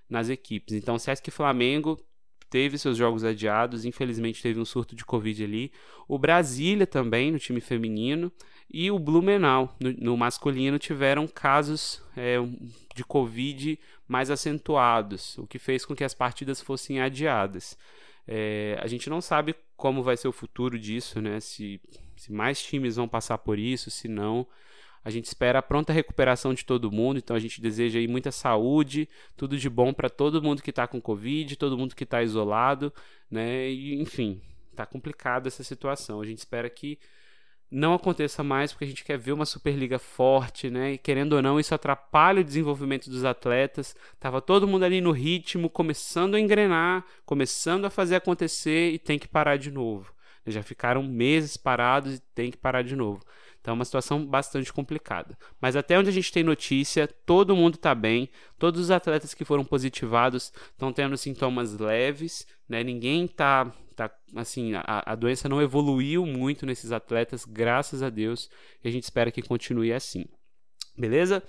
nas 0.07 0.29
equipes. 0.29 0.75
Então, 0.75 0.99
Sesc 0.99 1.31
Flamengo 1.31 1.99
teve 2.47 2.77
seus 2.77 2.95
jogos 2.95 3.23
adiados, 3.23 3.85
infelizmente 3.85 4.39
teve 4.39 4.59
um 4.59 4.65
surto 4.65 4.95
de 4.95 5.03
Covid 5.03 5.43
ali. 5.43 5.71
O 6.07 6.19
Brasília 6.19 6.85
também, 6.85 7.31
no 7.31 7.39
time 7.39 7.59
feminino, 7.59 8.31
e 8.69 8.91
o 8.91 8.99
Blumenau, 8.99 9.75
no, 9.79 9.91
no 9.93 10.17
masculino, 10.17 10.77
tiveram 10.77 11.27
casos 11.27 12.01
é, 12.15 12.37
de 12.95 13.03
Covid 13.03 13.79
mais 14.07 14.29
acentuados, 14.29 15.37
o 15.37 15.47
que 15.47 15.59
fez 15.59 15.85
com 15.85 15.95
que 15.95 16.03
as 16.03 16.13
partidas 16.13 16.61
fossem 16.61 16.99
adiadas. 17.01 17.77
É, 18.27 18.77
a 18.81 18.87
gente 18.87 19.09
não 19.09 19.21
sabe 19.21 19.55
como 19.75 20.03
vai 20.03 20.17
ser 20.17 20.27
o 20.27 20.33
futuro 20.33 20.77
disso, 20.77 21.21
né? 21.21 21.39
Se, 21.39 21.79
se 22.15 22.31
mais 22.31 22.61
times 22.61 22.97
vão 22.97 23.07
passar 23.07 23.37
por 23.37 23.57
isso, 23.57 23.89
se 23.89 24.07
não. 24.07 24.45
A 25.03 25.09
gente 25.09 25.25
espera 25.25 25.59
a 25.59 25.61
pronta 25.61 25.93
recuperação 25.93 26.53
de 26.53 26.65
todo 26.65 26.91
mundo, 26.91 27.17
então 27.17 27.35
a 27.35 27.39
gente 27.39 27.61
deseja 27.61 27.99
aí 27.99 28.07
muita 28.07 28.31
saúde, 28.31 29.07
tudo 29.37 29.57
de 29.57 29.69
bom 29.69 29.93
para 29.93 30.09
todo 30.09 30.41
mundo 30.41 30.61
que 30.61 30.71
está 30.71 30.85
com 30.85 30.99
Covid, 30.99 31.55
todo 31.55 31.77
mundo 31.77 31.95
que 31.95 32.03
está 32.03 32.21
isolado, 32.21 32.91
né? 33.31 33.69
E, 33.69 34.01
enfim, 34.01 34.41
tá 34.75 34.85
complicada 34.85 35.47
essa 35.47 35.63
situação. 35.63 36.19
A 36.19 36.25
gente 36.25 36.39
espera 36.39 36.69
que 36.69 36.99
não 37.69 37.93
aconteça 37.93 38.43
mais, 38.43 38.71
porque 38.71 38.85
a 38.85 38.87
gente 38.87 39.03
quer 39.03 39.17
ver 39.17 39.33
uma 39.33 39.45
Superliga 39.45 39.99
forte, 39.99 40.69
né? 40.69 40.93
E 40.93 40.97
querendo 40.97 41.33
ou 41.33 41.41
não, 41.41 41.59
isso 41.59 41.75
atrapalha 41.75 42.41
o 42.41 42.43
desenvolvimento 42.43 43.09
dos 43.09 43.25
atletas. 43.25 43.95
Tava 44.19 44.41
todo 44.41 44.67
mundo 44.67 44.83
ali 44.83 45.01
no 45.01 45.11
ritmo, 45.11 45.69
começando 45.69 46.35
a 46.35 46.39
engrenar, 46.39 47.05
começando 47.25 47.85
a 47.85 47.89
fazer 47.89 48.15
acontecer 48.15 48.91
e 48.91 48.99
tem 48.99 49.19
que 49.19 49.27
parar 49.27 49.57
de 49.57 49.69
novo. 49.69 50.13
Já 50.45 50.63
ficaram 50.63 51.03
meses 51.03 51.57
parados 51.57 52.15
e 52.15 52.21
tem 52.33 52.49
que 52.49 52.57
parar 52.57 52.81
de 52.81 52.95
novo. 52.95 53.21
Então 53.59 53.73
é 53.73 53.75
uma 53.75 53.83
situação 53.83 54.25
bastante 54.25 54.71
complicada. 54.71 55.37
Mas 55.59 55.75
até 55.75 55.99
onde 55.99 56.09
a 56.09 56.13
gente 56.13 56.31
tem 56.31 56.41
notícia, 56.41 57.05
todo 57.05 57.53
mundo 57.53 57.75
está 57.75 57.93
bem. 57.93 58.29
Todos 58.57 58.79
os 58.79 58.91
atletas 58.91 59.33
que 59.33 59.43
foram 59.43 59.65
positivados 59.65 60.53
estão 60.71 60.93
tendo 60.93 61.17
sintomas 61.17 61.77
leves, 61.77 62.47
né? 62.69 62.81
Ninguém 62.81 63.25
está 63.25 63.73
tá 63.97 64.11
assim, 64.35 64.73
a, 64.75 65.11
a 65.11 65.15
doença 65.15 65.49
não 65.49 65.61
evoluiu 65.61 66.25
muito 66.25 66.65
nesses 66.65 66.91
atletas, 66.91 67.43
graças 67.43 68.03
a 68.03 68.09
Deus, 68.09 68.49
e 68.83 68.87
a 68.87 68.91
gente 68.91 69.03
espera 69.03 69.31
que 69.31 69.41
continue 69.41 69.91
assim. 69.91 70.25
Beleza? 70.95 71.43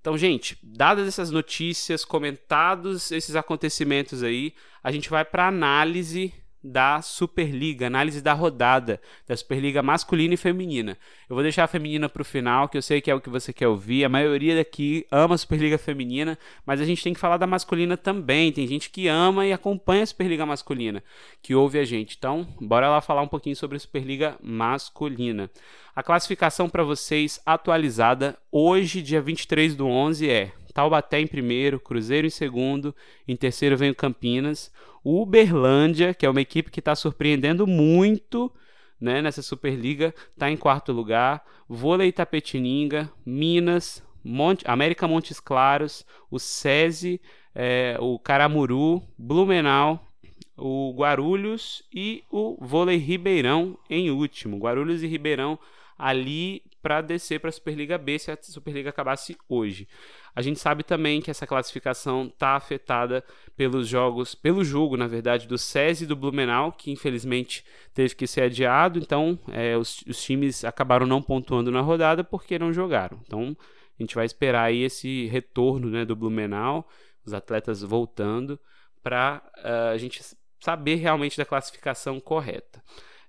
Então, 0.00 0.18
gente, 0.18 0.58
dadas 0.62 1.08
essas 1.08 1.30
notícias, 1.30 2.04
comentados 2.04 3.10
esses 3.10 3.34
acontecimentos 3.34 4.22
aí, 4.22 4.54
a 4.82 4.92
gente 4.92 5.08
vai 5.08 5.24
para 5.24 5.48
análise 5.48 6.32
da 6.64 7.02
Superliga, 7.02 7.86
análise 7.86 8.22
da 8.22 8.32
rodada 8.32 8.98
da 9.28 9.36
Superliga 9.36 9.82
masculina 9.82 10.32
e 10.32 10.38
feminina. 10.38 10.96
Eu 11.28 11.36
vou 11.36 11.42
deixar 11.42 11.64
a 11.64 11.68
feminina 11.68 12.08
para 12.08 12.22
o 12.22 12.24
final, 12.24 12.68
que 12.68 12.78
eu 12.78 12.82
sei 12.82 13.02
que 13.02 13.10
é 13.10 13.14
o 13.14 13.20
que 13.20 13.28
você 13.28 13.52
quer 13.52 13.68
ouvir. 13.68 14.04
A 14.04 14.08
maioria 14.08 14.56
daqui 14.56 15.06
ama 15.10 15.34
a 15.34 15.38
Superliga 15.38 15.76
feminina, 15.76 16.38
mas 16.64 16.80
a 16.80 16.84
gente 16.84 17.02
tem 17.02 17.12
que 17.12 17.20
falar 17.20 17.36
da 17.36 17.46
masculina 17.46 17.96
também. 17.96 18.50
Tem 18.50 18.66
gente 18.66 18.88
que 18.88 19.06
ama 19.06 19.46
e 19.46 19.52
acompanha 19.52 20.02
a 20.02 20.06
Superliga 20.06 20.46
masculina, 20.46 21.04
que 21.42 21.54
ouve 21.54 21.78
a 21.78 21.84
gente. 21.84 22.16
Então, 22.16 22.46
bora 22.60 22.88
lá 22.88 23.00
falar 23.02 23.20
um 23.20 23.28
pouquinho 23.28 23.56
sobre 23.56 23.76
a 23.76 23.80
Superliga 23.80 24.36
masculina. 24.42 25.50
A 25.94 26.02
classificação 26.02 26.68
para 26.68 26.82
vocês 26.82 27.40
atualizada 27.44 28.36
hoje, 28.50 29.02
dia 29.02 29.20
23 29.20 29.76
do 29.76 29.86
11, 29.86 30.30
é 30.30 30.52
Taubaté 30.74 31.20
em 31.20 31.26
primeiro, 31.26 31.78
Cruzeiro 31.78 32.26
em 32.26 32.30
segundo, 32.30 32.94
em 33.28 33.36
terceiro 33.36 33.76
vem 33.76 33.90
o 33.90 33.94
Campinas. 33.94 34.72
O 35.04 35.22
Uberlândia, 35.22 36.12
que 36.12 36.26
é 36.26 36.28
uma 36.28 36.40
equipe 36.40 36.70
que 36.70 36.80
está 36.80 36.96
surpreendendo 36.96 37.64
muito 37.64 38.52
né, 39.00 39.22
nessa 39.22 39.40
Superliga, 39.40 40.12
está 40.32 40.50
em 40.50 40.56
quarto 40.56 40.92
lugar. 40.92 41.44
Vôlei 41.68 42.10
Tapetininga, 42.10 43.08
Minas, 43.24 44.02
Monte, 44.24 44.64
América 44.66 45.06
Montes 45.06 45.38
Claros, 45.38 46.04
o 46.28 46.40
SESI, 46.40 47.20
é, 47.54 47.96
o 48.00 48.18
Caramuru, 48.18 49.00
Blumenau, 49.16 50.10
o 50.56 50.92
Guarulhos 50.96 51.84
e 51.94 52.24
o 52.30 52.56
Vôlei 52.60 52.96
Ribeirão 52.96 53.78
em 53.88 54.10
último. 54.10 54.58
Guarulhos 54.58 55.02
e 55.02 55.06
Ribeirão 55.06 55.56
ali 55.98 56.62
para 56.82 57.00
descer 57.00 57.40
para 57.40 57.48
a 57.48 57.52
Superliga 57.52 57.96
B 57.96 58.18
se 58.18 58.30
a 58.30 58.38
Superliga 58.40 58.90
acabasse 58.90 59.36
hoje. 59.48 59.88
A 60.34 60.42
gente 60.42 60.60
sabe 60.60 60.82
também 60.82 61.20
que 61.22 61.30
essa 61.30 61.46
classificação 61.46 62.26
está 62.26 62.56
afetada 62.56 63.24
pelos 63.56 63.88
jogos, 63.88 64.34
pelo 64.34 64.62
jogo, 64.62 64.96
na 64.96 65.06
verdade, 65.06 65.48
do 65.48 65.56
SESI 65.56 66.04
e 66.04 66.06
do 66.06 66.14
Blumenau, 66.14 66.72
que 66.72 66.90
infelizmente 66.90 67.64
teve 67.94 68.14
que 68.14 68.26
ser 68.26 68.42
adiado. 68.42 68.98
Então, 68.98 69.38
é, 69.50 69.76
os, 69.78 70.02
os 70.06 70.22
times 70.22 70.64
acabaram 70.64 71.06
não 71.06 71.22
pontuando 71.22 71.70
na 71.70 71.80
rodada 71.80 72.22
porque 72.22 72.58
não 72.58 72.72
jogaram. 72.72 73.18
Então, 73.24 73.56
a 73.98 74.02
gente 74.02 74.14
vai 74.14 74.26
esperar 74.26 74.64
aí 74.64 74.82
esse 74.82 75.26
retorno 75.26 75.88
né, 75.88 76.04
do 76.04 76.16
Blumenau, 76.16 76.86
os 77.24 77.32
atletas 77.32 77.80
voltando, 77.82 78.58
para 79.02 79.42
uh, 79.58 79.66
eh, 79.66 79.90
a 79.92 79.98
gente 79.98 80.22
saber 80.60 80.96
realmente 80.96 81.36
da 81.36 81.44
classificação 81.44 82.18
correta. 82.18 82.82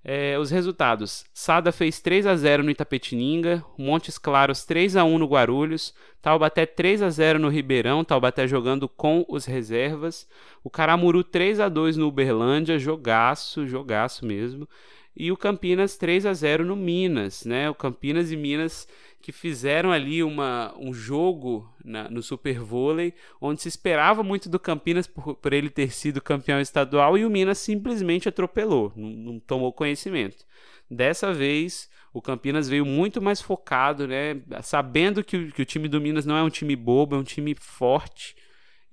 É, 0.07 0.37
os 0.37 0.51
resultados: 0.51 1.25
Sada 1.33 1.71
fez 1.71 1.99
3 1.99 2.27
a 2.27 2.35
0 2.35 2.63
no 2.63 2.69
Itapetininga, 2.69 3.65
Montes 3.75 4.19
Claros 4.19 4.63
3 4.63 4.97
a 4.97 5.03
1 5.03 5.17
no 5.17 5.25
Guarulhos, 5.25 5.95
Taubaté 6.21 6.63
3 6.63 7.01
a 7.01 7.09
0 7.09 7.39
no 7.39 7.49
Ribeirão, 7.49 8.03
Taubaté 8.03 8.47
jogando 8.47 8.87
com 8.87 9.25
os 9.27 9.45
reservas, 9.45 10.27
o 10.63 10.69
Caramuru 10.69 11.23
3 11.23 11.59
a 11.59 11.69
2 11.69 11.97
no 11.97 12.07
Uberlândia, 12.07 12.77
jogaço, 12.77 13.65
jogaço 13.65 14.27
mesmo, 14.27 14.69
e 15.16 15.32
o 15.32 15.38
Campinas 15.38 15.95
3 15.95 16.26
a 16.26 16.34
0 16.34 16.66
no 16.66 16.76
Minas, 16.76 17.45
né? 17.45 17.70
O 17.70 17.76
Campinas 17.76 18.32
e 18.32 18.36
Minas 18.36 18.88
que 19.22 19.32
fizeram 19.32 19.91
ali 19.91 20.22
uma, 20.22 20.72
um 20.78 20.93
jogo 20.93 21.68
na, 21.84 22.07
no 22.09 22.22
Super 22.22 22.59
Vôlei, 22.59 23.11
onde 23.41 23.59
se 23.59 23.68
esperava 23.68 24.22
muito 24.22 24.47
do 24.47 24.59
Campinas 24.59 25.07
por, 25.07 25.36
por, 25.36 25.51
ele 25.51 25.70
ter 25.72 25.91
sido 25.91 26.22
campeão 26.22 26.61
estadual 26.61 27.18
e 27.18 27.26
o 27.26 27.30
Minas 27.30 27.57
simplesmente 27.57 28.30
atropelou, 28.30 28.93
não, 28.95 29.09
não 29.09 29.39
tomou 29.39 29.74
conhecimento. 29.74 30.45
Dessa 30.88 31.34
vez, 31.34 31.89
o 32.13 32.22
Campinas 32.22 32.70
veio 32.70 32.86
muito 32.86 33.20
mais 33.20 33.41
focado, 33.41 34.07
né? 34.07 34.39
Sabendo 34.61 35.24
que 35.24 35.38
o, 35.38 35.51
que 35.51 35.61
o 35.63 35.66
time 35.66 35.88
do 35.88 35.99
Minas 35.99 36.26
não 36.28 36.38
é 36.38 36.43
um 36.43 36.49
time 36.49 36.76
bobo, 36.76 37.16
é 37.16 37.18
um 37.18 37.24
time 37.24 37.55
forte 37.55 38.36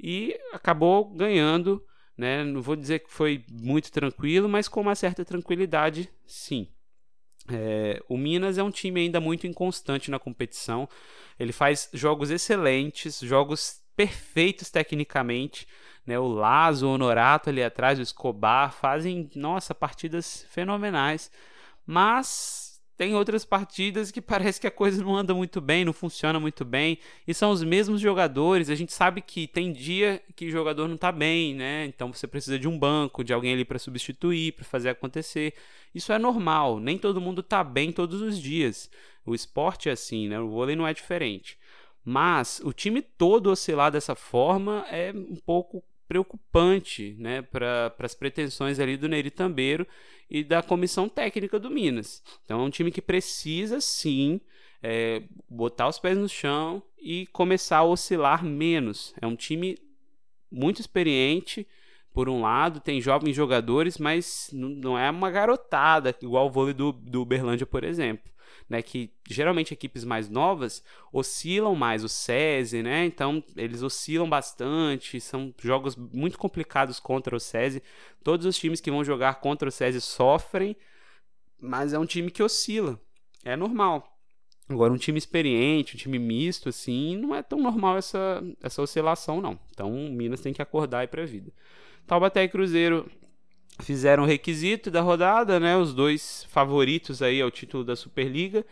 e 0.02 0.34
acabou 0.52 1.10
ganhando, 1.10 1.84
né? 2.22 2.44
Não 2.44 2.62
vou 2.62 2.76
dizer 2.76 3.00
que 3.00 3.10
foi 3.10 3.44
muito 3.50 3.90
tranquilo, 3.90 4.48
mas 4.48 4.68
com 4.68 4.80
uma 4.80 4.94
certa 4.94 5.24
tranquilidade, 5.24 6.08
sim. 6.24 6.68
É, 7.50 8.00
o 8.08 8.16
Minas 8.16 8.56
é 8.56 8.62
um 8.62 8.70
time 8.70 9.00
ainda 9.00 9.20
muito 9.20 9.46
inconstante 9.46 10.10
na 10.10 10.18
competição. 10.18 10.88
Ele 11.38 11.52
faz 11.52 11.90
jogos 11.92 12.30
excelentes, 12.30 13.18
jogos 13.20 13.80
perfeitos 13.96 14.70
tecnicamente. 14.70 15.66
Né? 16.06 16.16
O 16.18 16.28
Lazo, 16.28 16.86
o 16.86 16.92
Honorato 16.92 17.50
ali 17.50 17.62
atrás, 17.62 17.98
o 17.98 18.02
Escobar 18.02 18.72
fazem, 18.72 19.28
nossa, 19.34 19.74
partidas 19.74 20.46
fenomenais. 20.50 21.30
Mas 21.84 22.71
tem 23.02 23.16
outras 23.16 23.44
partidas 23.44 24.12
que 24.12 24.20
parece 24.22 24.60
que 24.60 24.66
a 24.66 24.70
coisa 24.70 25.02
não 25.02 25.16
anda 25.16 25.34
muito 25.34 25.60
bem, 25.60 25.84
não 25.84 25.92
funciona 25.92 26.38
muito 26.38 26.64
bem, 26.64 26.98
e 27.26 27.34
são 27.34 27.50
os 27.50 27.64
mesmos 27.64 28.00
jogadores. 28.00 28.70
A 28.70 28.76
gente 28.76 28.92
sabe 28.92 29.20
que 29.20 29.48
tem 29.48 29.72
dia 29.72 30.22
que 30.36 30.46
o 30.46 30.50
jogador 30.50 30.86
não 30.86 30.94
está 30.94 31.10
bem, 31.10 31.52
né? 31.52 31.84
Então 31.86 32.12
você 32.12 32.28
precisa 32.28 32.56
de 32.56 32.68
um 32.68 32.78
banco, 32.78 33.24
de 33.24 33.32
alguém 33.32 33.54
ali 33.54 33.64
para 33.64 33.78
substituir, 33.78 34.52
para 34.52 34.64
fazer 34.64 34.90
acontecer. 34.90 35.52
Isso 35.92 36.12
é 36.12 36.18
normal, 36.18 36.78
nem 36.78 36.96
todo 36.96 37.20
mundo 37.20 37.40
está 37.40 37.64
bem 37.64 37.90
todos 37.90 38.20
os 38.20 38.40
dias. 38.40 38.88
O 39.26 39.34
esporte 39.34 39.88
é 39.88 39.92
assim, 39.92 40.28
né? 40.28 40.38
O 40.38 40.48
vôlei 40.48 40.76
não 40.76 40.86
é 40.86 40.94
diferente. 40.94 41.58
Mas 42.04 42.60
o 42.64 42.72
time 42.72 43.02
todo 43.02 43.50
oscilar 43.50 43.90
dessa 43.90 44.14
forma 44.14 44.86
é 44.88 45.12
um 45.12 45.36
pouco 45.36 45.82
preocupante 46.12 47.16
né, 47.18 47.40
para 47.40 47.94
as 48.00 48.14
pretensões 48.14 48.78
ali 48.78 48.98
do 48.98 49.08
Nery 49.08 49.30
Tambeiro 49.30 49.86
e 50.30 50.44
da 50.44 50.62
comissão 50.62 51.08
técnica 51.08 51.58
do 51.58 51.70
Minas. 51.70 52.22
Então 52.44 52.60
é 52.60 52.62
um 52.62 52.68
time 52.68 52.90
que 52.90 53.00
precisa 53.00 53.80
sim 53.80 54.38
é, 54.82 55.22
botar 55.48 55.88
os 55.88 55.98
pés 55.98 56.18
no 56.18 56.28
chão 56.28 56.82
e 57.00 57.26
começar 57.28 57.78
a 57.78 57.84
oscilar 57.84 58.44
menos. 58.44 59.14
É 59.22 59.26
um 59.26 59.34
time 59.34 59.78
muito 60.50 60.82
experiente, 60.82 61.66
por 62.12 62.28
um 62.28 62.42
lado, 62.42 62.78
tem 62.78 63.00
jovens 63.00 63.34
jogadores, 63.34 63.96
mas 63.96 64.50
não 64.52 64.98
é 64.98 65.10
uma 65.10 65.30
garotada, 65.30 66.14
igual 66.20 66.46
o 66.46 66.50
vôlei 66.50 66.74
do, 66.74 66.92
do 66.92 67.22
Uberlândia, 67.22 67.64
por 67.64 67.84
exemplo 67.84 68.31
né, 68.68 68.82
que 68.82 69.10
geralmente 69.28 69.74
equipes 69.74 70.04
mais 70.04 70.28
novas 70.28 70.82
oscilam 71.12 71.74
mais, 71.74 72.04
o 72.04 72.08
SESI, 72.08 72.82
né? 72.82 73.04
Então 73.04 73.42
eles 73.56 73.82
oscilam 73.82 74.28
bastante, 74.28 75.20
são 75.20 75.54
jogos 75.62 75.96
muito 75.96 76.38
complicados 76.38 76.98
contra 76.98 77.36
o 77.36 77.40
SESI. 77.40 77.82
Todos 78.22 78.46
os 78.46 78.56
times 78.56 78.80
que 78.80 78.90
vão 78.90 79.04
jogar 79.04 79.40
contra 79.40 79.68
o 79.68 79.72
SESI 79.72 80.00
sofrem, 80.00 80.76
mas 81.60 81.92
é 81.92 81.98
um 81.98 82.06
time 82.06 82.30
que 82.30 82.42
oscila. 82.42 83.00
É 83.44 83.56
normal. 83.56 84.08
Agora, 84.68 84.92
um 84.92 84.96
time 84.96 85.18
experiente, 85.18 85.94
um 85.94 85.98
time 85.98 86.18
misto, 86.18 86.68
assim, 86.68 87.16
não 87.16 87.34
é 87.34 87.42
tão 87.42 87.60
normal 87.60 87.98
essa, 87.98 88.42
essa 88.62 88.80
oscilação, 88.80 89.40
não. 89.40 89.58
Então, 89.70 89.92
o 89.92 90.10
Minas 90.10 90.40
tem 90.40 90.52
que 90.52 90.62
acordar 90.62 91.00
aí 91.00 91.06
pra 91.06 91.26
vida. 91.26 91.52
Taubaté 92.06 92.42
e 92.44 92.48
Cruzeiro 92.48 93.10
fizeram 93.80 94.24
o 94.24 94.26
requisito 94.26 94.90
da 94.90 95.00
rodada, 95.00 95.58
né? 95.58 95.76
Os 95.76 95.94
dois 95.94 96.46
favoritos 96.50 97.22
aí 97.22 97.40
ao 97.40 97.50
título 97.50 97.84
da 97.84 97.96
Superliga. 97.96 98.64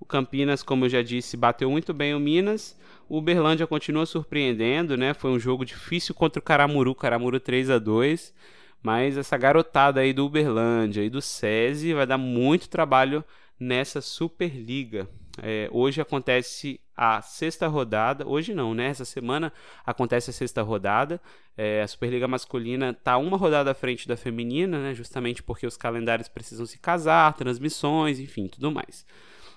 O 0.00 0.04
Campinas, 0.04 0.62
como 0.62 0.84
eu 0.84 0.88
já 0.88 1.02
disse, 1.02 1.36
bateu 1.36 1.70
muito 1.70 1.92
bem 1.92 2.14
o 2.14 2.20
Minas. 2.20 2.78
O 3.08 3.18
Uberlândia 3.18 3.66
continua 3.66 4.06
surpreendendo, 4.06 4.96
né? 4.96 5.14
Foi 5.14 5.30
um 5.30 5.38
jogo 5.38 5.64
difícil 5.64 6.14
contra 6.14 6.38
o 6.38 6.42
Caramuru, 6.42 6.94
Caramuru 6.94 7.40
3 7.40 7.70
a 7.70 7.78
2 7.78 8.34
mas 8.82 9.16
essa 9.16 9.36
garotada 9.36 10.00
aí 10.00 10.12
do 10.12 10.24
Uberlândia 10.24 11.02
e 11.02 11.10
do 11.10 11.20
SESI 11.20 11.94
vai 11.94 12.06
dar 12.06 12.18
muito 12.18 12.68
trabalho 12.68 13.24
nessa 13.58 14.00
Superliga. 14.00 15.08
É, 15.42 15.68
hoje 15.72 16.00
acontece 16.00 16.80
a 16.96 17.22
sexta 17.22 17.66
rodada. 17.68 18.26
Hoje 18.26 18.54
não, 18.54 18.74
né? 18.74 18.86
Essa 18.86 19.04
semana 19.04 19.52
acontece 19.84 20.30
a 20.30 20.32
sexta 20.32 20.62
rodada. 20.62 21.20
É, 21.56 21.82
a 21.82 21.86
Superliga 21.86 22.26
Masculina 22.26 22.90
está 22.90 23.16
uma 23.16 23.36
rodada 23.36 23.70
à 23.70 23.74
frente 23.74 24.08
da 24.08 24.16
feminina, 24.16 24.80
né? 24.80 24.94
Justamente 24.94 25.42
porque 25.42 25.66
os 25.66 25.76
calendários 25.76 26.28
precisam 26.28 26.66
se 26.66 26.78
casar, 26.78 27.34
transmissões, 27.34 28.18
enfim, 28.18 28.48
tudo 28.48 28.70
mais. 28.72 29.06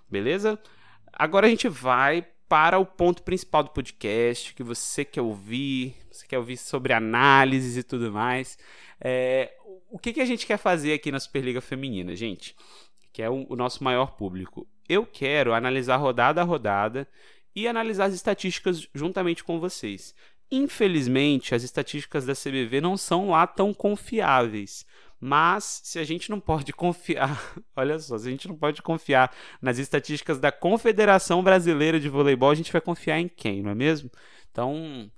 Beleza? 0.09 0.59
Agora 1.11 1.47
a 1.47 1.49
gente 1.49 1.67
vai 1.67 2.25
para 2.47 2.77
o 2.77 2.85
ponto 2.85 3.23
principal 3.23 3.63
do 3.63 3.69
podcast, 3.69 4.53
que 4.53 4.61
você 4.61 5.05
quer 5.05 5.21
ouvir, 5.21 5.95
você 6.11 6.27
quer 6.27 6.37
ouvir 6.37 6.57
sobre 6.57 6.91
análises 6.91 7.77
e 7.77 7.83
tudo 7.83 8.11
mais. 8.11 8.57
É, 8.99 9.53
o 9.89 9.97
que, 9.97 10.13
que 10.13 10.21
a 10.21 10.25
gente 10.25 10.45
quer 10.45 10.57
fazer 10.57 10.93
aqui 10.93 11.11
na 11.11 11.19
Superliga 11.19 11.61
Feminina, 11.61 12.15
gente? 12.15 12.55
Que 13.13 13.21
é 13.21 13.29
o, 13.29 13.45
o 13.49 13.55
nosso 13.55 13.83
maior 13.83 14.11
público 14.17 14.67
eu 14.91 15.05
quero 15.05 15.53
analisar 15.53 15.95
rodada 15.95 16.41
a 16.41 16.43
rodada 16.43 17.07
e 17.55 17.67
analisar 17.67 18.05
as 18.05 18.13
estatísticas 18.13 18.87
juntamente 18.93 19.43
com 19.43 19.59
vocês. 19.59 20.13
Infelizmente, 20.51 21.55
as 21.55 21.63
estatísticas 21.63 22.25
da 22.25 22.33
CBV 22.33 22.81
não 22.81 22.97
são 22.97 23.29
lá 23.29 23.47
tão 23.47 23.73
confiáveis. 23.73 24.85
Mas 25.17 25.81
se 25.83 25.99
a 25.99 26.03
gente 26.03 26.29
não 26.29 26.39
pode 26.39 26.73
confiar, 26.73 27.55
olha 27.75 27.97
só, 27.99 28.17
se 28.17 28.27
a 28.27 28.31
gente 28.31 28.47
não 28.49 28.55
pode 28.55 28.81
confiar 28.81 29.33
nas 29.61 29.77
estatísticas 29.77 30.39
da 30.39 30.51
Confederação 30.51 31.41
Brasileira 31.41 31.99
de 31.99 32.09
Voleibol, 32.09 32.49
a 32.49 32.55
gente 32.55 32.71
vai 32.71 32.81
confiar 32.81 33.19
em 33.19 33.29
quem, 33.29 33.61
não 33.61 33.71
é 33.71 33.75
mesmo? 33.75 34.11
Então, 34.51 35.09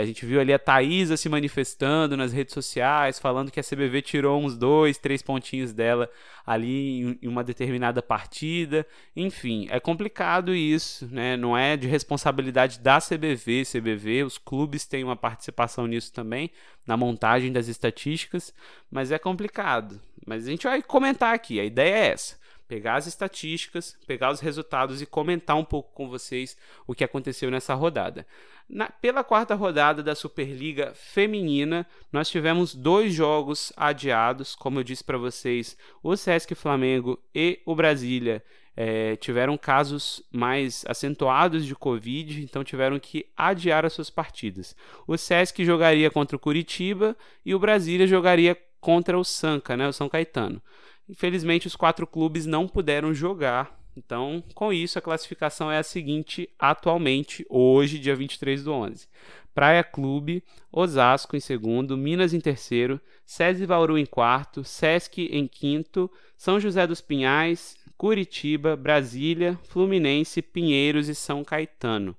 a 0.00 0.04
gente 0.04 0.24
viu 0.24 0.40
ali 0.40 0.52
a 0.54 0.58
Thaisa 0.58 1.16
se 1.16 1.28
manifestando 1.28 2.16
nas 2.16 2.32
redes 2.32 2.54
sociais, 2.54 3.18
falando 3.18 3.50
que 3.50 3.60
a 3.60 3.62
CBV 3.62 4.00
tirou 4.00 4.42
uns 4.42 4.56
dois, 4.56 4.96
três 4.96 5.20
pontinhos 5.20 5.72
dela 5.72 6.08
ali 6.46 7.18
em 7.20 7.28
uma 7.28 7.44
determinada 7.44 8.02
partida. 8.02 8.86
Enfim, 9.14 9.66
é 9.70 9.78
complicado 9.78 10.54
isso, 10.54 11.06
né? 11.12 11.36
Não 11.36 11.56
é 11.56 11.76
de 11.76 11.86
responsabilidade 11.86 12.80
da 12.80 12.98
CBV, 13.00 13.64
CBV, 13.64 14.24
os 14.24 14.38
clubes 14.38 14.86
têm 14.86 15.04
uma 15.04 15.16
participação 15.16 15.86
nisso 15.86 16.12
também, 16.12 16.50
na 16.86 16.96
montagem 16.96 17.52
das 17.52 17.68
estatísticas, 17.68 18.54
mas 18.90 19.12
é 19.12 19.18
complicado. 19.18 20.00
Mas 20.26 20.46
a 20.46 20.50
gente 20.50 20.66
vai 20.66 20.82
comentar 20.82 21.34
aqui, 21.34 21.60
a 21.60 21.64
ideia 21.64 21.94
é 21.94 22.06
essa 22.12 22.41
pegar 22.72 22.94
as 22.94 23.06
estatísticas, 23.06 23.98
pegar 24.06 24.30
os 24.30 24.40
resultados 24.40 25.02
e 25.02 25.06
comentar 25.06 25.54
um 25.56 25.64
pouco 25.64 25.92
com 25.92 26.08
vocês 26.08 26.56
o 26.86 26.94
que 26.94 27.04
aconteceu 27.04 27.50
nessa 27.50 27.74
rodada. 27.74 28.26
Na, 28.66 28.88
pela 28.88 29.22
quarta 29.22 29.54
rodada 29.54 30.02
da 30.02 30.14
Superliga 30.14 30.94
Feminina, 30.94 31.86
nós 32.10 32.30
tivemos 32.30 32.74
dois 32.74 33.12
jogos 33.12 33.74
adiados, 33.76 34.54
como 34.54 34.78
eu 34.78 34.82
disse 34.82 35.04
para 35.04 35.18
vocês, 35.18 35.76
o 36.02 36.16
Sesc 36.16 36.54
Flamengo 36.54 37.22
e 37.34 37.60
o 37.66 37.76
Brasília 37.76 38.42
é, 38.74 39.16
tiveram 39.16 39.58
casos 39.58 40.22
mais 40.32 40.82
acentuados 40.88 41.66
de 41.66 41.74
Covid, 41.74 42.42
então 42.42 42.64
tiveram 42.64 42.98
que 42.98 43.26
adiar 43.36 43.84
as 43.84 43.92
suas 43.92 44.08
partidas. 44.08 44.74
O 45.06 45.18
Sesc 45.18 45.62
jogaria 45.62 46.10
contra 46.10 46.36
o 46.38 46.40
Curitiba 46.40 47.14
e 47.44 47.54
o 47.54 47.58
Brasília 47.58 48.06
jogaria 48.06 48.56
contra 48.80 49.18
o 49.18 49.24
Sanca, 49.24 49.76
né, 49.76 49.86
o 49.86 49.92
São 49.92 50.08
Caetano. 50.08 50.62
Infelizmente, 51.08 51.66
os 51.66 51.76
quatro 51.76 52.06
clubes 52.06 52.46
não 52.46 52.66
puderam 52.66 53.12
jogar. 53.12 53.78
Então, 53.96 54.42
com 54.54 54.72
isso, 54.72 54.98
a 54.98 55.02
classificação 55.02 55.70
é 55.70 55.78
a 55.78 55.82
seguinte 55.82 56.48
atualmente, 56.58 57.44
hoje, 57.48 57.98
dia 57.98 58.16
23 58.16 58.64
do 58.64 58.72
11. 58.72 59.06
Praia 59.54 59.84
Clube, 59.84 60.42
Osasco 60.70 61.36
em 61.36 61.40
segundo, 61.40 61.96
Minas 61.96 62.32
em 62.32 62.40
terceiro, 62.40 62.98
SESI 63.26 63.66
Bauru 63.66 63.98
em 63.98 64.06
quarto, 64.06 64.64
Sesc 64.64 65.26
em 65.30 65.46
quinto, 65.46 66.10
São 66.38 66.58
José 66.58 66.86
dos 66.86 67.02
Pinhais, 67.02 67.76
Curitiba, 67.98 68.74
Brasília, 68.76 69.58
Fluminense, 69.64 70.40
Pinheiros 70.40 71.08
e 71.08 71.14
São 71.14 71.44
Caetano. 71.44 72.16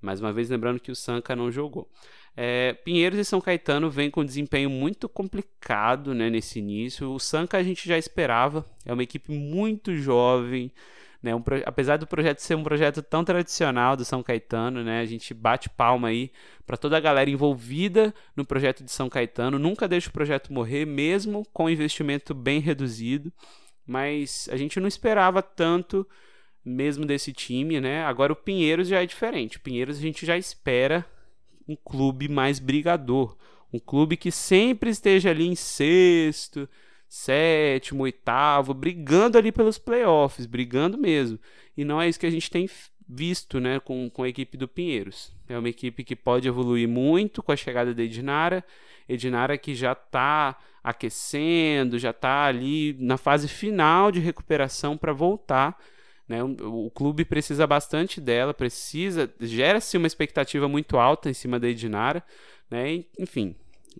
Mais 0.00 0.20
uma 0.20 0.32
vez 0.32 0.50
lembrando 0.50 0.80
que 0.80 0.90
o 0.90 0.96
Sanca 0.96 1.36
não 1.36 1.52
jogou. 1.52 1.88
É, 2.36 2.72
Pinheiros 2.72 3.18
e 3.18 3.24
São 3.24 3.40
Caetano 3.40 3.90
vêm 3.90 4.10
com 4.10 4.22
um 4.22 4.24
desempenho 4.24 4.70
muito 4.70 5.08
complicado 5.08 6.14
né, 6.14 6.30
nesse 6.30 6.58
início. 6.58 7.10
O 7.12 7.18
Sanca 7.18 7.58
a 7.58 7.62
gente 7.62 7.86
já 7.86 7.98
esperava, 7.98 8.64
é 8.84 8.92
uma 8.92 9.02
equipe 9.02 9.30
muito 9.32 9.94
jovem. 9.94 10.72
Né, 11.22 11.32
um, 11.34 11.42
apesar 11.64 11.98
do 11.98 12.06
projeto 12.06 12.40
ser 12.40 12.56
um 12.56 12.64
projeto 12.64 13.00
tão 13.00 13.24
tradicional 13.24 13.96
do 13.96 14.04
São 14.04 14.24
Caetano, 14.24 14.82
né, 14.82 15.00
a 15.00 15.04
gente 15.04 15.32
bate 15.32 15.68
palma 15.68 16.08
aí 16.08 16.32
para 16.66 16.76
toda 16.76 16.96
a 16.96 17.00
galera 17.00 17.30
envolvida 17.30 18.12
no 18.34 18.44
projeto 18.44 18.82
de 18.82 18.90
São 18.90 19.08
Caetano. 19.08 19.58
Nunca 19.58 19.86
deixa 19.86 20.08
o 20.08 20.12
projeto 20.12 20.52
morrer, 20.52 20.84
mesmo 20.84 21.46
com 21.52 21.70
investimento 21.70 22.34
bem 22.34 22.60
reduzido. 22.60 23.32
Mas 23.86 24.48
a 24.50 24.56
gente 24.56 24.80
não 24.80 24.88
esperava 24.88 25.42
tanto 25.42 26.08
mesmo 26.64 27.04
desse 27.04 27.32
time, 27.32 27.80
né? 27.80 28.04
Agora 28.04 28.32
o 28.32 28.36
Pinheiros 28.36 28.88
já 28.88 29.02
é 29.02 29.06
diferente. 29.06 29.56
O 29.56 29.60
Pinheiros 29.60 29.98
a 29.98 30.00
gente 30.00 30.24
já 30.24 30.36
espera 30.36 31.04
um 31.68 31.76
clube 31.76 32.28
mais 32.28 32.58
brigador, 32.58 33.36
um 33.72 33.78
clube 33.78 34.16
que 34.16 34.30
sempre 34.30 34.90
esteja 34.90 35.30
ali 35.30 35.46
em 35.46 35.54
sexto, 35.54 36.68
sétimo, 37.08 38.04
oitavo, 38.04 38.72
brigando 38.72 39.36
ali 39.36 39.52
pelos 39.52 39.78
playoffs, 39.78 40.46
brigando 40.46 40.96
mesmo. 40.96 41.38
E 41.76 41.84
não 41.84 42.00
é 42.00 42.08
isso 42.08 42.18
que 42.18 42.26
a 42.26 42.30
gente 42.30 42.50
tem 42.50 42.68
visto 43.08 43.60
né, 43.60 43.78
com, 43.80 44.08
com 44.10 44.22
a 44.22 44.28
equipe 44.28 44.56
do 44.56 44.68
Pinheiros. 44.68 45.34
É 45.48 45.58
uma 45.58 45.68
equipe 45.68 46.04
que 46.04 46.16
pode 46.16 46.48
evoluir 46.48 46.88
muito 46.88 47.42
com 47.42 47.52
a 47.52 47.56
chegada 47.56 47.94
da 47.94 48.02
Edinara. 48.02 48.64
Edinara 49.08 49.58
que 49.58 49.74
já 49.74 49.92
está 49.92 50.58
aquecendo, 50.82 51.98
já 51.98 52.10
está 52.10 52.44
ali 52.44 52.96
na 52.98 53.16
fase 53.16 53.46
final 53.46 54.10
de 54.10 54.20
recuperação 54.20 54.96
para 54.96 55.12
voltar. 55.12 55.78
Né? 56.32 56.42
O, 56.42 56.86
o, 56.86 56.90
clube 56.90 57.26
precisa 57.26 57.66
bastante 57.66 58.18
dela, 58.18 58.54
precisa, 58.54 59.30
gera-se 59.38 59.98
uma 59.98 60.06
expectativa 60.06 60.66
muito 60.66 60.96
alta 60.96 61.28
em 61.28 61.34
cima 61.34 61.60
da 61.60 61.68
Edinara. 61.68 62.24
Né? 62.70 63.04
enfim, 63.18 63.54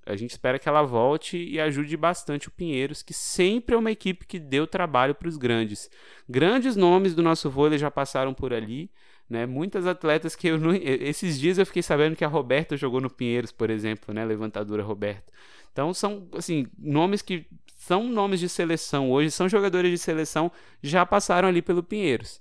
a 0.07 0.17
gente 0.17 0.31
espera 0.31 0.59
que 0.59 0.67
ela 0.67 0.83
volte 0.83 1.37
e 1.37 1.61
ajude 1.61 1.95
bastante 1.95 2.49
o 2.49 2.51
Pinheiros, 2.51 3.03
que 3.03 3.13
sempre 3.13 3.75
é 3.75 3.79
uma 3.79 3.91
equipe 3.91 4.27
que 4.27 4.39
deu 4.39 4.67
trabalho 4.67 5.15
para 5.15 5.29
os 5.29 5.37
grandes. 5.37 5.91
Grandes 6.27 6.75
nomes 6.75 7.15
do 7.15 7.23
nosso 7.23 7.51
vôlei 7.51 7.79
já 7.79 7.91
passaram 7.91 8.33
por 8.33 8.55
ali, 8.55 8.91
né? 9.29 9.45
Muitas 9.45 9.87
atletas 9.87 10.35
que 10.35 10.49
eu 10.49 10.59
não... 10.59 10.73
esses 10.75 11.39
dias 11.39 11.59
eu 11.59 11.67
fiquei 11.67 11.83
sabendo 11.83 12.17
que 12.17 12.25
a 12.25 12.29
Roberta 12.29 12.79
jogou 12.79 13.03
no 13.03 13.11
Pinheiros, 13.11 13.53
por 13.53 13.69
exemplo, 13.69 14.15
né? 14.15 14.25
Levantadora 14.25 14.83
Roberta. 14.83 15.31
Então 15.73 15.93
são 15.95 16.29
assim 16.35 16.67
nomes 16.79 17.23
que 17.23 17.47
são 17.77 18.05
nomes 18.05 18.39
de 18.39 18.49
seleção 18.49 19.11
hoje, 19.11 19.31
são 19.31 19.49
jogadores 19.49 19.91
de 19.91 19.99
seleção 19.99 20.53
já 20.83 21.05
passaram 21.05 21.49
ali 21.49 21.61
pelo 21.61 21.83
Pinheiros. 21.83 22.41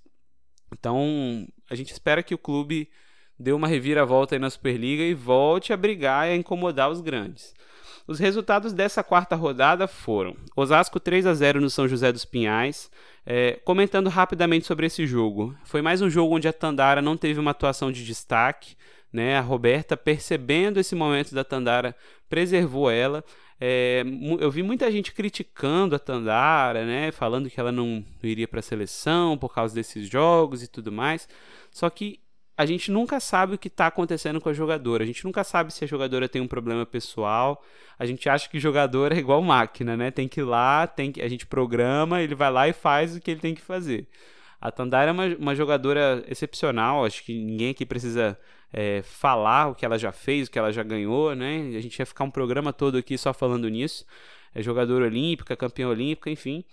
Então 0.72 1.48
a 1.70 1.76
gente 1.76 1.92
espera 1.92 2.22
que 2.22 2.36
o 2.36 2.38
clube 2.38 2.90
dê 3.40 3.52
uma 3.52 3.68
reviravolta 3.68 4.36
aí 4.36 4.40
na 4.40 4.50
Superliga 4.50 5.04
e 5.04 5.14
volte 5.14 5.74
a 5.74 5.78
brigar 5.78 6.28
e 6.28 6.34
a 6.34 6.36
incomodar 6.36 6.90
os 6.90 7.02
grandes. 7.02 7.54
Os 8.08 8.20
resultados 8.20 8.74
dessa 8.74 9.04
quarta 9.04 9.36
rodada 9.36 9.88
foram: 9.88 10.36
Osasco 10.56 11.00
3 11.00 11.26
a 11.26 11.34
0 11.34 11.62
no 11.62 11.70
São 11.70 11.88
José 11.88 12.12
dos 12.12 12.26
Pinhais. 12.26 12.92
É, 13.26 13.60
comentando 13.64 14.10
rapidamente 14.10 14.66
sobre 14.66 14.88
esse 14.88 15.06
jogo, 15.06 15.56
foi 15.64 15.82
mais 15.82 16.02
um 16.02 16.10
jogo 16.10 16.36
onde 16.36 16.48
a 16.48 16.54
Tandara 16.54 17.02
não 17.02 17.16
teve 17.16 17.40
uma 17.40 17.52
atuação 17.52 17.92
de 17.92 18.04
destaque. 18.04 18.76
Né? 19.12 19.38
A 19.38 19.41
Roberta, 19.41 19.97
percebendo 19.97 20.80
esse 20.80 20.95
momento 20.95 21.36
da 21.36 21.43
Tandara, 21.43 21.95
preservou 22.30 22.89
ela. 22.89 23.24
É, 23.59 24.03
eu 24.39 24.49
vi 24.49 24.64
muita 24.64 24.91
gente 24.91 25.12
criticando 25.12 25.95
a 25.95 25.99
Tandara, 25.99 26.86
né? 26.86 27.12
falando 27.12 27.49
que 27.49 27.59
ela 27.59 27.72
não, 27.72 28.03
iria 28.24 28.47
para 28.47 28.59
a 28.59 28.64
seleção 28.64 29.38
por 29.38 29.53
causa 29.53 29.76
desses 29.76 30.07
jogos 30.09 30.64
e 30.64 30.68
tudo 30.68 30.91
mais. 30.91 31.28
Só 31.70 31.89
que 31.89 32.20
a 32.57 32.66
gente 32.66 32.91
nunca 32.91 33.20
sabe 33.20 33.55
o 33.55 33.57
que 33.57 33.68
está 33.68 33.88
acontecendo 33.88 34.39
com 34.39 34.49
a 34.49 34.53
jogadora. 34.53 35.03
A 35.03 35.07
gente 35.07 35.26
nunca 35.26 35.43
sabe 35.43 35.74
se 35.74 35.84
a 35.84 35.88
jogadora 35.88 36.30
tem 36.30 36.41
um 36.41 36.47
problema 36.47 36.86
pessoal. 36.86 37.64
A 37.97 38.05
gente 38.05 38.30
acha 38.30 38.47
que 38.49 38.59
jogador 38.59 39.12
é 39.12 39.18
igual 39.18 39.41
máquina, 39.41 39.97
né? 39.97 40.12
Tem 40.12 40.28
que 40.28 40.41
ir 40.41 40.43
lá, 40.43 40.86
tem 40.86 41.12
que, 41.12 41.22
a 41.22 41.28
gente 41.28 41.47
programa, 41.47 42.22
ele 42.22 42.36
vai 42.36 42.51
lá 42.51 42.68
e 42.68 42.74
faz 42.74 43.16
o 43.16 43.20
que 43.20 43.32
ele 43.32 43.39
tem 43.39 43.55
que 43.55 43.62
fazer. 43.62 44.07
A 44.62 44.72
Tandara 44.72 45.09
é 45.09 45.12
uma, 45.12 45.26
uma 45.38 45.55
jogadora 45.55 46.24
excepcional. 46.28 47.03
Acho 47.03 47.24
que 47.24 47.34
ninguém 47.34 47.72
aqui 47.72 47.86
precisa 47.86 48.38
é, 48.72 49.01
falar 49.01 49.70
o 49.70 49.76
que 49.76 49.84
ela 49.84 49.97
já 49.97 50.12
fez, 50.12 50.47
o 50.47 50.51
que 50.51 50.59
ela 50.59 50.72
já 50.72 50.84
ganhou, 50.84 51.36
né? 51.36 51.74
A 51.76 51.82
gente 51.82 51.97
ia 51.97 52.05
ficar 52.05 52.24
um 52.24 52.30
programa 52.32 52.72
todo 52.72 52.97
aqui 52.97 53.18
só 53.18 53.34
falando 53.34 53.68
nisso. 53.68 54.05
É 54.53 54.62
jogadora 54.62 55.05
olímpica, 55.05 55.55
campeã 55.55 55.88
olímpica, 55.88 56.30
enfim. 56.30 56.64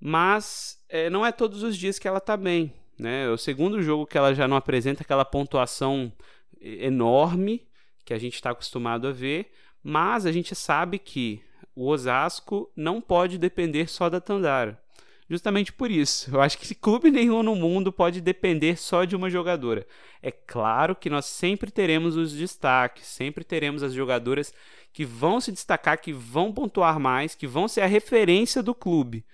Mas 0.00 0.78
é, 0.88 1.10
não 1.10 1.26
é 1.26 1.32
todos 1.32 1.62
os 1.64 1.76
dias 1.76 1.98
que 1.98 2.06
ela 2.06 2.18
está 2.18 2.36
bem. 2.36 2.72
Né? 2.98 3.24
É 3.24 3.28
o 3.28 3.38
segundo 3.38 3.82
jogo 3.82 4.06
que 4.06 4.16
ela 4.16 4.34
já 4.34 4.46
não 4.46 4.56
apresenta 4.56 5.02
aquela 5.02 5.24
pontuação 5.24 6.12
enorme 6.60 7.66
que 8.04 8.14
a 8.14 8.18
gente 8.18 8.34
está 8.34 8.50
acostumado 8.50 9.08
a 9.08 9.12
ver, 9.12 9.52
mas 9.82 10.26
a 10.26 10.32
gente 10.32 10.54
sabe 10.54 10.98
que 10.98 11.42
o 11.74 11.88
Osasco 11.88 12.70
não 12.76 13.00
pode 13.00 13.38
depender 13.38 13.88
só 13.88 14.08
da 14.08 14.20
Tandara. 14.20 14.81
Justamente 15.28 15.72
por 15.72 15.90
isso, 15.90 16.34
eu 16.34 16.40
acho 16.40 16.58
que 16.58 16.74
clube 16.76 17.10
nenhum 17.10 17.42
no 17.42 17.54
mundo 17.54 17.92
pode 17.92 18.20
depender 18.20 18.76
só 18.76 19.04
de 19.04 19.16
uma 19.16 19.30
jogadora. 19.30 19.86
É 20.20 20.30
claro 20.30 20.94
que 20.94 21.08
nós 21.08 21.26
sempre 21.26 21.70
teremos 21.70 22.16
os 22.16 22.32
destaques, 22.32 23.06
sempre 23.06 23.44
teremos 23.44 23.82
as 23.82 23.92
jogadoras 23.92 24.52
que 24.92 25.04
vão 25.04 25.40
se 25.40 25.50
destacar, 25.52 26.00
que 26.00 26.12
vão 26.12 26.52
pontuar 26.52 27.00
mais, 27.00 27.34
que 27.34 27.46
vão 27.46 27.66
ser 27.66 27.80
a 27.80 27.86
referência 27.86 28.62
do 28.62 28.74
clube 28.74 29.24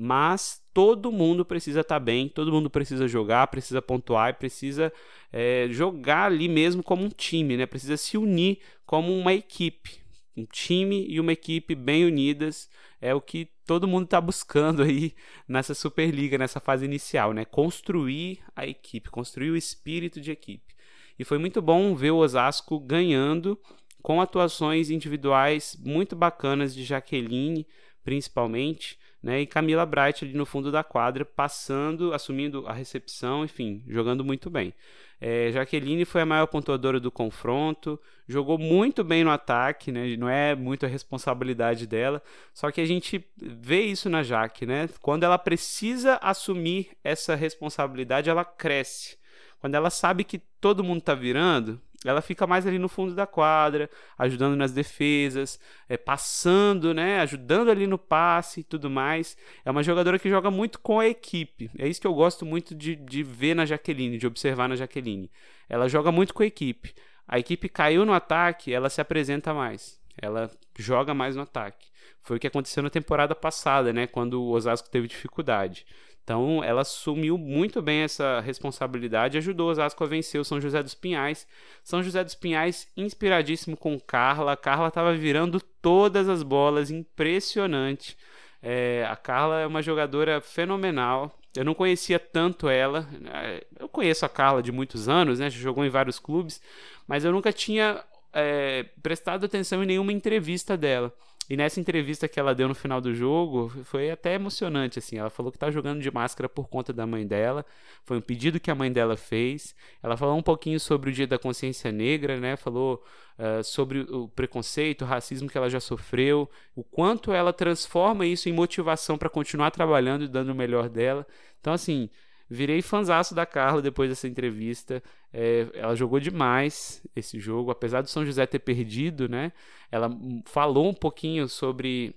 mas 0.00 0.62
todo 0.72 1.10
mundo 1.10 1.44
precisa 1.44 1.80
estar 1.80 1.96
tá 1.96 1.98
bem, 1.98 2.28
todo 2.28 2.52
mundo 2.52 2.70
precisa 2.70 3.08
jogar, 3.08 3.48
precisa 3.48 3.82
pontuar 3.82 4.30
e 4.30 4.34
precisa 4.34 4.92
é, 5.32 5.66
jogar 5.70 6.26
ali 6.26 6.48
mesmo 6.48 6.84
como 6.84 7.04
um 7.04 7.08
time, 7.08 7.56
né? 7.56 7.66
Precisa 7.66 7.96
se 7.96 8.16
unir 8.16 8.60
como 8.86 9.12
uma 9.12 9.34
equipe. 9.34 9.98
Um 10.38 10.44
time 10.44 11.06
e 11.08 11.18
uma 11.18 11.32
equipe 11.32 11.74
bem 11.74 12.04
unidas 12.04 12.70
é 13.00 13.14
o 13.14 13.20
que 13.20 13.48
todo 13.66 13.88
mundo 13.88 14.04
está 14.04 14.20
buscando 14.20 14.82
aí 14.82 15.14
nessa 15.46 15.74
Superliga, 15.74 16.38
nessa 16.38 16.60
fase 16.60 16.84
inicial, 16.84 17.32
né? 17.32 17.44
Construir 17.44 18.40
a 18.54 18.66
equipe, 18.66 19.10
construir 19.10 19.50
o 19.50 19.56
espírito 19.56 20.20
de 20.20 20.30
equipe. 20.30 20.74
E 21.18 21.24
foi 21.24 21.38
muito 21.38 21.60
bom 21.60 21.94
ver 21.94 22.12
o 22.12 22.18
Osasco 22.18 22.78
ganhando 22.78 23.58
com 24.00 24.20
atuações 24.20 24.90
individuais 24.90 25.76
muito 25.84 26.14
bacanas 26.14 26.74
de 26.74 26.84
Jaqueline, 26.84 27.66
principalmente 28.04 28.96
né? 29.22 29.40
E 29.40 29.46
Camila 29.46 29.84
Bright 29.84 30.24
ali 30.24 30.34
no 30.34 30.46
fundo 30.46 30.70
da 30.70 30.84
quadra, 30.84 31.24
passando, 31.24 32.12
assumindo 32.14 32.66
a 32.66 32.72
recepção, 32.72 33.44
enfim, 33.44 33.82
jogando 33.88 34.24
muito 34.24 34.48
bem. 34.48 34.72
É, 35.20 35.50
Jaqueline 35.50 36.04
foi 36.04 36.20
a 36.20 36.26
maior 36.26 36.46
pontuadora 36.46 37.00
do 37.00 37.10
confronto, 37.10 38.00
jogou 38.26 38.56
muito 38.56 39.02
bem 39.02 39.24
no 39.24 39.30
ataque, 39.30 39.90
né? 39.90 40.16
Não 40.16 40.28
é 40.28 40.54
muito 40.54 40.86
a 40.86 40.88
responsabilidade 40.88 41.86
dela, 41.86 42.22
só 42.54 42.70
que 42.70 42.80
a 42.80 42.86
gente 42.86 43.24
vê 43.36 43.82
isso 43.82 44.08
na 44.08 44.22
Jaque, 44.22 44.64
né? 44.64 44.88
Quando 45.02 45.24
ela 45.24 45.38
precisa 45.38 46.18
assumir 46.22 46.90
essa 47.02 47.34
responsabilidade, 47.34 48.30
ela 48.30 48.44
cresce. 48.44 49.18
Quando 49.60 49.74
ela 49.74 49.90
sabe 49.90 50.22
que 50.22 50.38
todo 50.60 50.84
mundo 50.84 51.00
está 51.00 51.14
virando, 51.14 51.80
ela 52.04 52.22
fica 52.22 52.46
mais 52.46 52.66
ali 52.66 52.78
no 52.78 52.88
fundo 52.88 53.14
da 53.14 53.26
quadra, 53.26 53.90
ajudando 54.16 54.56
nas 54.56 54.72
defesas, 54.72 55.58
é, 55.88 55.96
passando, 55.96 56.94
né, 56.94 57.20
ajudando 57.20 57.70
ali 57.70 57.86
no 57.86 57.98
passe 57.98 58.60
e 58.60 58.64
tudo 58.64 58.88
mais. 58.88 59.36
É 59.64 59.70
uma 59.70 59.82
jogadora 59.82 60.18
que 60.18 60.28
joga 60.28 60.50
muito 60.50 60.78
com 60.78 61.00
a 61.00 61.08
equipe. 61.08 61.70
É 61.76 61.88
isso 61.88 62.00
que 62.00 62.06
eu 62.06 62.14
gosto 62.14 62.46
muito 62.46 62.74
de, 62.74 62.94
de 62.94 63.22
ver 63.22 63.54
na 63.54 63.66
Jaqueline, 63.66 64.16
de 64.16 64.26
observar 64.26 64.68
na 64.68 64.76
Jaqueline. 64.76 65.30
Ela 65.68 65.88
joga 65.88 66.12
muito 66.12 66.32
com 66.32 66.42
a 66.42 66.46
equipe. 66.46 66.94
A 67.26 67.38
equipe 67.38 67.68
caiu 67.68 68.06
no 68.06 68.12
ataque, 68.12 68.72
ela 68.72 68.88
se 68.88 69.00
apresenta 69.00 69.52
mais. 69.52 70.00
Ela 70.16 70.50
joga 70.78 71.12
mais 71.12 71.34
no 71.34 71.42
ataque. 71.42 71.88
Foi 72.22 72.36
o 72.36 72.40
que 72.40 72.46
aconteceu 72.46 72.82
na 72.82 72.90
temporada 72.90 73.34
passada, 73.34 73.92
né, 73.92 74.06
quando 74.06 74.42
o 74.42 74.50
Osasco 74.50 74.88
teve 74.88 75.08
dificuldade. 75.08 75.84
Então, 76.28 76.62
ela 76.62 76.82
assumiu 76.82 77.38
muito 77.38 77.80
bem 77.80 78.00
essa 78.00 78.40
responsabilidade 78.40 79.34
e 79.34 79.38
ajudou 79.38 79.70
Osasco 79.70 80.04
a 80.04 80.06
vencer 80.06 80.38
o 80.38 80.44
São 80.44 80.60
José 80.60 80.82
dos 80.82 80.92
Pinhais. 80.92 81.46
São 81.82 82.02
José 82.02 82.22
dos 82.22 82.34
Pinhais 82.34 82.86
inspiradíssimo 82.94 83.78
com 83.78 83.98
Carla. 83.98 84.52
A 84.52 84.56
Carla 84.56 84.88
estava 84.88 85.14
virando 85.14 85.58
todas 85.80 86.28
as 86.28 86.42
bolas, 86.42 86.90
impressionante. 86.90 88.14
É, 88.62 89.06
a 89.08 89.16
Carla 89.16 89.60
é 89.60 89.66
uma 89.66 89.80
jogadora 89.80 90.38
fenomenal. 90.42 91.34
Eu 91.56 91.64
não 91.64 91.72
conhecia 91.72 92.18
tanto 92.18 92.68
ela. 92.68 93.08
É, 93.32 93.64
eu 93.80 93.88
conheço 93.88 94.26
a 94.26 94.28
Carla 94.28 94.62
de 94.62 94.70
muitos 94.70 95.08
anos, 95.08 95.38
né? 95.38 95.48
Jogou 95.48 95.82
em 95.82 95.88
vários 95.88 96.18
clubes, 96.18 96.60
mas 97.06 97.24
eu 97.24 97.32
nunca 97.32 97.54
tinha 97.54 98.04
é, 98.34 98.84
prestado 99.02 99.46
atenção 99.46 99.82
em 99.82 99.86
nenhuma 99.86 100.12
entrevista 100.12 100.76
dela. 100.76 101.10
E 101.48 101.56
nessa 101.56 101.80
entrevista 101.80 102.28
que 102.28 102.38
ela 102.38 102.54
deu 102.54 102.68
no 102.68 102.74
final 102.74 103.00
do 103.00 103.14
jogo, 103.14 103.70
foi 103.84 104.10
até 104.10 104.34
emocionante, 104.34 104.98
assim. 104.98 105.16
Ela 105.16 105.30
falou 105.30 105.50
que 105.50 105.58
tá 105.58 105.70
jogando 105.70 106.02
de 106.02 106.10
máscara 106.10 106.48
por 106.48 106.68
conta 106.68 106.92
da 106.92 107.06
mãe 107.06 107.26
dela. 107.26 107.64
Foi 108.04 108.18
um 108.18 108.20
pedido 108.20 108.60
que 108.60 108.70
a 108.70 108.74
mãe 108.74 108.92
dela 108.92 109.16
fez. 109.16 109.74
Ela 110.02 110.14
falou 110.16 110.36
um 110.36 110.42
pouquinho 110.42 110.78
sobre 110.78 111.08
o 111.08 111.12
Dia 111.12 111.26
da 111.26 111.38
Consciência 111.38 111.90
Negra, 111.90 112.38
né? 112.38 112.54
Falou 112.56 113.02
uh, 113.38 113.64
sobre 113.64 114.00
o 114.00 114.28
preconceito, 114.28 115.02
o 115.02 115.06
racismo 115.06 115.48
que 115.48 115.56
ela 115.56 115.70
já 115.70 115.80
sofreu, 115.80 116.50
o 116.76 116.84
quanto 116.84 117.32
ela 117.32 117.52
transforma 117.52 118.26
isso 118.26 118.50
em 118.50 118.52
motivação 118.52 119.16
para 119.16 119.30
continuar 119.30 119.70
trabalhando 119.70 120.24
e 120.24 120.28
dando 120.28 120.50
o 120.50 120.54
melhor 120.54 120.90
dela. 120.90 121.26
Então, 121.60 121.72
assim, 121.72 122.10
Virei 122.50 122.80
fanzaço 122.80 123.34
da 123.34 123.44
Carla 123.44 123.82
depois 123.82 124.08
dessa 124.08 124.26
entrevista. 124.26 125.02
É, 125.32 125.66
ela 125.74 125.94
jogou 125.94 126.18
demais 126.18 127.02
esse 127.14 127.38
jogo, 127.38 127.70
apesar 127.70 128.00
do 128.00 128.08
São 128.08 128.24
José 128.24 128.46
ter 128.46 128.58
perdido, 128.58 129.28
né? 129.28 129.52
Ela 129.90 130.10
falou 130.46 130.88
um 130.88 130.94
pouquinho 130.94 131.46
sobre 131.48 132.14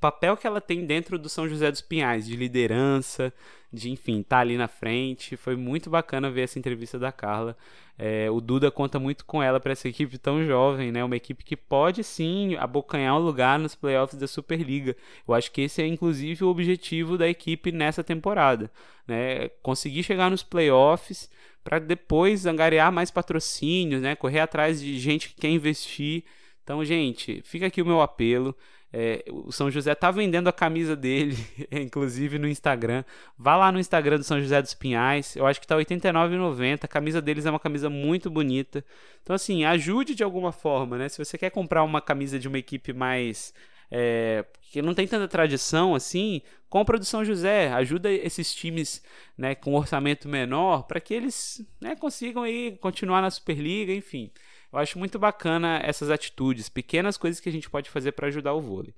papel 0.00 0.36
que 0.36 0.46
ela 0.46 0.60
tem 0.60 0.84
dentro 0.84 1.18
do 1.18 1.28
São 1.28 1.48
José 1.48 1.70
dos 1.70 1.80
Pinhais, 1.80 2.26
de 2.26 2.36
liderança, 2.36 3.32
de 3.72 3.90
enfim, 3.90 4.20
estar 4.20 4.36
tá 4.36 4.40
ali 4.40 4.56
na 4.56 4.68
frente. 4.68 5.36
Foi 5.36 5.56
muito 5.56 5.88
bacana 5.88 6.30
ver 6.30 6.42
essa 6.42 6.58
entrevista 6.58 6.98
da 6.98 7.10
Carla. 7.10 7.56
É, 7.98 8.30
o 8.30 8.40
Duda 8.40 8.70
conta 8.70 8.98
muito 8.98 9.24
com 9.24 9.42
ela 9.42 9.60
para 9.60 9.72
essa 9.72 9.88
equipe 9.88 10.18
tão 10.18 10.44
jovem, 10.44 10.90
né? 10.90 11.04
Uma 11.04 11.16
equipe 11.16 11.44
que 11.44 11.56
pode 11.56 12.02
sim 12.02 12.56
abocanhar 12.56 13.16
um 13.16 13.24
lugar 13.24 13.58
nos 13.58 13.74
playoffs 13.74 14.18
da 14.18 14.26
Superliga. 14.26 14.96
Eu 15.26 15.34
acho 15.34 15.50
que 15.50 15.62
esse 15.62 15.82
é 15.82 15.86
inclusive 15.86 16.44
o 16.44 16.48
objetivo 16.48 17.16
da 17.16 17.28
equipe 17.28 17.70
nessa 17.70 18.02
temporada, 18.02 18.70
né? 19.06 19.48
Conseguir 19.62 20.02
chegar 20.02 20.30
nos 20.30 20.42
playoffs 20.42 21.30
para 21.62 21.78
depois 21.78 22.46
angariar 22.46 22.90
mais 22.90 23.10
patrocínios, 23.10 24.02
né? 24.02 24.16
Correr 24.16 24.40
atrás 24.40 24.80
de 24.80 24.98
gente 24.98 25.28
que 25.28 25.40
quer 25.40 25.50
investir. 25.50 26.24
Então, 26.64 26.84
gente, 26.84 27.42
fica 27.44 27.66
aqui 27.66 27.82
o 27.82 27.86
meu 27.86 28.00
apelo. 28.00 28.56
É, 28.92 29.24
o 29.30 29.50
São 29.50 29.70
José 29.70 29.94
tá 29.94 30.10
vendendo 30.10 30.48
a 30.48 30.52
camisa 30.52 30.94
dele, 30.94 31.36
inclusive 31.72 32.38
no 32.38 32.46
Instagram. 32.46 33.04
Vá 33.38 33.56
lá 33.56 33.72
no 33.72 33.80
Instagram 33.80 34.18
do 34.18 34.24
São 34.24 34.38
José 34.38 34.60
dos 34.60 34.74
Pinhais. 34.74 35.34
Eu 35.34 35.46
acho 35.46 35.60
que 35.60 35.66
tá 35.66 35.76
R$ 35.76 35.84
89,90. 35.84 36.84
A 36.84 36.88
camisa 36.88 37.22
deles 37.22 37.46
é 37.46 37.50
uma 37.50 37.58
camisa 37.58 37.88
muito 37.88 38.28
bonita. 38.30 38.84
Então, 39.22 39.34
assim, 39.34 39.64
ajude 39.64 40.14
de 40.14 40.22
alguma 40.22 40.52
forma, 40.52 40.98
né? 40.98 41.08
Se 41.08 41.16
você 41.16 41.38
quer 41.38 41.50
comprar 41.50 41.82
uma 41.84 42.02
camisa 42.02 42.38
de 42.38 42.48
uma 42.48 42.58
equipe 42.58 42.92
mais. 42.92 43.54
É, 43.90 44.44
que 44.70 44.80
não 44.80 44.94
tem 44.94 45.06
tanta 45.06 45.28
tradição 45.28 45.94
assim, 45.94 46.40
compra 46.70 46.98
do 46.98 47.04
São 47.04 47.22
José, 47.22 47.70
ajuda 47.72 48.10
esses 48.10 48.54
times 48.54 49.02
né, 49.36 49.54
com 49.54 49.74
orçamento 49.74 50.26
menor 50.26 50.84
para 50.84 50.98
que 50.98 51.12
eles 51.12 51.62
né, 51.78 51.94
consigam 51.94 52.42
aí 52.42 52.78
continuar 52.80 53.20
na 53.20 53.30
Superliga, 53.30 53.92
enfim. 53.92 54.30
Eu 54.72 54.78
acho 54.78 54.98
muito 54.98 55.18
bacana 55.18 55.80
essas 55.84 56.10
atitudes, 56.10 56.68
pequenas 56.68 57.16
coisas 57.16 57.40
que 57.40 57.48
a 57.48 57.52
gente 57.52 57.68
pode 57.68 57.90
fazer 57.90 58.12
para 58.12 58.28
ajudar 58.28 58.54
o 58.54 58.60
vôlei. 58.60 58.94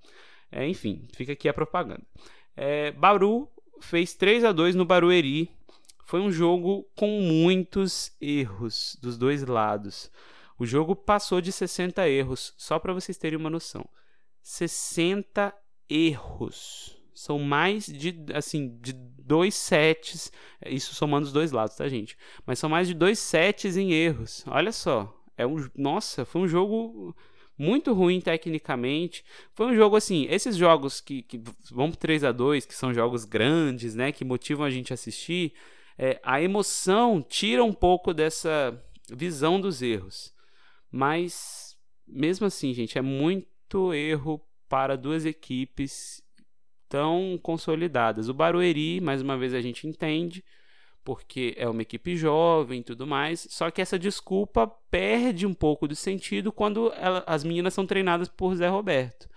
É, 0.50 0.66
enfim, 0.68 1.08
fica 1.12 1.32
aqui 1.32 1.48
a 1.48 1.54
propaganda. 1.54 2.02
É, 2.56 2.92
Bauru 2.92 3.48
fez 3.80 4.14
3 4.14 4.44
a 4.44 4.52
2 4.52 4.76
no 4.76 4.84
Barueri. 4.84 5.50
Foi 6.04 6.20
um 6.20 6.30
jogo 6.30 6.88
com 6.94 7.20
muitos 7.20 8.12
erros 8.20 8.96
dos 9.02 9.18
dois 9.18 9.42
lados. 9.42 10.10
O 10.58 10.64
jogo 10.64 10.94
passou 10.94 11.40
de 11.40 11.50
60 11.50 12.08
erros, 12.08 12.54
só 12.56 12.78
para 12.78 12.92
vocês 12.92 13.18
terem 13.18 13.38
uma 13.38 13.50
noção. 13.50 13.84
60 14.42 15.52
erros. 15.88 16.96
São 17.12 17.38
mais 17.38 17.86
de, 17.86 18.14
assim, 18.34 18.78
de 18.80 18.92
dois 18.92 19.54
sets, 19.54 20.30
isso 20.66 20.94
somando 20.94 21.26
os 21.26 21.32
dois 21.32 21.50
lados, 21.52 21.76
tá, 21.76 21.88
gente? 21.88 22.16
Mas 22.46 22.58
são 22.58 22.68
mais 22.68 22.86
de 22.86 22.94
dois 22.94 23.18
sets 23.18 23.76
em 23.76 23.92
erros. 23.92 24.44
Olha 24.46 24.72
só, 24.72 25.12
é 25.36 25.46
um, 25.46 25.56
nossa, 25.76 26.24
foi 26.24 26.42
um 26.42 26.48
jogo 26.48 27.14
muito 27.56 27.92
ruim 27.92 28.20
tecnicamente. 28.20 29.24
Foi 29.52 29.66
um 29.66 29.74
jogo 29.74 29.96
assim, 29.96 30.26
esses 30.28 30.56
jogos 30.56 31.00
que, 31.00 31.22
que 31.22 31.40
vão 31.70 31.90
pro 31.90 31.98
3 31.98 32.24
a 32.24 32.32
2 32.32 32.66
que 32.66 32.74
são 32.74 32.92
jogos 32.92 33.24
grandes, 33.24 33.94
né, 33.94 34.12
que 34.12 34.24
motivam 34.24 34.66
a 34.66 34.70
gente 34.70 34.92
a 34.92 34.94
assistir, 34.94 35.52
é, 35.96 36.20
a 36.22 36.42
emoção 36.42 37.22
tira 37.22 37.62
um 37.62 37.72
pouco 37.72 38.12
dessa 38.12 38.82
visão 39.10 39.60
dos 39.60 39.82
erros. 39.82 40.32
Mas 40.90 41.76
mesmo 42.06 42.46
assim, 42.46 42.72
gente, 42.72 42.98
é 42.98 43.02
muito 43.02 43.94
erro 43.94 44.40
para 44.68 44.96
duas 44.96 45.24
equipes 45.24 46.22
tão 46.88 47.38
consolidadas. 47.42 48.28
O 48.28 48.34
Barueri, 48.34 49.00
mais 49.00 49.22
uma 49.22 49.36
vez 49.36 49.54
a 49.54 49.60
gente 49.60 49.86
entende, 49.86 50.44
porque 51.04 51.54
é 51.56 51.68
uma 51.68 51.82
equipe 51.82 52.16
jovem 52.16 52.80
e 52.80 52.82
tudo 52.82 53.06
mais. 53.06 53.46
Só 53.50 53.70
que 53.70 53.82
essa 53.82 53.98
desculpa 53.98 54.66
perde 54.90 55.46
um 55.46 55.54
pouco 55.54 55.86
do 55.86 55.94
sentido 55.94 56.50
quando 56.50 56.92
ela, 56.96 57.22
as 57.26 57.44
meninas 57.44 57.74
são 57.74 57.86
treinadas 57.86 58.28
por 58.28 58.54
Zé 58.56 58.68
Roberto. 58.68 59.28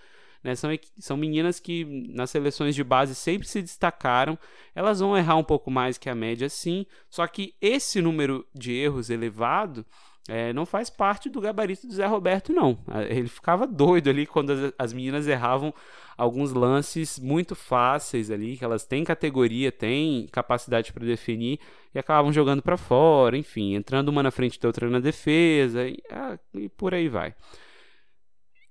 Né? 0.44 0.56
São, 0.56 0.70
são 0.98 1.18
meninas 1.18 1.60
que 1.60 1.84
nas 2.14 2.30
seleções 2.30 2.74
de 2.74 2.84
base 2.84 3.14
sempre 3.14 3.48
se 3.48 3.62
destacaram. 3.62 4.40
Elas 4.74 5.00
vão 5.02 5.18
errar 5.18 5.36
um 5.36 5.44
pouco 5.44 5.70
mais 5.70 5.98
que 5.98 6.10
a 6.10 6.16
média, 6.16 6.48
sim. 6.48 6.86
Só 7.10 7.28
que 7.28 7.54
esse 7.62 8.02
número 8.02 8.48
de 8.56 8.74
erros 8.74 9.10
elevado 9.10 9.86
é, 10.28 10.52
não 10.52 10.66
faz 10.66 10.90
parte 10.90 11.30
do 11.30 11.40
gabarito 11.40 11.88
do 11.88 11.94
Zé 11.94 12.06
Roberto, 12.06 12.52
não. 12.52 12.78
Ele 13.10 13.30
ficava 13.30 13.66
doido 13.66 14.10
ali 14.10 14.26
quando 14.26 14.52
as, 14.52 14.74
as 14.78 14.94
meninas 14.94 15.28
erravam 15.28 15.74
alguns 16.18 16.52
lances 16.52 17.18
muito 17.18 17.56
fáceis 17.56 18.30
ali, 18.30 18.58
que 18.58 18.66
elas 18.66 18.84
têm 18.84 19.04
categoria, 19.04 19.72
têm 19.72 20.28
capacidade 20.32 20.92
para 20.92 21.06
definir 21.06 21.60
e 21.94 22.00
acabavam 22.00 22.34
jogando 22.34 22.62
para 22.62 22.76
fora, 22.76 23.38
enfim, 23.38 23.76
entrando 23.76 24.10
uma 24.10 24.22
na 24.22 24.32
frente 24.32 24.60
da 24.60 24.68
outra 24.68 24.90
na 24.90 25.00
defesa 25.00 25.88
e, 25.88 25.98
ah, 26.12 26.38
e 26.54 26.68
por 26.68 26.94
aí 26.94 27.08
vai. 27.08 27.34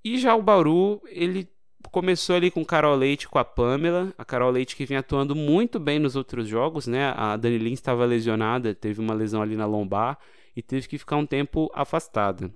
E 0.04 0.18
já 0.18 0.34
o 0.34 0.42
Bauru, 0.42 1.00
ele 1.06 1.48
começou 1.90 2.36
ali 2.36 2.50
com 2.50 2.64
Carol 2.64 2.96
Leite 2.96 3.28
com 3.28 3.38
a 3.38 3.44
Pamela, 3.44 4.12
a 4.18 4.24
Carol 4.24 4.50
Leite 4.50 4.76
que 4.76 4.84
vinha 4.84 5.00
atuando 5.00 5.34
muito 5.34 5.78
bem 5.78 5.98
nos 5.98 6.16
outros 6.16 6.46
jogos, 6.46 6.86
né? 6.86 7.14
A 7.16 7.36
Dani 7.36 7.58
Lins 7.58 7.78
estava 7.78 8.04
lesionada, 8.04 8.74
teve 8.74 9.00
uma 9.00 9.14
lesão 9.14 9.40
ali 9.40 9.56
na 9.56 9.66
lombar 9.66 10.18
e 10.56 10.62
teve 10.62 10.88
que 10.88 10.98
ficar 10.98 11.16
um 11.16 11.26
tempo 11.26 11.70
afastada. 11.74 12.50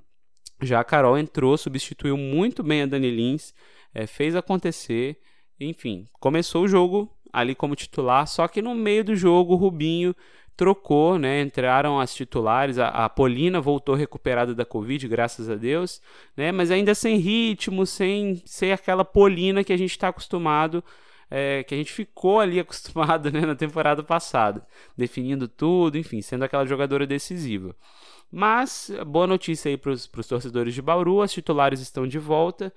Já 0.63 0.81
a 0.81 0.85
Carol 0.85 1.19
entrou, 1.19 1.57
substituiu 1.57 2.17
muito 2.17 2.63
bem 2.63 2.83
a 2.83 2.87
Dani 2.87 3.11
Lins, 3.11 3.55
é, 3.95 4.07
fez 4.07 4.35
acontecer, 4.35 5.19
enfim, 5.59 6.07
começou 6.19 6.65
o 6.65 6.69
jogo 6.69 7.15
ali 7.33 7.55
como 7.55 7.77
titular, 7.77 8.27
só 8.27 8.49
que 8.49 8.63
no 8.63 8.75
meio 8.75 9.05
do 9.05 9.15
jogo 9.15 9.55
o 9.55 9.57
Rubinho 9.57 10.15
trocou, 10.57 11.19
né? 11.19 11.41
Entraram 11.41 11.99
as 11.99 12.15
titulares, 12.15 12.79
a, 12.79 12.89
a 12.89 13.09
Polina 13.09 13.61
voltou 13.61 13.95
recuperada 13.95 14.55
da 14.55 14.65
Covid, 14.65 15.09
graças 15.09 15.49
a 15.49 15.55
Deus, 15.55 16.03
né? 16.37 16.53
Mas 16.53 16.71
ainda 16.71 16.95
sem 16.95 17.17
ritmo, 17.17 17.87
sem 17.87 18.43
ser 18.45 18.73
aquela 18.73 19.05
Polina 19.05 19.65
que 19.65 19.73
a 19.73 19.77
gente 19.77 19.93
está 19.93 20.09
acostumado 20.09 20.85
é, 21.31 21.63
que 21.63 21.75
a 21.75 21.79
gente 21.79 21.93
ficou 21.93 22.41
ali 22.41 22.59
acostumado 22.61 23.31
né, 23.31 23.41
na 23.41 23.55
temporada 23.55 24.03
passada, 24.03 24.67
definindo 24.97 25.47
tudo, 25.47 25.97
enfim, 25.97 26.21
sendo 26.21 26.45
aquela 26.45 26.67
jogadora 26.67 27.07
decisiva. 27.07 27.75
Mas, 28.31 28.93
boa 29.07 29.27
notícia 29.27 29.69
aí 29.69 29.77
para 29.77 29.91
os 29.91 30.07
torcedores 30.07 30.75
de 30.75 30.83
Bauru, 30.83 31.21
as 31.21 31.33
titulares 31.33 31.81
estão 31.81 32.07
de 32.07 32.19
volta 32.19 32.73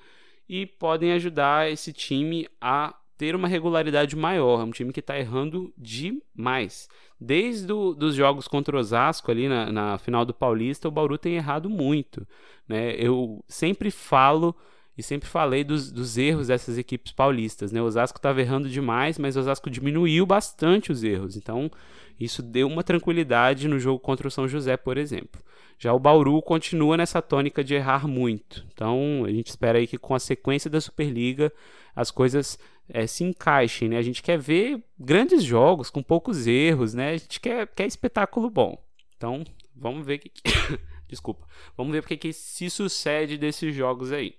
e 0.50 0.66
podem 0.66 1.12
ajudar 1.14 1.72
esse 1.72 1.94
time 1.94 2.48
a 2.60 2.96
ter 3.18 3.36
uma 3.36 3.48
regularidade 3.48 4.16
maior. 4.16 4.62
É 4.62 4.64
um 4.64 4.72
time 4.72 4.92
que 4.92 5.00
está 5.00 5.18
errando 5.18 5.72
demais. 5.78 6.90
Desde 7.20 7.68
do, 7.68 7.96
os 7.98 8.16
jogos 8.16 8.48
contra 8.48 8.76
o 8.76 8.80
Osasco 8.80 9.32
ali 9.32 9.48
na, 9.48 9.72
na 9.72 9.98
final 9.98 10.26
do 10.26 10.34
Paulista, 10.34 10.88
o 10.88 10.92
Bauru 10.92 11.18
tem 11.18 11.36
errado 11.36 11.70
muito. 11.70 12.28
Né? 12.68 12.96
Eu 12.96 13.44
sempre 13.48 13.92
falo 13.92 14.56
e 14.98 15.02
sempre 15.02 15.28
falei 15.28 15.64
dos, 15.64 15.92
dos 15.92 16.18
erros 16.18 16.48
dessas 16.48 16.78
equipes 16.78 17.12
paulistas. 17.12 17.72
Né? 17.72 17.82
O 17.82 17.86
Osasco 17.86 18.20
estava 18.20 18.42
errando 18.42 18.70
demais, 18.70 19.18
mas 19.18 19.36
o 19.36 19.40
Osasco 19.40 19.70
diminuiu 19.70 20.26
bastante 20.26 20.92
os 20.92 21.04
erros. 21.04 21.36
Então, 21.36 21.72
isso 22.20 22.44
deu 22.44 22.68
uma 22.68 22.84
tranquilidade 22.84 23.68
no 23.68 23.80
jogo 23.80 24.00
contra 24.00 24.28
o 24.28 24.32
São 24.32 24.48
José, 24.48 24.78
por 24.78 24.98
exemplo. 24.98 25.42
Já 25.80 25.92
o 25.94 26.00
Bauru 26.00 26.42
continua 26.42 26.96
nessa 26.96 27.22
tônica 27.22 27.64
de 27.64 27.74
errar 27.74 28.08
muito. 28.08 28.66
Então, 28.72 29.24
a 29.26 29.32
gente 29.32 29.48
espera 29.48 29.80
aí 29.80 29.88
que 29.88 29.98
com 29.98 30.14
a 30.14 30.20
sequência 30.20 30.70
da 30.70 30.80
Superliga 30.80 31.52
as 31.96 32.12
coisas 32.12 32.60
é, 32.88 33.08
se 33.08 33.24
encaixem. 33.24 33.90
Né? 33.90 33.98
A 33.98 34.02
gente 34.02 34.22
quer 34.22 34.38
ver 34.38 34.82
grandes 34.98 35.44
jogos 35.44 35.90
com 35.90 36.04
poucos 36.04 36.48
erros, 36.48 36.94
né? 36.94 37.12
A 37.12 37.18
gente 37.18 37.40
quer, 37.40 37.68
quer 37.68 37.88
espetáculo 37.88 38.50
bom. 38.50 38.78
Então, 39.18 39.44
vamos 39.76 40.06
ver 40.06 40.20
que. 40.20 40.32
Desculpa. 41.08 41.48
Vamos 41.78 41.94
ver 41.94 42.02
porque 42.02 42.18
que 42.18 42.34
se 42.34 42.70
sucede 42.70 43.38
desses 43.38 43.76
jogos 43.76 44.12
aí. 44.12 44.36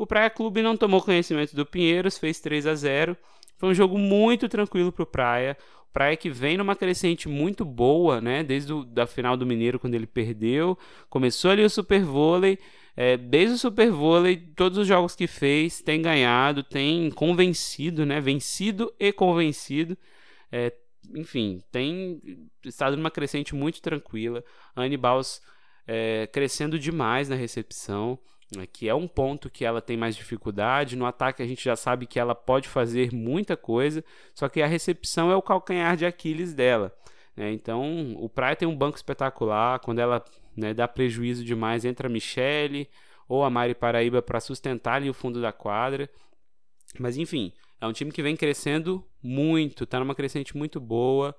O 0.00 0.06
Praia 0.06 0.30
Clube 0.30 0.62
não 0.62 0.78
tomou 0.78 1.02
conhecimento 1.02 1.54
do 1.54 1.66
Pinheiros, 1.66 2.16
fez 2.16 2.40
3 2.40 2.66
a 2.66 2.74
0. 2.74 3.14
Foi 3.58 3.68
um 3.68 3.74
jogo 3.74 3.98
muito 3.98 4.48
tranquilo 4.48 4.90
para 4.90 5.02
o 5.02 5.06
Praia. 5.06 5.58
O 5.90 5.92
Praia 5.92 6.16
que 6.16 6.30
vem 6.30 6.56
numa 6.56 6.74
crescente 6.74 7.28
muito 7.28 7.66
boa, 7.66 8.18
né? 8.18 8.42
Desde 8.42 8.72
a 8.96 9.06
final 9.06 9.36
do 9.36 9.44
Mineiro, 9.44 9.78
quando 9.78 9.94
ele 9.94 10.06
perdeu. 10.06 10.78
Começou 11.10 11.50
ali 11.50 11.62
o 11.62 11.68
Super 11.68 12.02
Vôlei. 12.02 12.58
É, 12.96 13.18
desde 13.18 13.56
o 13.56 13.58
Super 13.58 13.90
Vôlei, 13.90 14.38
todos 14.56 14.78
os 14.78 14.86
jogos 14.86 15.14
que 15.14 15.26
fez, 15.26 15.82
tem 15.82 16.00
ganhado, 16.00 16.62
tem 16.62 17.10
convencido, 17.10 18.06
né? 18.06 18.22
Vencido 18.22 18.90
e 18.98 19.12
convencido. 19.12 19.98
É, 20.50 20.72
enfim, 21.14 21.60
tem 21.70 22.22
estado 22.64 22.96
numa 22.96 23.10
crescente 23.10 23.54
muito 23.54 23.82
tranquila. 23.82 24.42
A 24.74 24.80
é, 25.86 26.26
crescendo 26.32 26.78
demais 26.78 27.28
na 27.28 27.36
recepção. 27.36 28.18
Né, 28.54 28.66
que 28.66 28.88
é 28.88 28.94
um 28.94 29.06
ponto 29.06 29.48
que 29.48 29.64
ela 29.64 29.80
tem 29.80 29.96
mais 29.96 30.16
dificuldade. 30.16 30.96
No 30.96 31.06
ataque 31.06 31.42
a 31.42 31.46
gente 31.46 31.64
já 31.64 31.76
sabe 31.76 32.06
que 32.06 32.18
ela 32.18 32.34
pode 32.34 32.68
fazer 32.68 33.12
muita 33.12 33.56
coisa, 33.56 34.04
só 34.34 34.48
que 34.48 34.60
a 34.60 34.66
recepção 34.66 35.30
é 35.30 35.36
o 35.36 35.42
calcanhar 35.42 35.96
de 35.96 36.04
Aquiles 36.04 36.52
dela. 36.52 36.92
Né? 37.36 37.52
Então 37.52 38.14
o 38.18 38.28
Praia 38.28 38.56
tem 38.56 38.66
um 38.66 38.76
banco 38.76 38.96
espetacular. 38.96 39.78
Quando 39.80 40.00
ela 40.00 40.24
né, 40.56 40.74
dá 40.74 40.88
prejuízo 40.88 41.44
demais, 41.44 41.84
entra 41.84 42.08
a 42.08 42.10
Michele 42.10 42.88
ou 43.28 43.44
a 43.44 43.50
Mari 43.50 43.74
Paraíba 43.74 44.20
para 44.20 44.40
sustentar 44.40 44.94
ali 44.94 45.08
o 45.08 45.14
fundo 45.14 45.40
da 45.40 45.52
quadra. 45.52 46.10
Mas 46.98 47.16
enfim, 47.16 47.52
é 47.80 47.86
um 47.86 47.92
time 47.92 48.10
que 48.10 48.22
vem 48.22 48.36
crescendo 48.36 49.04
muito, 49.22 49.84
está 49.84 50.00
numa 50.00 50.14
crescente 50.14 50.56
muito 50.56 50.80
boa. 50.80 51.34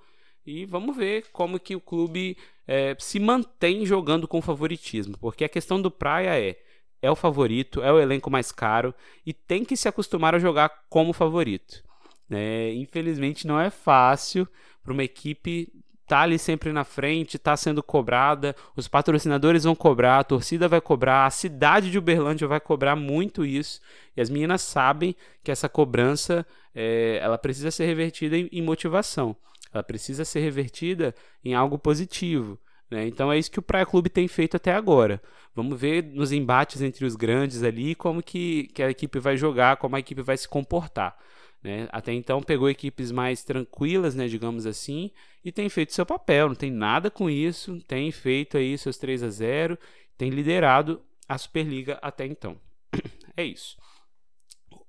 E 0.46 0.66
vamos 0.66 0.98
ver 0.98 1.26
como 1.32 1.60
que 1.60 1.76
o 1.76 1.82
clube 1.82 2.36
é, 2.68 2.96
se 2.98 3.20
mantém 3.20 3.86
jogando 3.86 4.28
com 4.28 4.42
favoritismo. 4.42 5.18
Porque 5.20 5.44
a 5.44 5.50
questão 5.50 5.80
do 5.80 5.92
Praia 5.92 6.40
é 6.40 6.58
é 7.02 7.10
o 7.10 7.16
favorito, 7.16 7.82
é 7.82 7.92
o 7.92 8.00
elenco 8.00 8.30
mais 8.30 8.52
caro 8.52 8.94
e 9.26 9.34
tem 9.34 9.66
que 9.66 9.76
se 9.76 9.88
acostumar 9.88 10.36
a 10.36 10.40
jogar 10.40 10.70
como 10.90 11.14
favorito. 11.14 11.84
É, 12.30 12.74
infelizmente 12.74 13.46
não 13.46 13.60
é 13.60 13.70
fácil 13.70 14.48
para 14.84 14.94
uma 14.94 15.04
equipe 15.04 15.68
estar 16.12 16.18
tá 16.18 16.22
ali 16.24 16.38
sempre 16.38 16.74
na 16.74 16.84
frente, 16.84 17.38
estar 17.38 17.52
tá 17.52 17.58
sendo 17.58 17.82
cobrada, 17.82 18.56
os 18.76 18.88
patrocinadores 18.88 19.64
vão 19.64 19.74
cobrar, 19.74 20.20
a 20.20 20.24
torcida 20.24 20.68
vai 20.68 20.82
cobrar, 20.82 21.26
a 21.26 21.30
cidade 21.30 21.90
de 21.90 21.98
Uberlândia 21.98 22.48
vai 22.48 22.60
cobrar 22.60 22.96
muito 22.96 23.46
isso 23.46 23.82
e 24.16 24.22
as 24.22 24.30
meninas 24.30 24.62
sabem 24.62 25.16
que 25.42 25.52
essa 25.52 25.70
cobrança 25.70 26.46
é, 26.76 27.18
ela 27.22 27.38
precisa 27.38 27.72
ser 27.72 27.86
revertida 27.86 28.38
em, 28.38 28.50
em 28.52 28.62
motivação, 28.62 29.36
ela 29.74 29.84
precisa 29.84 30.26
ser 30.26 30.42
revertida 30.42 31.16
em 31.44 31.54
algo 31.54 31.80
positivo. 31.80 32.60
Né? 32.92 33.08
Então 33.08 33.32
é 33.32 33.40
isso 33.40 33.50
que 33.50 33.60
o 33.60 33.64
Praia 33.64 33.86
Clube 33.86 34.10
tem 34.10 34.28
feito 34.28 34.58
até 34.58 34.74
agora. 34.74 35.22
Vamos 35.56 35.80
ver 35.80 36.04
nos 36.04 36.34
embates 36.34 36.82
entre 36.82 37.06
os 37.06 37.16
grandes 37.16 37.64
ali 37.64 37.96
como 37.96 38.22
que, 38.22 38.68
que 38.74 38.84
a 38.84 38.92
equipe 38.92 39.18
vai 39.18 39.38
jogar, 39.38 39.78
como 39.78 39.96
a 39.96 40.00
equipe 40.00 40.22
vai 40.22 40.36
se 40.36 40.48
comportar. 40.48 41.18
Né? 41.64 41.88
Até 41.92 42.12
então 42.12 42.42
pegou 42.42 42.70
equipes 42.70 43.12
mais 43.12 43.44
tranquilas, 43.44 44.14
né, 44.16 44.28
digamos 44.28 44.66
assim, 44.66 45.12
e 45.46 45.52
tem 45.52 45.70
feito 45.70 45.94
seu 45.94 46.06
papel, 46.06 46.50
não 46.50 46.56
tem 46.56 46.72
nada 46.72 47.10
com 47.10 47.30
isso, 47.30 47.80
tem 47.88 48.12
feito 48.12 48.58
aí 48.58 48.78
seus 48.78 48.98
3 48.98 49.24
a 49.24 49.30
0, 49.30 49.78
tem 50.18 50.30
liderado 50.30 51.02
a 51.30 51.38
Superliga 51.38 52.00
até 52.02 52.26
então. 52.26 52.60
é 53.38 53.44
isso. 53.44 53.78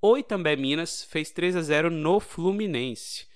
O 0.00 0.16
Itambé 0.16 0.56
Minas 0.56 1.04
fez 1.04 1.30
3 1.30 1.56
a 1.56 1.62
0 1.62 1.90
no 1.90 2.18
Fluminense. 2.18 3.26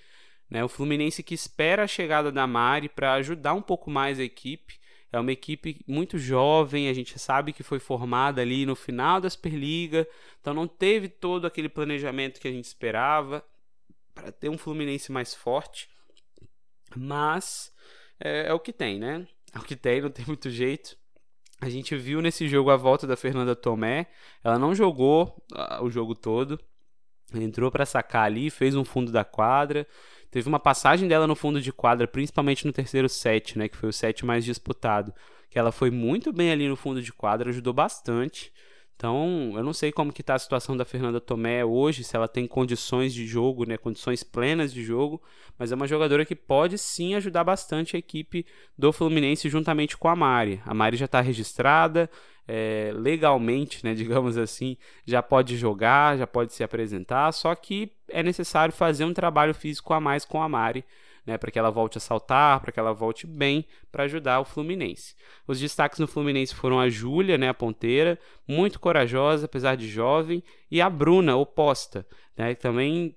Né? 0.50 0.64
O 0.64 0.68
Fluminense 0.68 1.22
que 1.22 1.34
espera 1.34 1.84
a 1.84 1.88
chegada 1.88 2.30
da 2.30 2.46
Mari 2.46 2.88
para 2.88 3.14
ajudar 3.14 3.54
um 3.54 3.62
pouco 3.62 3.90
mais 3.90 4.18
a 4.18 4.24
equipe. 4.24 4.78
É 5.12 5.18
uma 5.18 5.32
equipe 5.32 5.80
muito 5.86 6.18
jovem, 6.18 6.88
a 6.88 6.92
gente 6.92 7.18
sabe 7.18 7.52
que 7.52 7.62
foi 7.62 7.78
formada 7.78 8.42
ali 8.42 8.66
no 8.66 8.74
final 8.74 9.20
da 9.20 9.30
Superliga, 9.30 10.06
então 10.40 10.52
não 10.52 10.66
teve 10.66 11.08
todo 11.08 11.46
aquele 11.46 11.68
planejamento 11.68 12.40
que 12.40 12.48
a 12.48 12.50
gente 12.50 12.64
esperava 12.64 13.42
para 14.14 14.32
ter 14.32 14.48
um 14.48 14.58
Fluminense 14.58 15.12
mais 15.12 15.34
forte. 15.34 15.88
Mas 16.94 17.72
é, 18.20 18.48
é, 18.48 18.52
o 18.52 18.60
que 18.60 18.72
tem, 18.72 18.98
né? 18.98 19.26
É 19.54 19.58
o 19.58 19.62
que 19.62 19.76
tem, 19.76 20.00
não 20.00 20.10
tem 20.10 20.24
muito 20.26 20.50
jeito. 20.50 20.96
A 21.60 21.68
gente 21.68 21.96
viu 21.96 22.20
nesse 22.20 22.48
jogo 22.48 22.70
a 22.70 22.76
volta 22.76 23.06
da 23.06 23.16
Fernanda 23.16 23.56
Tomé. 23.56 24.06
Ela 24.44 24.58
não 24.58 24.74
jogou 24.74 25.42
uh, 25.52 25.82
o 25.82 25.90
jogo 25.90 26.14
todo. 26.14 26.60
Entrou 27.34 27.70
para 27.70 27.86
sacar 27.86 28.24
ali, 28.24 28.50
fez 28.50 28.74
um 28.76 28.84
fundo 28.84 29.10
da 29.10 29.24
quadra. 29.24 29.86
Teve 30.36 30.50
uma 30.50 30.60
passagem 30.60 31.08
dela 31.08 31.26
no 31.26 31.34
fundo 31.34 31.62
de 31.62 31.72
quadra, 31.72 32.06
principalmente 32.06 32.66
no 32.66 32.72
terceiro 32.74 33.08
set, 33.08 33.56
né, 33.56 33.70
que 33.70 33.76
foi 33.78 33.88
o 33.88 33.92
set 33.92 34.22
mais 34.22 34.44
disputado, 34.44 35.14
que 35.48 35.58
ela 35.58 35.72
foi 35.72 35.90
muito 35.90 36.30
bem 36.30 36.52
ali 36.52 36.68
no 36.68 36.76
fundo 36.76 37.00
de 37.00 37.10
quadra, 37.10 37.48
ajudou 37.48 37.72
bastante. 37.72 38.52
Então, 38.96 39.52
eu 39.54 39.62
não 39.62 39.74
sei 39.74 39.92
como 39.92 40.10
que 40.10 40.22
está 40.22 40.34
a 40.34 40.38
situação 40.38 40.74
da 40.74 40.84
Fernanda 40.84 41.20
Tomé 41.20 41.62
hoje, 41.62 42.02
se 42.02 42.16
ela 42.16 42.26
tem 42.26 42.46
condições 42.46 43.12
de 43.12 43.26
jogo, 43.26 43.66
né, 43.66 43.76
condições 43.76 44.22
plenas 44.22 44.72
de 44.72 44.82
jogo, 44.82 45.22
mas 45.58 45.70
é 45.70 45.74
uma 45.74 45.86
jogadora 45.86 46.24
que 46.24 46.34
pode 46.34 46.78
sim 46.78 47.14
ajudar 47.14 47.44
bastante 47.44 47.94
a 47.94 47.98
equipe 47.98 48.46
do 48.76 48.90
Fluminense 48.94 49.50
juntamente 49.50 49.98
com 49.98 50.08
a 50.08 50.16
Mari. 50.16 50.62
A 50.64 50.72
Mari 50.72 50.96
já 50.96 51.04
está 51.04 51.20
registrada, 51.20 52.08
é, 52.48 52.90
legalmente, 52.94 53.84
né, 53.84 53.92
digamos 53.94 54.38
assim, 54.38 54.78
já 55.04 55.22
pode 55.22 55.58
jogar, 55.58 56.16
já 56.16 56.26
pode 56.26 56.54
se 56.54 56.64
apresentar, 56.64 57.30
só 57.32 57.54
que 57.54 57.92
é 58.08 58.22
necessário 58.22 58.72
fazer 58.72 59.04
um 59.04 59.12
trabalho 59.12 59.52
físico 59.52 59.92
a 59.92 60.00
mais 60.00 60.24
com 60.24 60.40
a 60.40 60.48
Mari 60.48 60.82
né, 61.26 61.36
para 61.36 61.50
que 61.50 61.58
ela 61.58 61.70
volte 61.70 61.98
a 61.98 62.00
saltar, 62.00 62.60
para 62.60 62.70
que 62.70 62.78
ela 62.78 62.92
volte 62.92 63.26
bem 63.26 63.64
para 63.90 64.04
ajudar 64.04 64.40
o 64.40 64.44
Fluminense. 64.44 65.14
Os 65.46 65.58
destaques 65.58 65.98
no 65.98 66.06
Fluminense 66.06 66.54
foram 66.54 66.78
a 66.78 66.88
Júlia, 66.88 67.36
né, 67.36 67.48
a 67.48 67.54
ponteira, 67.54 68.18
muito 68.46 68.78
corajosa, 68.78 69.46
apesar 69.46 69.76
de 69.76 69.88
jovem, 69.88 70.42
e 70.70 70.80
a 70.80 70.88
Bruna, 70.88 71.36
oposta, 71.36 72.06
né, 72.36 72.54
que 72.54 72.60
também 72.60 73.16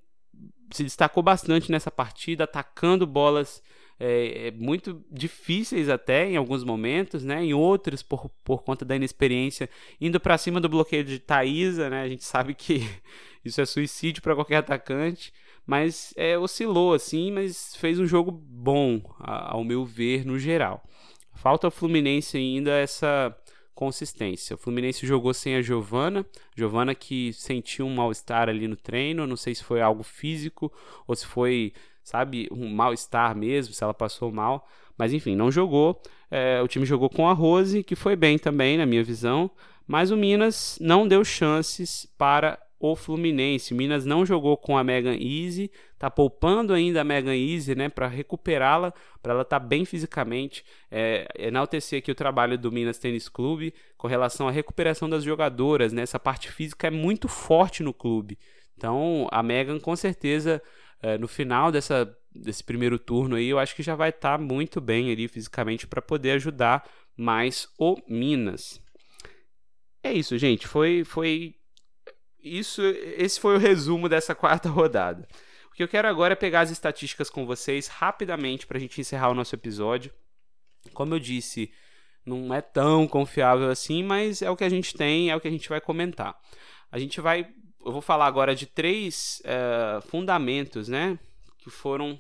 se 0.72 0.84
destacou 0.84 1.22
bastante 1.22 1.72
nessa 1.72 1.91
partida, 1.91 2.43
atacando 2.43 3.05
bolas 3.05 3.62
é, 3.99 4.47
é, 4.47 4.51
muito 4.51 5.03
difíceis 5.12 5.89
até 5.89 6.30
em 6.30 6.38
alguns 6.38 6.64
momentos, 6.64 7.24
né? 7.24 7.43
Em 7.43 7.53
outros, 7.53 8.01
por, 8.01 8.30
por 8.43 8.64
conta 8.64 8.86
da 8.86 8.95
inexperiência, 8.95 9.70
indo 9.99 10.20
para 10.20 10.38
cima 10.38 10.62
do 10.62 10.70
bloqueio 10.70 11.03
de 11.03 11.20
Thaisa, 11.20 11.89
né? 11.89 12.03
A 12.03 12.07
gente 12.07 12.24
sabe 12.24 12.53
que 12.53 12.88
isso 13.43 13.60
é 13.60 13.66
suicídio 13.66 14.22
para 14.22 14.36
qualquer 14.36 14.57
atacante 14.57 15.34
mas 15.70 16.15
é, 16.17 16.36
oscilou 16.36 16.95
assim, 16.95 17.32
mas 17.32 17.76
fez 17.76 17.99
um 17.99 18.07
jogo 18.07 18.32
bom, 18.32 18.99
ao 19.20 19.63
meu 19.63 19.86
ver, 19.86 20.26
no 20.26 20.39
geral. 20.39 20.84
Falta 21.36 21.67
ao 21.67 21.72
Fluminense 21.72 22.38
ainda 22.38 22.72
essa 22.72 23.38
consistência. 23.76 24.55
O 24.55 24.57
Fluminense 24.57 25.05
jogou 25.05 25.32
sem 25.32 25.55
a 25.55 25.61
Giovana, 25.61 26.26
Giovana 26.57 26.95
que 26.95 27.32
sentiu 27.34 27.86
um 27.86 27.93
mal-estar 27.93 28.49
ali 28.49 28.67
no 28.67 28.76
treino, 28.76 29.28
não 29.28 29.38
sei 29.38 29.53
se 29.53 29.63
foi 29.63 29.80
algo 29.80 30.01
físico 30.01 30.74
ou 31.05 31.15
se 31.15 31.28
foi, 31.28 31.72
sabe, 32.03 32.47
um 32.51 32.67
mal-estar 32.74 33.36
mesmo, 33.36 33.72
se 33.72 33.84
ela 33.84 33.93
passou 33.93 34.32
mal, 34.32 34.67
mas 34.97 35.13
enfim, 35.13 35.36
não 35.36 35.51
jogou. 35.51 36.01
É, 36.32 36.59
o 36.63 36.67
time 36.67 36.84
jogou 36.84 37.11
com 37.11 37.30
a 37.30 37.34
Rose, 37.34 37.84
que 37.84 37.95
foi 37.95 38.15
bem 38.15 38.39
também, 38.39 38.76
na 38.76 38.88
minha 38.88 39.03
visão, 39.03 39.51
mas 39.86 40.09
o 40.09 40.17
Minas 40.17 40.80
não 40.82 41.07
deu 41.07 41.24
chances 41.24 42.07
para 42.17 42.57
o 42.80 42.95
Fluminense. 42.95 43.73
Minas 43.73 44.05
não 44.05 44.25
jogou 44.25 44.55
com 44.55 44.77
a 44.77 44.84
Megan 44.84 45.17
Easy, 45.19 45.69
tá 45.97 46.09
poupando 46.09 46.73
ainda 46.73 47.01
a 47.01 47.03
Megan 47.03 47.36
Easy, 47.36 47.75
né, 47.75 47.89
para 47.89 48.07
recuperá-la, 48.07 48.93
para 49.21 49.34
ela 49.34 49.41
estar 49.41 49.59
tá 49.59 49.65
bem 49.65 49.84
fisicamente. 49.84 50.63
É, 50.89 51.27
enaltecer 51.38 51.99
aqui 51.99 52.11
o 52.11 52.15
trabalho 52.15 52.57
do 52.57 52.71
Minas 52.71 52.97
Tênis 52.97 53.27
Clube 53.27 53.73
com 53.97 54.07
relação 54.07 54.47
à 54.47 54.51
recuperação 54.51 55.09
das 55.09 55.23
jogadoras, 55.23 55.91
né? 55.91 56.03
Essa 56.03 56.19
parte 56.19 56.49
física 56.51 56.88
é 56.88 56.91
muito 56.91 57.27
forte 57.27 57.84
no 57.84 57.93
clube. 57.93 58.38
Então, 58.77 59.27
a 59.30 59.43
Megan 59.43 59.80
com 59.80 59.95
certeza 59.95 60.61
é, 61.01 61.17
no 61.17 61.27
final 61.27 61.71
dessa 61.71 62.15
desse 62.32 62.63
primeiro 62.63 62.99
turno 62.99 63.36
aí, 63.36 63.47
eu 63.47 63.59
acho 63.59 63.75
que 63.75 63.84
já 63.84 63.95
vai 63.95 64.09
estar 64.09 64.38
tá 64.38 64.43
muito 64.43 64.80
bem 64.80 65.11
ali 65.11 65.27
fisicamente 65.27 65.88
para 65.88 66.01
poder 66.01 66.32
ajudar 66.32 66.88
mais 67.17 67.67
o 67.77 67.97
Minas. 68.07 68.82
É 70.03 70.13
isso, 70.13 70.38
gente. 70.38 70.67
Foi 70.67 71.03
foi 71.03 71.55
isso, 72.44 72.82
esse 72.82 73.40
foi 73.40 73.56
o 73.56 73.60
resumo 73.60 74.08
dessa 74.08 74.34
quarta 74.34 74.70
rodada. 74.70 75.28
O 75.72 75.76
que 75.76 75.84
eu 75.84 75.88
quero 75.88 76.08
agora 76.08 76.34
é 76.34 76.36
pegar 76.36 76.62
as 76.62 76.72
estatísticas 76.72 77.30
com 77.30 77.46
vocês 77.46 77.88
rapidamente 77.88 78.68
para 78.68 78.78
a 78.78 78.82
gente 78.82 79.00
encerrar 79.00 79.30
o 79.30 79.34
nosso 79.34 79.56
episódio. 79.56 80.12
Como 80.94 81.14
eu 81.14 81.20
disse, 81.20 81.72
não 82.26 82.54
é 82.54 82.62
tão 82.62 83.08
confiável 83.08 83.70
assim, 83.70 84.04
mas 84.04 84.42
é 84.42 84.50
o 84.50 84.56
que 84.56 84.64
a 84.64 84.70
gente 84.70 84.94
tem, 84.94 85.30
é 85.30 85.36
o 85.36 85.42
que 85.42 85.48
a 85.48 85.52
gente 85.52 85.70
vai 85.70 85.80
comentar. 85.80 86.38
A 86.92 87.00
gente 87.00 87.22
vai, 87.22 87.48
eu 87.86 87.92
vou 87.92 88.02
falar 88.02 88.26
agora 88.26 88.56
de 88.56 88.66
três 88.66 89.42
uh, 89.46 90.02
fundamentos, 90.08 90.88
né, 90.88 91.18
que 91.58 91.70
foram 91.70 92.20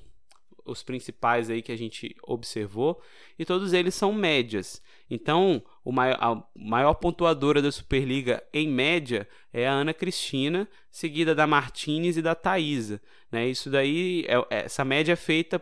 os 0.69 0.83
principais 0.83 1.49
aí 1.49 1.61
que 1.61 1.71
a 1.71 1.77
gente 1.77 2.15
observou 2.23 3.01
e 3.37 3.45
todos 3.45 3.73
eles 3.73 3.95
são 3.95 4.13
médias. 4.13 4.81
Então, 5.09 5.63
o 5.83 5.91
maior, 5.91 6.17
a 6.21 6.43
maior 6.55 6.93
pontuadora 6.93 7.61
da 7.61 7.71
Superliga 7.71 8.43
em 8.53 8.67
média 8.67 9.27
é 9.51 9.67
a 9.67 9.71
Ana 9.71 9.93
Cristina, 9.93 10.67
seguida 10.91 11.33
da 11.33 11.47
Martinez 11.47 12.17
e 12.17 12.21
da 12.21 12.35
Thaisa. 12.35 13.01
Né? 13.31 13.47
Isso 13.47 13.69
daí, 13.69 14.25
é, 14.27 14.35
é, 14.55 14.65
essa 14.65 14.85
média 14.85 15.13
é 15.13 15.15
feita 15.15 15.61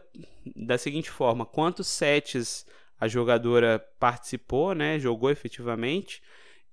da 0.56 0.78
seguinte 0.78 1.10
forma: 1.10 1.46
quantos 1.46 1.88
sets 1.88 2.66
a 3.00 3.08
jogadora 3.08 3.80
participou, 4.00 4.74
né? 4.74 5.00
jogou 5.00 5.30
efetivamente, 5.30 6.22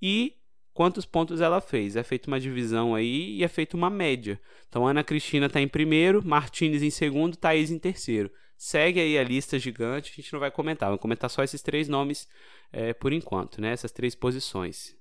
e 0.00 0.34
quantos 0.74 1.06
pontos 1.06 1.40
ela 1.40 1.60
fez. 1.60 1.96
É 1.96 2.02
feita 2.02 2.28
uma 2.28 2.40
divisão 2.40 2.94
aí 2.94 3.36
e 3.36 3.44
é 3.44 3.48
feita 3.48 3.76
uma 3.76 3.88
média. 3.88 4.38
Então, 4.68 4.86
Ana 4.86 5.04
Cristina 5.04 5.46
está 5.46 5.60
em 5.60 5.68
primeiro, 5.68 6.22
Martinez 6.26 6.82
em 6.82 6.90
segundo, 6.90 7.36
Thaís 7.36 7.70
em 7.70 7.78
terceiro. 7.78 8.30
Segue 8.58 9.00
aí 9.00 9.16
a 9.16 9.24
lista 9.24 9.58
gigante, 9.58 10.12
a 10.12 10.16
gente 10.16 10.32
não 10.32 10.40
vai 10.40 10.50
comentar, 10.50 10.88
vamos 10.88 11.00
comentar 11.00 11.30
só 11.30 11.42
esses 11.42 11.62
três 11.62 11.88
nomes 11.88 12.28
é, 12.72 12.92
por 12.92 13.12
enquanto, 13.12 13.60
né? 13.60 13.72
essas 13.72 13.92
três 13.92 14.14
posições. 14.14 14.96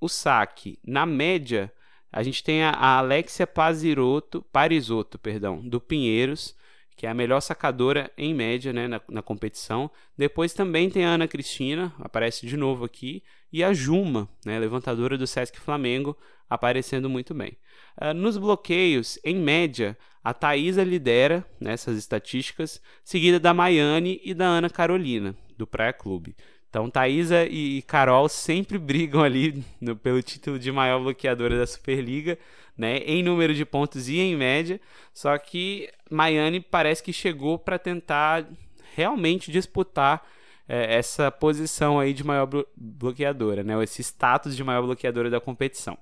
O 0.00 0.08
saque, 0.08 0.78
na 0.84 1.06
média, 1.06 1.72
a 2.12 2.22
gente 2.22 2.42
tem 2.42 2.62
a, 2.62 2.98
Alexia 2.98 3.46
Parisotto, 3.46 4.42
Parisotto 4.52 5.18
perdão, 5.18 5.66
do 5.66 5.80
Pinheiros, 5.80 6.54
que 6.96 7.06
é 7.06 7.10
a 7.10 7.14
melhor 7.14 7.40
sacadora 7.40 8.10
em 8.16 8.32
média 8.32 8.72
né, 8.72 8.86
na, 8.86 9.00
na, 9.08 9.22
competição. 9.22 9.90
Depois 10.16 10.52
também 10.52 10.88
tem 10.88 11.04
a 11.04 11.10
Ana 11.10 11.26
Cristina, 11.26 11.92
aparece 11.98 12.46
de 12.46 12.56
novo 12.56 12.84
aqui, 12.84 13.22
e 13.52 13.64
a 13.64 13.72
Juma, 13.72 14.28
né, 14.44 14.58
levantadora 14.58 15.18
do 15.18 15.26
Sesc 15.26 15.58
Flamengo, 15.58 16.16
aparecendo 16.48 17.08
muito 17.08 17.34
bem. 17.34 17.56
Uh, 18.00 18.14
nos 18.14 18.36
bloqueios, 18.36 19.18
em 19.24 19.36
média, 19.36 19.96
a 20.22 20.32
Thaisa 20.32 20.82
lidera 20.82 21.44
nessas 21.60 21.98
estatísticas, 21.98 22.80
seguida 23.04 23.38
da 23.38 23.52
Maiane 23.52 24.20
e 24.24 24.32
da 24.32 24.46
Ana 24.46 24.70
Carolina, 24.70 25.34
do 25.56 25.66
Praia 25.66 25.92
Clube. 25.92 26.34
Então, 26.74 26.90
Thaisa 26.90 27.46
e 27.46 27.82
Carol 27.82 28.28
sempre 28.28 28.78
brigam 28.78 29.22
ali 29.22 29.64
no, 29.80 29.94
pelo 29.94 30.22
título 30.22 30.58
de 30.58 30.72
maior 30.72 31.00
bloqueadora 31.00 31.56
da 31.56 31.66
Superliga, 31.66 32.38
né, 32.76 32.98
em 32.98 33.22
número 33.22 33.54
de 33.54 33.64
pontos 33.64 34.08
e 34.08 34.18
em 34.18 34.36
média. 34.36 34.80
Só 35.12 35.36
que 35.38 35.90
Maiane 36.10 36.60
parece 36.60 37.02
que 37.02 37.12
chegou 37.12 37.58
para 37.58 37.78
tentar 37.78 38.46
realmente 38.94 39.50
disputar 39.50 40.26
é, 40.68 40.96
essa 40.96 41.30
posição 41.30 41.98
aí 42.00 42.12
de 42.12 42.24
maior 42.24 42.48
bloqueadora, 42.76 43.62
né, 43.62 43.82
esse 43.82 44.02
status 44.02 44.56
de 44.56 44.64
maior 44.64 44.82
bloqueadora 44.82 45.30
da 45.30 45.40
competição. 45.40 45.98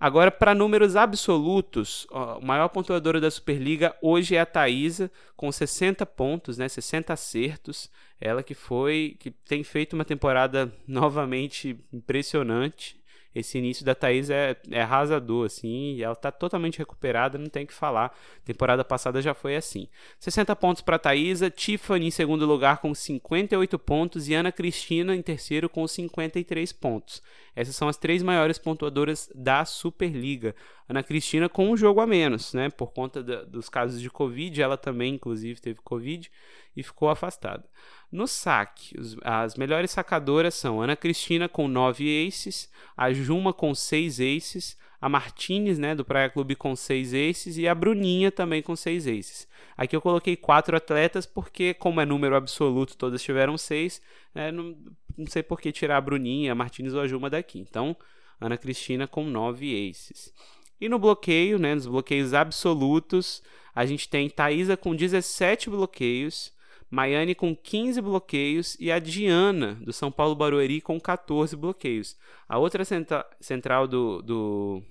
Agora, 0.00 0.30
para 0.30 0.54
números 0.54 0.96
absolutos, 0.96 2.06
o 2.10 2.40
maior 2.40 2.68
pontuador 2.68 3.20
da 3.20 3.30
Superliga 3.30 3.94
hoje 4.00 4.34
é 4.34 4.40
a 4.40 4.46
Thaisa, 4.46 5.10
com 5.36 5.52
60 5.52 6.06
pontos, 6.06 6.56
né, 6.56 6.66
60 6.70 7.12
acertos. 7.12 7.90
Ela 8.18 8.42
que 8.42 8.54
foi, 8.54 9.16
que 9.20 9.30
tem 9.30 9.62
feito 9.62 9.92
uma 9.92 10.04
temporada 10.04 10.72
novamente 10.88 11.78
impressionante. 11.92 12.98
Esse 13.34 13.58
início 13.58 13.84
da 13.84 13.94
Thaís 13.94 14.28
é, 14.28 14.56
é 14.70 14.82
arrasador, 14.82 15.46
assim, 15.46 15.94
e 15.94 16.02
ela 16.02 16.16
tá 16.16 16.32
totalmente 16.32 16.78
recuperada, 16.78 17.38
não 17.38 17.46
tem 17.46 17.64
que 17.64 17.72
falar. 17.72 18.16
Temporada 18.44 18.84
passada 18.84 19.22
já 19.22 19.34
foi 19.34 19.56
assim. 19.56 19.88
60 20.18 20.54
pontos 20.56 20.82
para 20.82 20.98
Thaisa, 20.98 21.50
Tiffany 21.50 22.06
em 22.06 22.10
segundo 22.10 22.44
lugar 22.44 22.78
com 22.78 22.94
58 22.94 23.78
pontos 23.78 24.28
e 24.28 24.34
Ana 24.34 24.50
Cristina 24.50 25.14
em 25.14 25.22
terceiro 25.22 25.68
com 25.68 25.86
53 25.86 26.72
pontos. 26.72 27.22
Essas 27.54 27.76
são 27.76 27.88
as 27.88 27.96
três 27.96 28.22
maiores 28.22 28.58
pontuadoras 28.58 29.30
da 29.34 29.64
Superliga. 29.64 30.54
Ana 30.90 31.04
Cristina 31.04 31.48
com 31.48 31.70
um 31.70 31.76
jogo 31.76 32.00
a 32.00 32.06
menos, 32.06 32.52
né? 32.52 32.68
Por 32.68 32.92
conta 32.92 33.22
da, 33.22 33.44
dos 33.44 33.68
casos 33.68 34.00
de 34.00 34.10
Covid, 34.10 34.60
ela 34.60 34.76
também, 34.76 35.14
inclusive, 35.14 35.60
teve 35.60 35.78
Covid 35.84 36.28
e 36.76 36.82
ficou 36.82 37.08
afastada. 37.08 37.64
No 38.10 38.26
saque, 38.26 38.98
os, 38.98 39.16
as 39.22 39.54
melhores 39.54 39.92
sacadoras 39.92 40.54
são 40.54 40.82
Ana 40.82 40.96
Cristina 40.96 41.48
com 41.48 41.68
9 41.68 42.26
aces, 42.26 42.68
a 42.96 43.12
Juma 43.12 43.52
com 43.52 43.72
6 43.72 44.18
aces, 44.18 44.76
a 45.00 45.08
Martinez, 45.08 45.78
né, 45.78 45.94
do 45.94 46.04
Praia 46.04 46.28
Clube 46.28 46.56
com 46.56 46.74
6 46.74 47.14
aces 47.14 47.56
e 47.56 47.68
a 47.68 47.74
Bruninha 47.74 48.32
também 48.32 48.60
com 48.60 48.74
6 48.74 49.06
aces. 49.06 49.48
Aqui 49.76 49.94
eu 49.94 50.00
coloquei 50.00 50.34
quatro 50.34 50.76
atletas 50.76 51.24
porque, 51.24 51.72
como 51.72 52.00
é 52.00 52.04
número 52.04 52.34
absoluto, 52.34 52.96
todas 52.96 53.22
tiveram 53.22 53.56
6, 53.56 54.02
né, 54.34 54.50
não, 54.50 54.76
não 55.16 55.26
sei 55.28 55.44
por 55.44 55.60
que 55.60 55.70
tirar 55.70 55.98
a 55.98 56.00
Bruninha, 56.00 56.50
a 56.50 56.54
Martinez 56.56 56.94
ou 56.94 57.00
a 57.00 57.06
Juma 57.06 57.30
daqui. 57.30 57.60
Então, 57.60 57.96
Ana 58.40 58.58
Cristina 58.58 59.06
com 59.06 59.24
9 59.24 59.88
aces. 59.88 60.34
E 60.80 60.88
no 60.88 60.98
bloqueio, 60.98 61.58
né, 61.58 61.74
nos 61.74 61.86
bloqueios 61.86 62.32
absolutos, 62.32 63.42
a 63.74 63.84
gente 63.84 64.08
tem 64.08 64.28
Thaisa 64.30 64.76
com 64.76 64.94
17 64.94 65.68
bloqueios, 65.68 66.52
Maiane 66.90 67.34
com 67.34 67.54
15 67.54 68.00
bloqueios 68.00 68.76
e 68.80 68.90
a 68.90 68.98
Diana, 68.98 69.74
do 69.74 69.92
São 69.92 70.10
Paulo 70.10 70.34
Barueri, 70.34 70.80
com 70.80 71.00
14 71.00 71.54
bloqueios. 71.54 72.16
A 72.48 72.58
outra 72.58 72.84
centra 72.84 73.24
central 73.40 73.86
do, 73.86 74.20
do. 74.22 74.82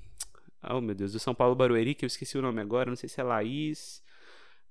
Oh, 0.69 0.79
meu 0.79 0.95
Deus, 0.95 1.11
do 1.11 1.19
São 1.19 1.35
Paulo 1.35 1.55
Barueri, 1.55 1.93
que 1.93 2.05
eu 2.05 2.07
esqueci 2.07 2.37
o 2.37 2.41
nome 2.41 2.61
agora, 2.61 2.89
não 2.89 2.95
sei 2.95 3.09
se 3.09 3.19
é 3.19 3.23
Laís. 3.23 4.01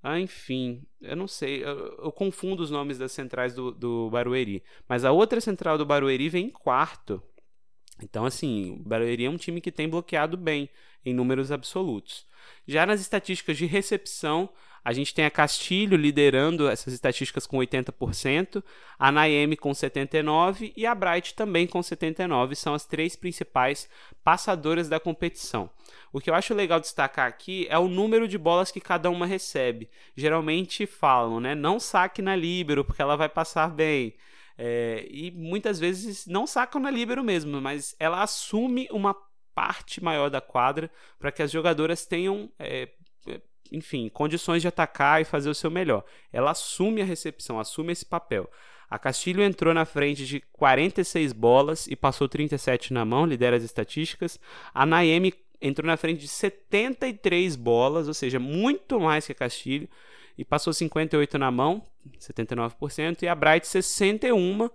Ah, 0.02 0.18
enfim, 0.18 0.82
eu 1.00 1.16
não 1.16 1.26
sei, 1.26 1.64
eu, 1.64 1.98
eu 2.04 2.12
confundo 2.12 2.62
os 2.62 2.70
nomes 2.70 2.98
das 2.98 3.12
centrais 3.12 3.54
do, 3.54 3.72
do 3.72 4.08
Barueri. 4.10 4.62
Mas 4.88 5.04
a 5.04 5.10
outra 5.12 5.40
central 5.40 5.76
do 5.76 5.84
Barueri 5.84 6.28
vem 6.28 6.46
em 6.46 6.50
quarto. 6.50 7.22
Então, 8.02 8.24
assim, 8.24 8.72
o 8.72 8.88
Barueri 8.88 9.24
é 9.24 9.30
um 9.30 9.36
time 9.36 9.60
que 9.60 9.72
tem 9.72 9.88
bloqueado 9.88 10.36
bem 10.36 10.68
em 11.04 11.14
números 11.14 11.50
absolutos. 11.50 12.26
Já 12.66 12.86
nas 12.86 13.00
estatísticas 13.00 13.56
de 13.56 13.66
recepção, 13.66 14.48
a 14.84 14.92
gente 14.92 15.12
tem 15.12 15.24
a 15.24 15.30
Castilho 15.30 15.96
liderando 15.96 16.68
essas 16.68 16.94
estatísticas 16.94 17.46
com 17.46 17.58
80%, 17.58 18.62
a 18.98 19.12
Naemi 19.12 19.56
com 19.56 19.70
79% 19.70 20.72
e 20.76 20.86
a 20.86 20.94
Bright 20.94 21.34
também 21.34 21.66
com 21.66 21.80
79%. 21.80 22.54
São 22.54 22.74
as 22.74 22.86
três 22.86 23.14
principais 23.14 23.88
passadoras 24.24 24.88
da 24.88 24.98
competição. 24.98 25.68
O 26.12 26.20
que 26.20 26.30
eu 26.30 26.34
acho 26.34 26.54
legal 26.54 26.80
destacar 26.80 27.28
aqui 27.28 27.66
é 27.68 27.78
o 27.78 27.88
número 27.88 28.26
de 28.26 28.38
bolas 28.38 28.70
que 28.70 28.80
cada 28.80 29.10
uma 29.10 29.26
recebe. 29.26 29.90
Geralmente 30.16 30.86
falam, 30.86 31.38
né? 31.38 31.54
Não 31.54 31.78
saque 31.78 32.22
na 32.22 32.34
Libero, 32.34 32.84
porque 32.84 33.02
ela 33.02 33.16
vai 33.16 33.28
passar 33.28 33.68
bem. 33.68 34.14
É, 34.58 35.06
e 35.08 35.30
muitas 35.30 35.78
vezes 35.78 36.26
não 36.26 36.46
sacam 36.46 36.80
na 36.80 36.90
Libero 36.90 37.22
mesmo, 37.22 37.60
mas 37.60 37.94
ela 37.98 38.22
assume 38.22 38.88
uma 38.90 39.16
parte 39.54 40.02
maior 40.02 40.28
da 40.28 40.40
quadra 40.40 40.90
para 41.18 41.30
que 41.30 41.42
as 41.42 41.50
jogadoras 41.50 42.04
tenham 42.04 42.50
é, 42.58 42.88
enfim, 43.72 44.08
condições 44.08 44.62
de 44.62 44.68
atacar 44.68 45.20
e 45.20 45.24
fazer 45.24 45.48
o 45.48 45.54
seu 45.54 45.70
melhor. 45.70 46.04
Ela 46.32 46.50
assume 46.50 47.02
a 47.02 47.04
recepção, 47.04 47.58
assume 47.58 47.92
esse 47.92 48.04
papel. 48.04 48.50
A 48.90 48.98
Castilho 48.98 49.42
entrou 49.42 49.74
na 49.74 49.84
frente 49.84 50.24
de 50.26 50.40
46 50.52 51.32
bolas 51.32 51.86
e 51.86 51.94
passou 51.94 52.28
37 52.28 52.92
na 52.92 53.04
mão, 53.04 53.26
lidera 53.26 53.56
as 53.56 53.62
estatísticas. 53.62 54.40
A 54.72 54.86
Naemi 54.86 55.34
entrou 55.60 55.86
na 55.86 55.96
frente 55.96 56.20
de 56.20 56.28
73 56.28 57.56
bolas, 57.56 58.08
ou 58.08 58.14
seja, 58.14 58.38
muito 58.38 58.98
mais 58.98 59.26
que 59.26 59.32
a 59.32 59.34
Castilho, 59.34 59.88
e 60.38 60.44
passou 60.44 60.72
58 60.72 61.36
na 61.36 61.50
mão, 61.50 61.84
79%, 62.18 63.22
e 63.22 63.28
a 63.28 63.34
Bright 63.34 63.66
61 63.66 64.70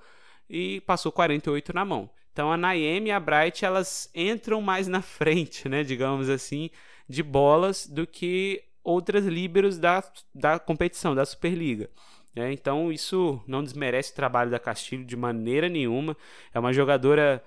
e 0.49 0.81
passou 0.81 1.11
48 1.11 1.73
na 1.73 1.85
mão. 1.85 2.09
Então 2.33 2.51
a 2.51 2.57
Naemi 2.57 3.09
e 3.09 3.11
a 3.11 3.19
Bright 3.19 3.63
elas 3.63 4.09
entram 4.13 4.61
mais 4.61 4.87
na 4.87 5.01
frente, 5.01 5.69
né, 5.69 5.83
digamos 5.83 6.29
assim, 6.29 6.69
de 7.07 7.23
bolas 7.23 7.87
do 7.87 8.05
que 8.05 8.63
outras 8.83 9.25
líberos 9.25 9.79
da, 9.79 10.03
da 10.35 10.59
competição, 10.59 11.15
da 11.15 11.25
Superliga. 11.25 11.89
É, 12.35 12.51
então 12.51 12.91
isso 12.91 13.39
não 13.47 13.63
desmerece 13.63 14.11
o 14.11 14.15
trabalho 14.15 14.49
da 14.49 14.57
Castilho 14.59 15.05
de 15.05 15.15
maneira 15.15 15.69
nenhuma. 15.69 16.17
É 16.53 16.59
uma 16.59 16.73
jogadora, 16.73 17.43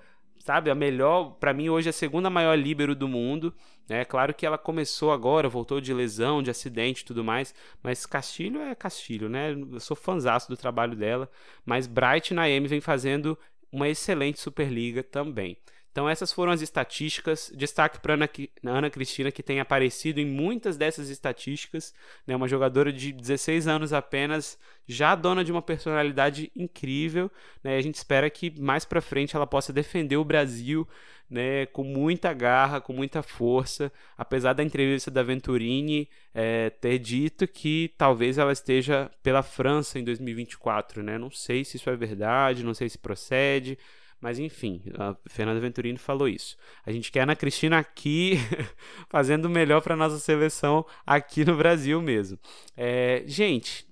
sabe, 0.47 0.71
a 0.71 0.75
melhor, 0.75 1.31
para 1.41 1.53
mim 1.53 1.67
hoje 1.67 1.89
a 1.89 1.93
segunda 1.93 2.29
maior 2.29 2.57
líbero 2.57 2.95
do 2.95 3.05
mundo. 3.05 3.53
É 3.89 4.05
claro 4.05 4.33
que 4.33 4.45
ela 4.45 4.57
começou 4.57 5.11
agora, 5.11 5.49
voltou 5.49 5.81
de 5.81 5.93
lesão, 5.93 6.41
de 6.41 6.49
acidente 6.49 7.01
e 7.01 7.05
tudo 7.05 7.21
mais, 7.21 7.53
mas 7.83 8.05
Castilho 8.05 8.61
é 8.61 8.73
Castilho, 8.73 9.27
né? 9.27 9.51
Eu 9.51 9.79
sou 9.81 9.95
fãzaço 9.95 10.47
do 10.47 10.55
trabalho 10.55 10.95
dela, 10.95 11.29
mas 11.65 11.85
Bright 11.85 12.33
na 12.33 12.49
M 12.49 12.65
vem 12.65 12.79
fazendo 12.79 13.37
uma 13.69 13.89
excelente 13.89 14.39
Superliga 14.39 15.03
também. 15.03 15.57
Então, 15.91 16.07
essas 16.07 16.31
foram 16.31 16.51
as 16.51 16.61
estatísticas. 16.61 17.51
Destaque 17.55 17.99
para 17.99 18.13
Ana, 18.13 18.29
Ana 18.63 18.89
Cristina, 18.89 19.31
que 19.31 19.41
tem 19.41 19.59
aparecido 19.59 20.19
em 20.19 20.25
muitas 20.25 20.77
dessas 20.77 21.09
estatísticas. 21.09 21.93
Né? 22.25 22.35
Uma 22.35 22.47
jogadora 22.47 22.93
de 22.93 23.11
16 23.11 23.67
anos 23.67 23.93
apenas, 23.93 24.59
já 24.87 25.15
dona 25.15 25.43
de 25.43 25.51
uma 25.51 25.61
personalidade 25.61 26.51
incrível. 26.55 27.31
Né? 27.63 27.77
A 27.77 27.81
gente 27.81 27.95
espera 27.95 28.29
que 28.29 28.59
mais 28.59 28.85
para 28.85 29.01
frente 29.01 29.35
ela 29.35 29.47
possa 29.47 29.73
defender 29.73 30.17
o 30.17 30.23
Brasil 30.23 30.87
né, 31.29 31.65
com 31.67 31.83
muita 31.83 32.33
garra, 32.33 32.79
com 32.79 32.93
muita 32.93 33.21
força. 33.21 33.91
Apesar 34.17 34.53
da 34.53 34.63
entrevista 34.63 35.11
da 35.11 35.23
Venturini 35.23 36.09
é, 36.33 36.69
ter 36.69 36.99
dito 36.99 37.47
que 37.47 37.93
talvez 37.97 38.37
ela 38.37 38.51
esteja 38.51 39.11
pela 39.21 39.43
França 39.43 39.99
em 39.99 40.03
2024. 40.03 41.03
Né? 41.03 41.17
Não 41.17 41.29
sei 41.29 41.65
se 41.65 41.77
isso 41.77 41.89
é 41.89 41.95
verdade, 41.95 42.63
não 42.63 42.73
sei 42.73 42.89
se 42.89 42.97
procede. 42.97 43.77
Mas 44.19 44.39
enfim, 44.39 44.81
a 44.97 45.15
Fernanda 45.27 45.59
Venturini 45.59 45.97
falou 45.97 46.27
isso. 46.27 46.57
A 46.85 46.91
gente 46.91 47.11
quer 47.11 47.19
a 47.21 47.23
Ana 47.23 47.35
Cristina 47.35 47.77
aqui 47.77 48.33
fazendo 49.09 49.45
o 49.45 49.49
melhor 49.49 49.81
para 49.81 49.95
nossa 49.95 50.17
seleção 50.17 50.85
aqui 51.05 51.45
no 51.45 51.55
Brasil 51.55 52.01
mesmo. 52.01 52.39
É, 52.75 53.23
gente, 53.27 53.87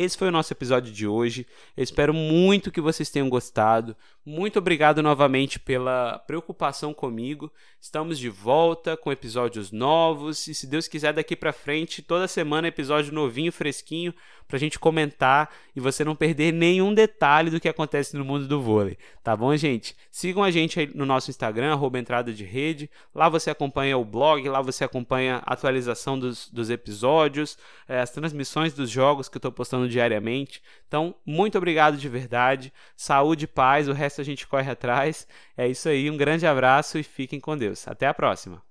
esse 0.00 0.16
foi 0.16 0.28
o 0.28 0.30
nosso 0.30 0.52
episódio 0.52 0.92
de 0.92 1.08
hoje. 1.08 1.44
Eu 1.76 1.82
espero 1.82 2.14
muito 2.14 2.70
que 2.70 2.80
vocês 2.80 3.10
tenham 3.10 3.28
gostado. 3.28 3.96
Muito 4.24 4.56
obrigado 4.56 5.02
novamente 5.02 5.58
pela 5.58 6.20
preocupação 6.20 6.94
comigo. 6.94 7.50
Estamos 7.80 8.16
de 8.16 8.28
volta 8.28 8.96
com 8.96 9.10
episódios 9.10 9.72
novos 9.72 10.46
e 10.46 10.54
se 10.54 10.68
Deus 10.68 10.86
quiser 10.86 11.12
daqui 11.12 11.34
para 11.34 11.52
frente, 11.52 12.00
toda 12.00 12.28
semana 12.28 12.68
episódio 12.68 13.12
novinho, 13.12 13.50
fresquinho 13.50 14.14
pra 14.48 14.58
gente 14.58 14.78
comentar 14.78 15.54
e 15.76 15.80
você 15.80 16.02
não 16.02 16.16
perder 16.16 16.52
nenhum 16.52 16.94
detalhe 16.94 17.50
do 17.50 17.60
que 17.60 17.68
acontece 17.68 18.16
no 18.16 18.24
mundo 18.24 18.48
do 18.48 18.60
vôlei. 18.60 18.96
Tá 19.22 19.36
bom, 19.36 19.54
gente? 19.54 19.94
Sigam 20.10 20.42
a 20.42 20.50
gente 20.50 20.90
no 20.94 21.04
nosso 21.04 21.30
Instagram, 21.30 21.72
arroba 21.72 21.98
entrada 21.98 22.32
de 22.32 22.44
rede. 22.44 22.90
Lá 23.14 23.28
você 23.28 23.50
acompanha 23.50 23.98
o 23.98 24.04
blog, 24.04 24.48
lá 24.48 24.62
você 24.62 24.84
acompanha 24.84 25.42
a 25.44 25.52
atualização 25.52 26.18
dos, 26.18 26.48
dos 26.48 26.70
episódios, 26.70 27.58
é, 27.86 28.00
as 28.00 28.10
transmissões 28.10 28.72
dos 28.72 28.88
jogos 28.90 29.28
que 29.28 29.36
eu 29.36 29.40
tô 29.40 29.52
postando 29.52 29.88
diariamente. 29.88 30.62
Então, 30.88 31.14
muito 31.24 31.58
obrigado 31.58 31.98
de 31.98 32.08
verdade. 32.08 32.72
Saúde, 32.96 33.46
paz, 33.46 33.86
o 33.86 33.92
resto 33.92 34.22
a 34.22 34.24
gente 34.24 34.46
corre 34.46 34.70
atrás. 34.70 35.28
É 35.56 35.68
isso 35.68 35.88
aí, 35.88 36.10
um 36.10 36.16
grande 36.16 36.46
abraço 36.46 36.98
e 36.98 37.02
fiquem 37.02 37.38
com 37.38 37.56
Deus. 37.56 37.86
Até 37.86 38.06
a 38.06 38.14
próxima. 38.14 38.67